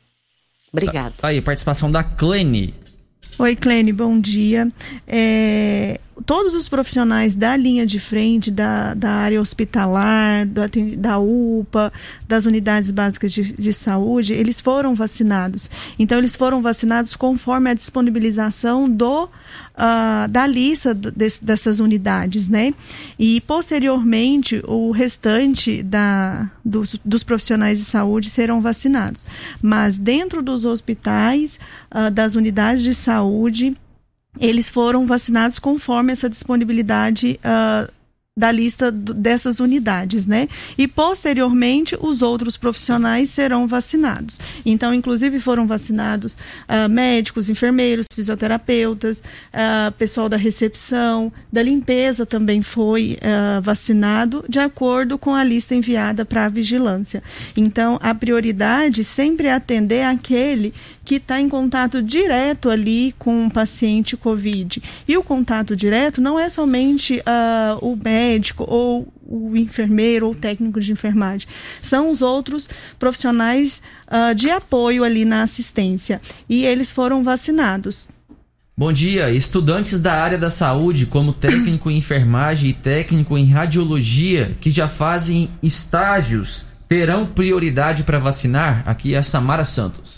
[0.70, 1.14] Obrigada.
[1.16, 2.74] Tá aí, participação da Clene.
[3.38, 4.72] Oi, Clene, bom dia.
[5.06, 10.62] É, todos os profissionais da linha de frente, da, da área hospitalar, da,
[10.96, 11.92] da UPA,
[12.26, 15.70] das unidades básicas de, de saúde, eles foram vacinados.
[15.98, 19.28] Então, eles foram vacinados conforme a disponibilização do
[19.76, 22.72] uh, da lista dessas unidades, né?
[23.18, 29.24] E posteriormente o restante da, dos, dos, profissionais de saúde serão vacinados.
[29.62, 31.60] Mas dentro dos hospitais,
[31.94, 33.76] uh, das unidades de saúde,
[34.40, 37.90] eles foram vacinados conforme essa disponibilidade uh,
[38.38, 40.46] da lista dessas unidades, né?
[40.76, 44.38] E posteriormente os outros profissionais serão vacinados.
[44.64, 52.60] Então, inclusive foram vacinados uh, médicos, enfermeiros, fisioterapeutas, uh, pessoal da recepção, da limpeza também
[52.60, 57.22] foi uh, vacinado de acordo com a lista enviada para a vigilância.
[57.56, 60.74] Então, a prioridade sempre é atender aquele
[61.06, 64.82] que está em contato direto ali com um paciente COVID.
[65.06, 70.80] E o contato direto não é somente uh, o médico ou o enfermeiro ou técnico
[70.80, 71.48] de enfermagem.
[71.80, 72.68] São os outros
[72.98, 76.20] profissionais uh, de apoio ali na assistência.
[76.48, 78.08] E eles foram vacinados.
[78.76, 79.30] Bom dia.
[79.30, 84.88] Estudantes da área da saúde, como técnico em enfermagem e técnico em radiologia, que já
[84.88, 88.82] fazem estágios, terão prioridade para vacinar?
[88.84, 90.15] Aqui é a Samara Santos.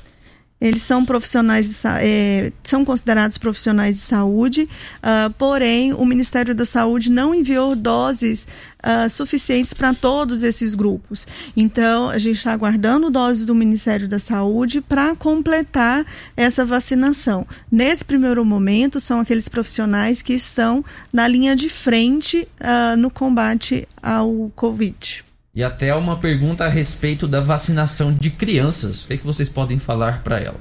[0.61, 4.69] Eles são profissionais, de, é, são considerados profissionais de saúde,
[4.99, 8.47] uh, porém o Ministério da Saúde não enviou doses
[8.79, 11.29] uh, suficientes para todos esses grupos.
[11.57, 16.05] Então a gente está aguardando doses do Ministério da Saúde para completar
[16.37, 17.47] essa vacinação.
[17.71, 23.87] Nesse primeiro momento são aqueles profissionais que estão na linha de frente uh, no combate
[24.03, 25.28] ao Covid.
[25.59, 29.03] E até uma pergunta a respeito da vacinação de crianças.
[29.03, 30.61] O que, é que vocês podem falar para ela?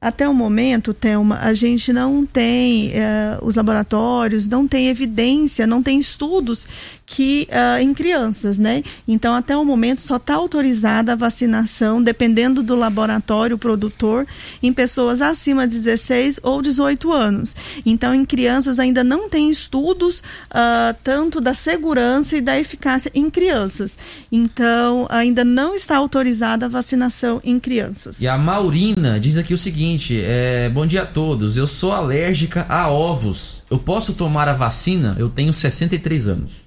[0.00, 5.82] Até o momento, Thelma, a gente não tem, uh, os laboratórios não tem evidência, não
[5.82, 6.68] tem estudos
[7.12, 8.82] que uh, em crianças, né?
[9.06, 14.26] Então, até o momento, só está autorizada a vacinação, dependendo do laboratório produtor,
[14.62, 17.54] em pessoas acima de 16 ou 18 anos.
[17.84, 23.28] Então, em crianças ainda não tem estudos uh, tanto da segurança e da eficácia em
[23.28, 23.98] crianças.
[24.30, 28.20] Então, ainda não está autorizada a vacinação em crianças.
[28.20, 31.56] E a Maurina diz aqui o seguinte seguinte: é, bom dia a todos.
[31.56, 33.62] Eu sou alérgica a ovos.
[33.70, 35.16] Eu posso tomar a vacina?
[35.18, 36.61] Eu tenho 63 anos.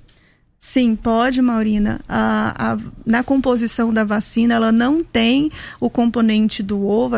[0.65, 2.01] Sim, pode, Maurina.
[2.09, 7.17] A, a, na composição da vacina, ela não tem o componente do ovo,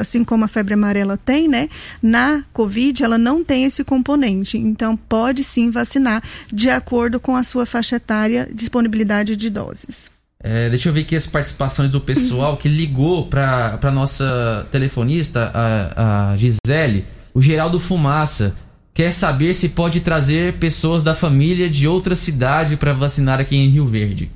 [0.00, 1.68] assim como a febre amarela tem, né?
[2.02, 4.56] Na Covid, ela não tem esse componente.
[4.56, 10.10] Então, pode sim vacinar, de acordo com a sua faixa etária, disponibilidade de doses.
[10.42, 15.52] É, deixa eu ver aqui as participações do pessoal que ligou para a nossa telefonista,
[15.54, 17.04] a, a Gisele,
[17.34, 18.56] o Geraldo Fumaça.
[19.00, 23.66] Quer saber se pode trazer pessoas da família de outra cidade para vacinar aqui em
[23.66, 24.30] Rio Verde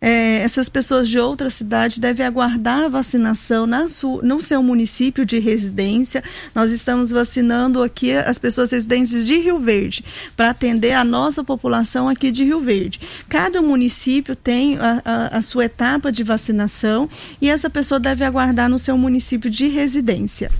[0.00, 5.26] é, essas pessoas de outra cidade devem aguardar a vacinação na sua, no seu município
[5.26, 6.24] de residência.
[6.54, 10.02] Nós estamos vacinando aqui as pessoas residentes de Rio Verde
[10.34, 13.00] para atender a nossa população aqui de Rio Verde.
[13.28, 17.06] Cada município tem a, a, a sua etapa de vacinação
[17.38, 20.50] e essa pessoa deve aguardar no seu município de residência.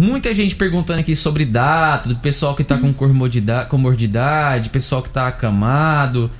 [0.00, 2.94] Muita gente perguntando aqui sobre data, do pessoal que está com
[3.68, 6.30] comorbidade, pessoal que está acamado.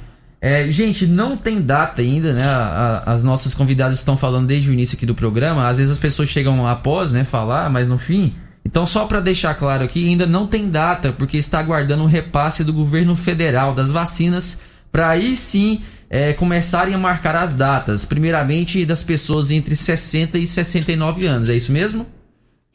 [0.40, 2.44] É, gente, não tem data ainda, né?
[2.44, 5.66] A, a, as nossas convidadas estão falando desde o início aqui do programa.
[5.66, 8.32] Às vezes as pessoas chegam após, né, falar, mas no fim.
[8.64, 12.62] Então, só para deixar claro aqui, ainda não tem data, porque está aguardando um repasse
[12.62, 14.60] do governo federal das vacinas,
[14.93, 18.05] para aí sim é, começarem a marcar as datas.
[18.05, 22.06] Primeiramente das pessoas entre 60 e 69 anos, é isso mesmo?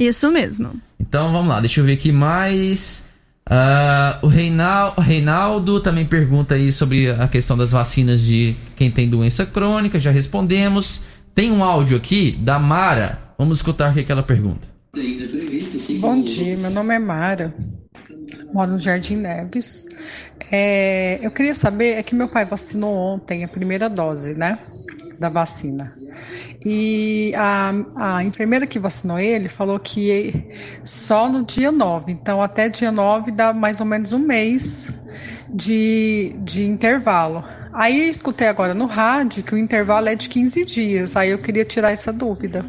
[0.08, 0.72] Isso mesmo.
[1.00, 3.04] Então vamos lá, deixa eu ver aqui mais.
[3.50, 9.10] Uh, o Reinaldo, Reinaldo também pergunta aí sobre a questão das vacinas de quem tem
[9.10, 11.02] doença crônica, já respondemos.
[11.36, 13.20] Tem um áudio aqui da Mara.
[13.38, 14.68] Vamos escutar o que ela pergunta.
[16.00, 17.52] Bom dia, meu nome é Mara,
[18.54, 19.86] moro no Jardim Neves.
[20.52, 24.60] É, eu queria saber, é que meu pai vacinou ontem a primeira dose, né,
[25.20, 25.92] da vacina.
[26.66, 30.52] E a, a enfermeira que vacinou ele falou que
[30.84, 34.86] só no dia 9, então até dia 9 dá mais ou menos um mês
[35.50, 37.44] de, de intervalo.
[37.74, 41.16] Aí escutei agora no rádio que o intervalo é de 15 dias.
[41.16, 42.64] Aí eu queria tirar essa dúvida.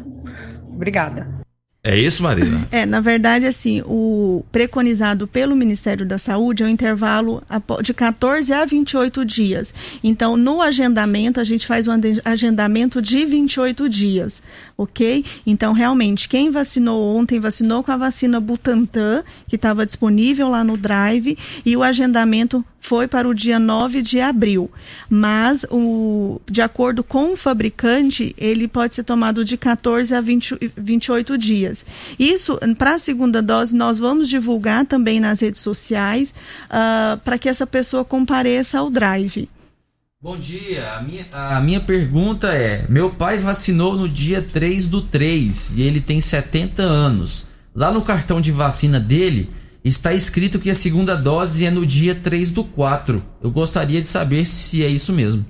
[0.67, 1.44] Obrigada.
[1.87, 2.67] É isso, Marina?
[2.71, 7.43] É, na verdade, assim, o preconizado pelo Ministério da Saúde é um intervalo
[7.83, 9.71] de 14 a 28 dias.
[10.03, 11.91] Então, no agendamento, a gente faz um
[12.25, 14.41] agendamento de 28 dias,
[14.77, 15.23] ok?
[15.45, 20.75] Então, realmente, quem vacinou ontem, vacinou com a vacina Butantan, que estava disponível lá no
[20.75, 24.69] Drive, e o agendamento foi para o dia 9 de abril.
[25.09, 30.71] Mas, o, de acordo com o fabricante, ele pode ser tomado de 14 a 20,
[30.77, 31.85] 28 dias.
[32.19, 36.33] Isso, para a segunda dose, nós vamos divulgar também nas redes sociais
[36.65, 39.49] uh, para que essa pessoa compareça ao drive.
[40.25, 44.99] Bom dia, a minha, a minha pergunta é: meu pai vacinou no dia 3 do
[44.99, 47.45] 3 e ele tem 70 anos.
[47.75, 49.51] Lá no cartão de vacina dele
[49.83, 53.23] está escrito que a segunda dose é no dia 3 do 4.
[53.39, 55.45] Eu gostaria de saber se é isso mesmo.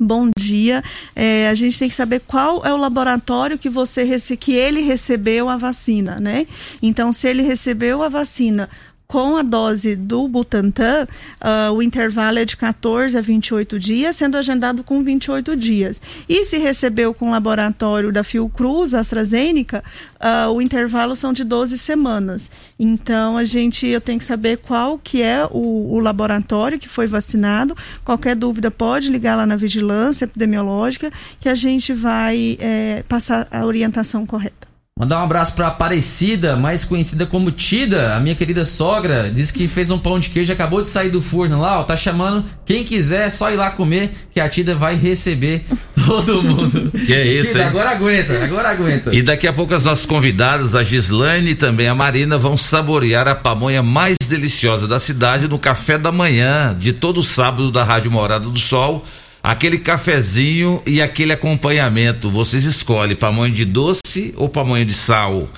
[0.00, 0.82] Bom dia.
[1.14, 5.50] É, a gente tem que saber qual é o laboratório que você que ele recebeu
[5.50, 6.46] a vacina, né?
[6.80, 8.70] Então, se ele recebeu a vacina
[9.12, 11.06] com a dose do Butantan,
[11.38, 16.00] uh, o intervalo é de 14 a 28 dias, sendo agendado com 28 dias.
[16.26, 19.84] E se recebeu com o laboratório da Fiocruz, AstraZeneca,
[20.18, 22.50] uh, o intervalo são de 12 semanas.
[22.80, 27.06] Então, a gente, eu tenho que saber qual que é o, o laboratório que foi
[27.06, 27.76] vacinado.
[28.02, 33.66] Qualquer dúvida pode ligar lá na vigilância epidemiológica, que a gente vai é, passar a
[33.66, 34.71] orientação correta.
[34.98, 39.30] Mandar um abraço pra Aparecida, mais conhecida como Tida, a minha querida sogra.
[39.34, 41.82] Diz que fez um pão de queijo, acabou de sair do forno lá, ó.
[41.82, 45.64] Tá chamando quem quiser, é só ir lá comer, que a Tida vai receber
[46.06, 46.92] todo mundo.
[47.06, 47.68] Que é isso, Tida, hein?
[47.68, 49.14] agora aguenta, agora aguenta.
[49.14, 53.26] E daqui a pouco as nossas convidadas, a Gislaine e também a Marina, vão saborear
[53.26, 58.10] a pamonha mais deliciosa da cidade no café da manhã de todo sábado da Rádio
[58.10, 59.04] Morada do Sol
[59.42, 62.30] aquele cafezinho e aquele acompanhamento.
[62.30, 65.48] Vocês escolhem pamonha de doce ou pamonha de sal.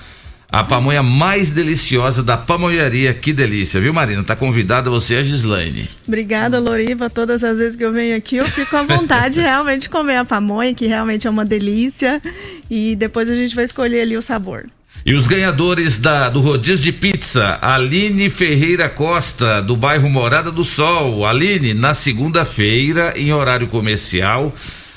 [0.49, 4.23] A pamonha mais deliciosa da pamonharia, que delícia, viu Marina?
[4.23, 5.89] Tá convidada você, a Gislaine.
[6.07, 7.09] Obrigada, Loriva.
[7.09, 10.23] Todas as vezes que eu venho aqui, eu fico à vontade realmente de comer a
[10.23, 12.21] pamonha, que realmente é uma delícia.
[12.69, 14.65] E depois a gente vai escolher ali o sabor.
[15.07, 20.63] E os ganhadores da, do rodízio de pizza, Aline Ferreira Costa, do bairro Morada do
[20.63, 21.27] Sol.
[21.27, 24.51] Aline, na segunda-feira, em horário comercial,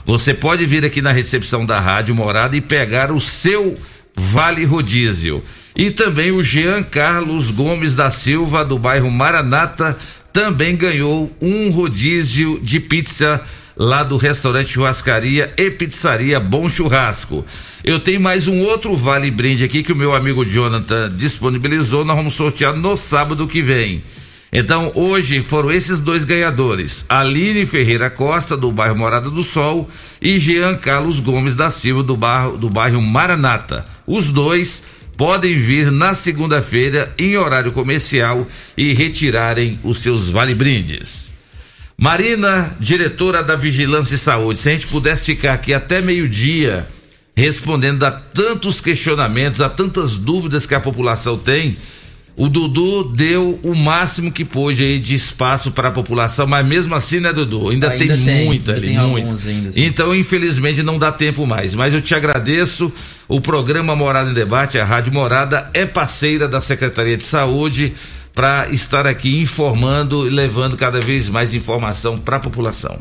[0.07, 3.77] você pode vir aqui na recepção da Rádio Morada e pegar o seu
[4.17, 5.45] Vale Rodízio.
[5.77, 9.95] E também o Jean Carlos Gomes da Silva, do bairro Maranata,
[10.33, 13.43] também ganhou um rodízio de pizza
[13.79, 17.47] lá do restaurante Churrascaria e Pizzaria Bom Churrasco.
[17.85, 22.05] Eu tenho mais um outro vale brinde aqui que o meu amigo Jonathan disponibilizou.
[22.05, 24.03] Nós vamos sortear no sábado que vem.
[24.53, 29.89] Então, hoje foram esses dois ganhadores: Aline Ferreira Costa, do bairro Morada do Sol,
[30.21, 33.87] e Jean Carlos Gomes da Silva, do bairro, do bairro Maranata.
[34.07, 34.83] Os dois
[35.17, 38.47] podem vir na segunda-feira, em horário comercial,
[38.77, 41.38] e retirarem os seus vale-brindes.
[42.01, 46.87] Marina, diretora da Vigilância e Saúde, se a gente pudesse ficar aqui até meio-dia
[47.35, 51.77] respondendo a tantos questionamentos, a tantas dúvidas que a população tem.
[52.37, 56.95] O Dudu deu o máximo que pôde aí de espaço para a população, mas mesmo
[56.95, 57.69] assim, né, Dudu?
[57.70, 59.49] Ainda, Ainda tem, tem, muita ainda ali, tem muita.
[59.49, 59.70] ainda.
[59.75, 61.75] Então, infelizmente, não dá tempo mais.
[61.75, 62.93] Mas eu te agradeço.
[63.27, 67.93] O programa Morada em Debate, a Rádio Morada, é parceira da Secretaria de Saúde
[68.39, 72.97] para estar aqui informando e levando cada vez mais informação para a população.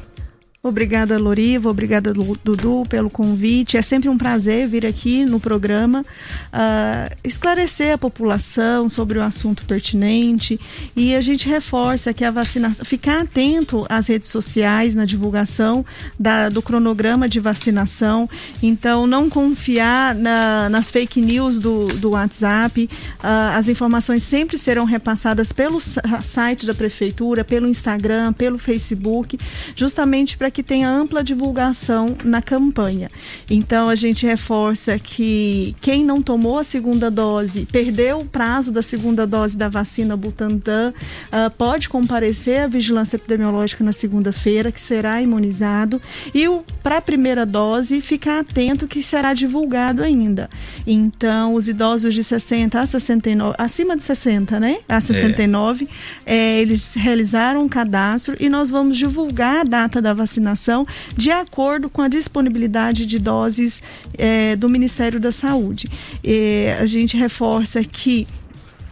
[0.67, 1.69] Obrigada, Loriva.
[1.69, 3.77] Obrigada, Dudu, pelo convite.
[3.77, 6.03] É sempre um prazer vir aqui no programa
[6.51, 10.59] ah, esclarecer a população sobre o assunto pertinente
[10.95, 15.85] e a gente reforça que a vacinação, ficar atento às redes sociais na divulgação
[16.19, 18.29] da- do cronograma de vacinação.
[18.61, 22.89] Então, não confiar na- nas fake news do, do WhatsApp.
[23.21, 29.37] Ah, as informações sempre serão repassadas pelo site da prefeitura, pelo Instagram, pelo Facebook,
[29.75, 33.09] justamente para que tenha ampla divulgação na campanha.
[33.49, 38.81] Então a gente reforça que quem não tomou a segunda dose, perdeu o prazo da
[38.81, 40.93] segunda dose da vacina Butantan,
[41.31, 46.01] ah, pode comparecer à vigilância epidemiológica na segunda-feira, que será imunizado,
[46.33, 46.47] e
[46.81, 50.49] para a primeira dose, ficar atento que será divulgado ainda.
[50.85, 54.77] Então, os idosos de 60 a 69, acima de 60, né?
[54.87, 55.87] A 69,
[56.25, 60.85] eh, eles realizaram um cadastro e nós vamos divulgar a data da vacinação
[61.15, 63.81] de acordo com a disponibilidade de doses
[64.17, 65.89] eh, do Ministério da Saúde.
[66.23, 68.27] Eh, a gente reforça que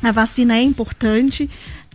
[0.02, 1.50] a vacina é importante.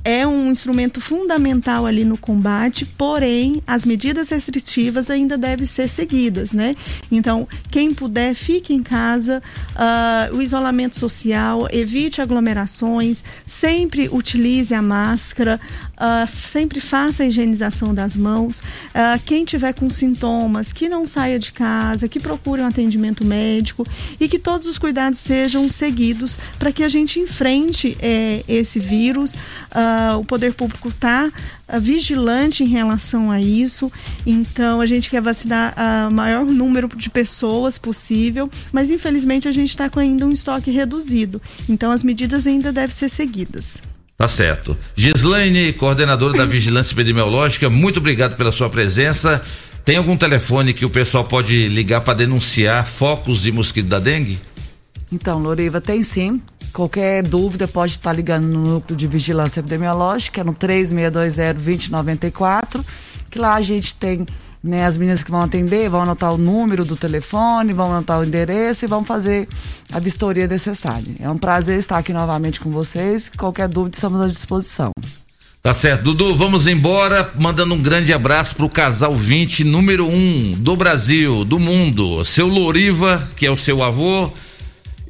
[0.05, 6.53] É um instrumento fundamental ali no combate, porém as medidas restritivas ainda devem ser seguidas,
[6.53, 6.77] né?
[7.11, 14.83] Então, quem puder, fique em casa, uh, o isolamento social, evite aglomerações, sempre utilize a
[14.83, 15.61] máscara,
[15.97, 18.61] uh, sempre faça a higienização das mãos.
[18.61, 23.87] Uh, quem tiver com sintomas, que não saia de casa, que procure um atendimento médico
[24.19, 29.33] e que todos os cuidados sejam seguidos para que a gente enfrente eh, esse vírus.
[29.71, 31.27] Uh, o poder público está
[31.69, 33.91] uh, vigilante em relação a isso,
[34.27, 39.53] então a gente quer vacinar o uh, maior número de pessoas possível, mas infelizmente a
[39.53, 43.79] gente está com ainda um estoque reduzido, então as medidas ainda devem ser seguidas.
[44.17, 44.77] Tá certo.
[44.97, 49.41] Gislaine, coordenadora da Vigilância Epidemiológica, muito obrigado pela sua presença.
[49.85, 54.39] Tem algum telefone que o pessoal pode ligar para denunciar focos de mosquito da dengue?
[55.11, 56.41] Então, Loriva, tem sim.
[56.73, 62.85] Qualquer dúvida pode estar ligando no núcleo de vigilância epidemiológica, no 3620-2094,
[63.31, 64.27] que lá a gente tem
[64.63, 68.25] né, as meninas que vão atender, vão anotar o número do telefone, vão anotar o
[68.25, 69.49] endereço e vão fazer
[69.93, 71.15] a vistoria necessária.
[71.19, 73.31] É um prazer estar aqui novamente com vocês.
[73.37, 74.93] Qualquer dúvida, estamos à disposição.
[75.63, 76.05] Tá certo.
[76.05, 81.45] Dudu, vamos embora, mandando um grande abraço pro casal 20, número 1 um do Brasil,
[81.45, 82.25] do mundo.
[82.25, 84.33] Seu Loriva, que é o seu avô,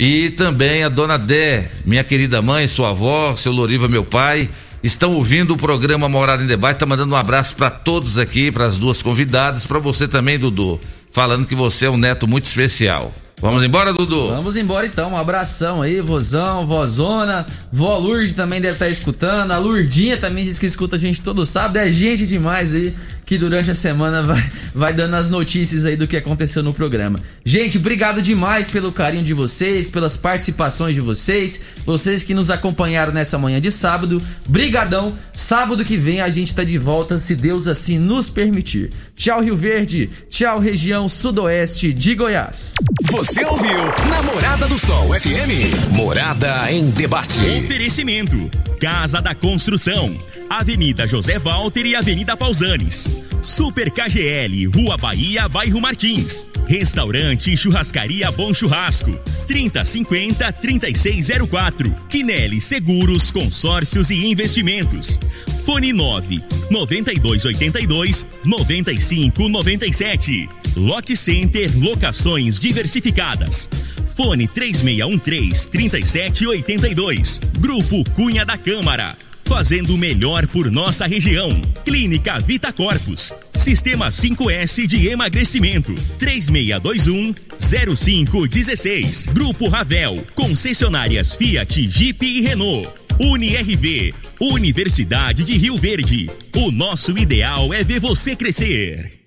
[0.03, 4.49] e também a dona Dé, minha querida mãe, sua avó, seu Loriva, meu pai,
[4.83, 6.79] estão ouvindo o programa Morada em Debate.
[6.79, 10.81] Tá mandando um abraço para todos aqui, para as duas convidadas, para você também, Dudu,
[11.11, 13.13] falando que você é um neto muito especial.
[13.43, 14.29] Vamos embora, Dudu?
[14.29, 15.13] Vamos embora então.
[15.13, 17.45] Um abração aí, vozão, vozona.
[17.73, 19.51] Vó Lourdes também deve estar tá escutando.
[19.51, 21.79] A Lurdinha também diz que escuta a gente todo sábado.
[21.79, 22.95] É gente demais aí
[23.31, 27.21] que durante a semana vai, vai dando as notícias aí do que aconteceu no programa.
[27.45, 33.13] Gente, obrigado demais pelo carinho de vocês, pelas participações de vocês, vocês que nos acompanharam
[33.13, 34.21] nessa manhã de sábado.
[34.49, 35.15] Brigadão.
[35.33, 38.91] Sábado que vem a gente tá de volta, se Deus assim nos permitir.
[39.15, 40.11] Tchau, Rio Verde.
[40.29, 42.75] Tchau, região sudoeste de Goiás.
[43.13, 43.79] Você ouviu
[44.09, 45.93] Namorada do Sol FM.
[45.93, 47.39] Morada em debate.
[47.59, 48.51] Oferecimento:
[48.81, 50.19] Casa da Construção,
[50.51, 53.07] Avenida José Walter e Avenida Pausanes.
[53.41, 56.45] Super KGL, Rua Bahia, Bairro Martins.
[56.67, 59.17] Restaurante Churrascaria Bom Churrasco.
[59.47, 61.95] 3050 3604.
[62.09, 65.21] Quinelli Seguros, Consórcios e Investimentos.
[65.65, 70.49] Fone 9 9282 9597.
[70.75, 73.69] Lock Center Locações Diversificadas.
[74.17, 77.39] Fone 3613 3782.
[77.61, 79.17] Grupo Cunha da Câmara.
[79.51, 81.61] Fazendo o melhor por nossa região.
[81.85, 83.33] Clínica Vita Corpus.
[83.53, 85.93] Sistema 5S de emagrecimento.
[86.21, 89.27] 3621 0516.
[89.27, 90.25] Grupo Ravel.
[90.37, 92.89] Concessionárias Fiat, Jeep e Renault.
[93.19, 94.15] UniRV.
[94.41, 96.31] Universidade de Rio Verde.
[96.55, 99.20] O nosso ideal é ver você crescer.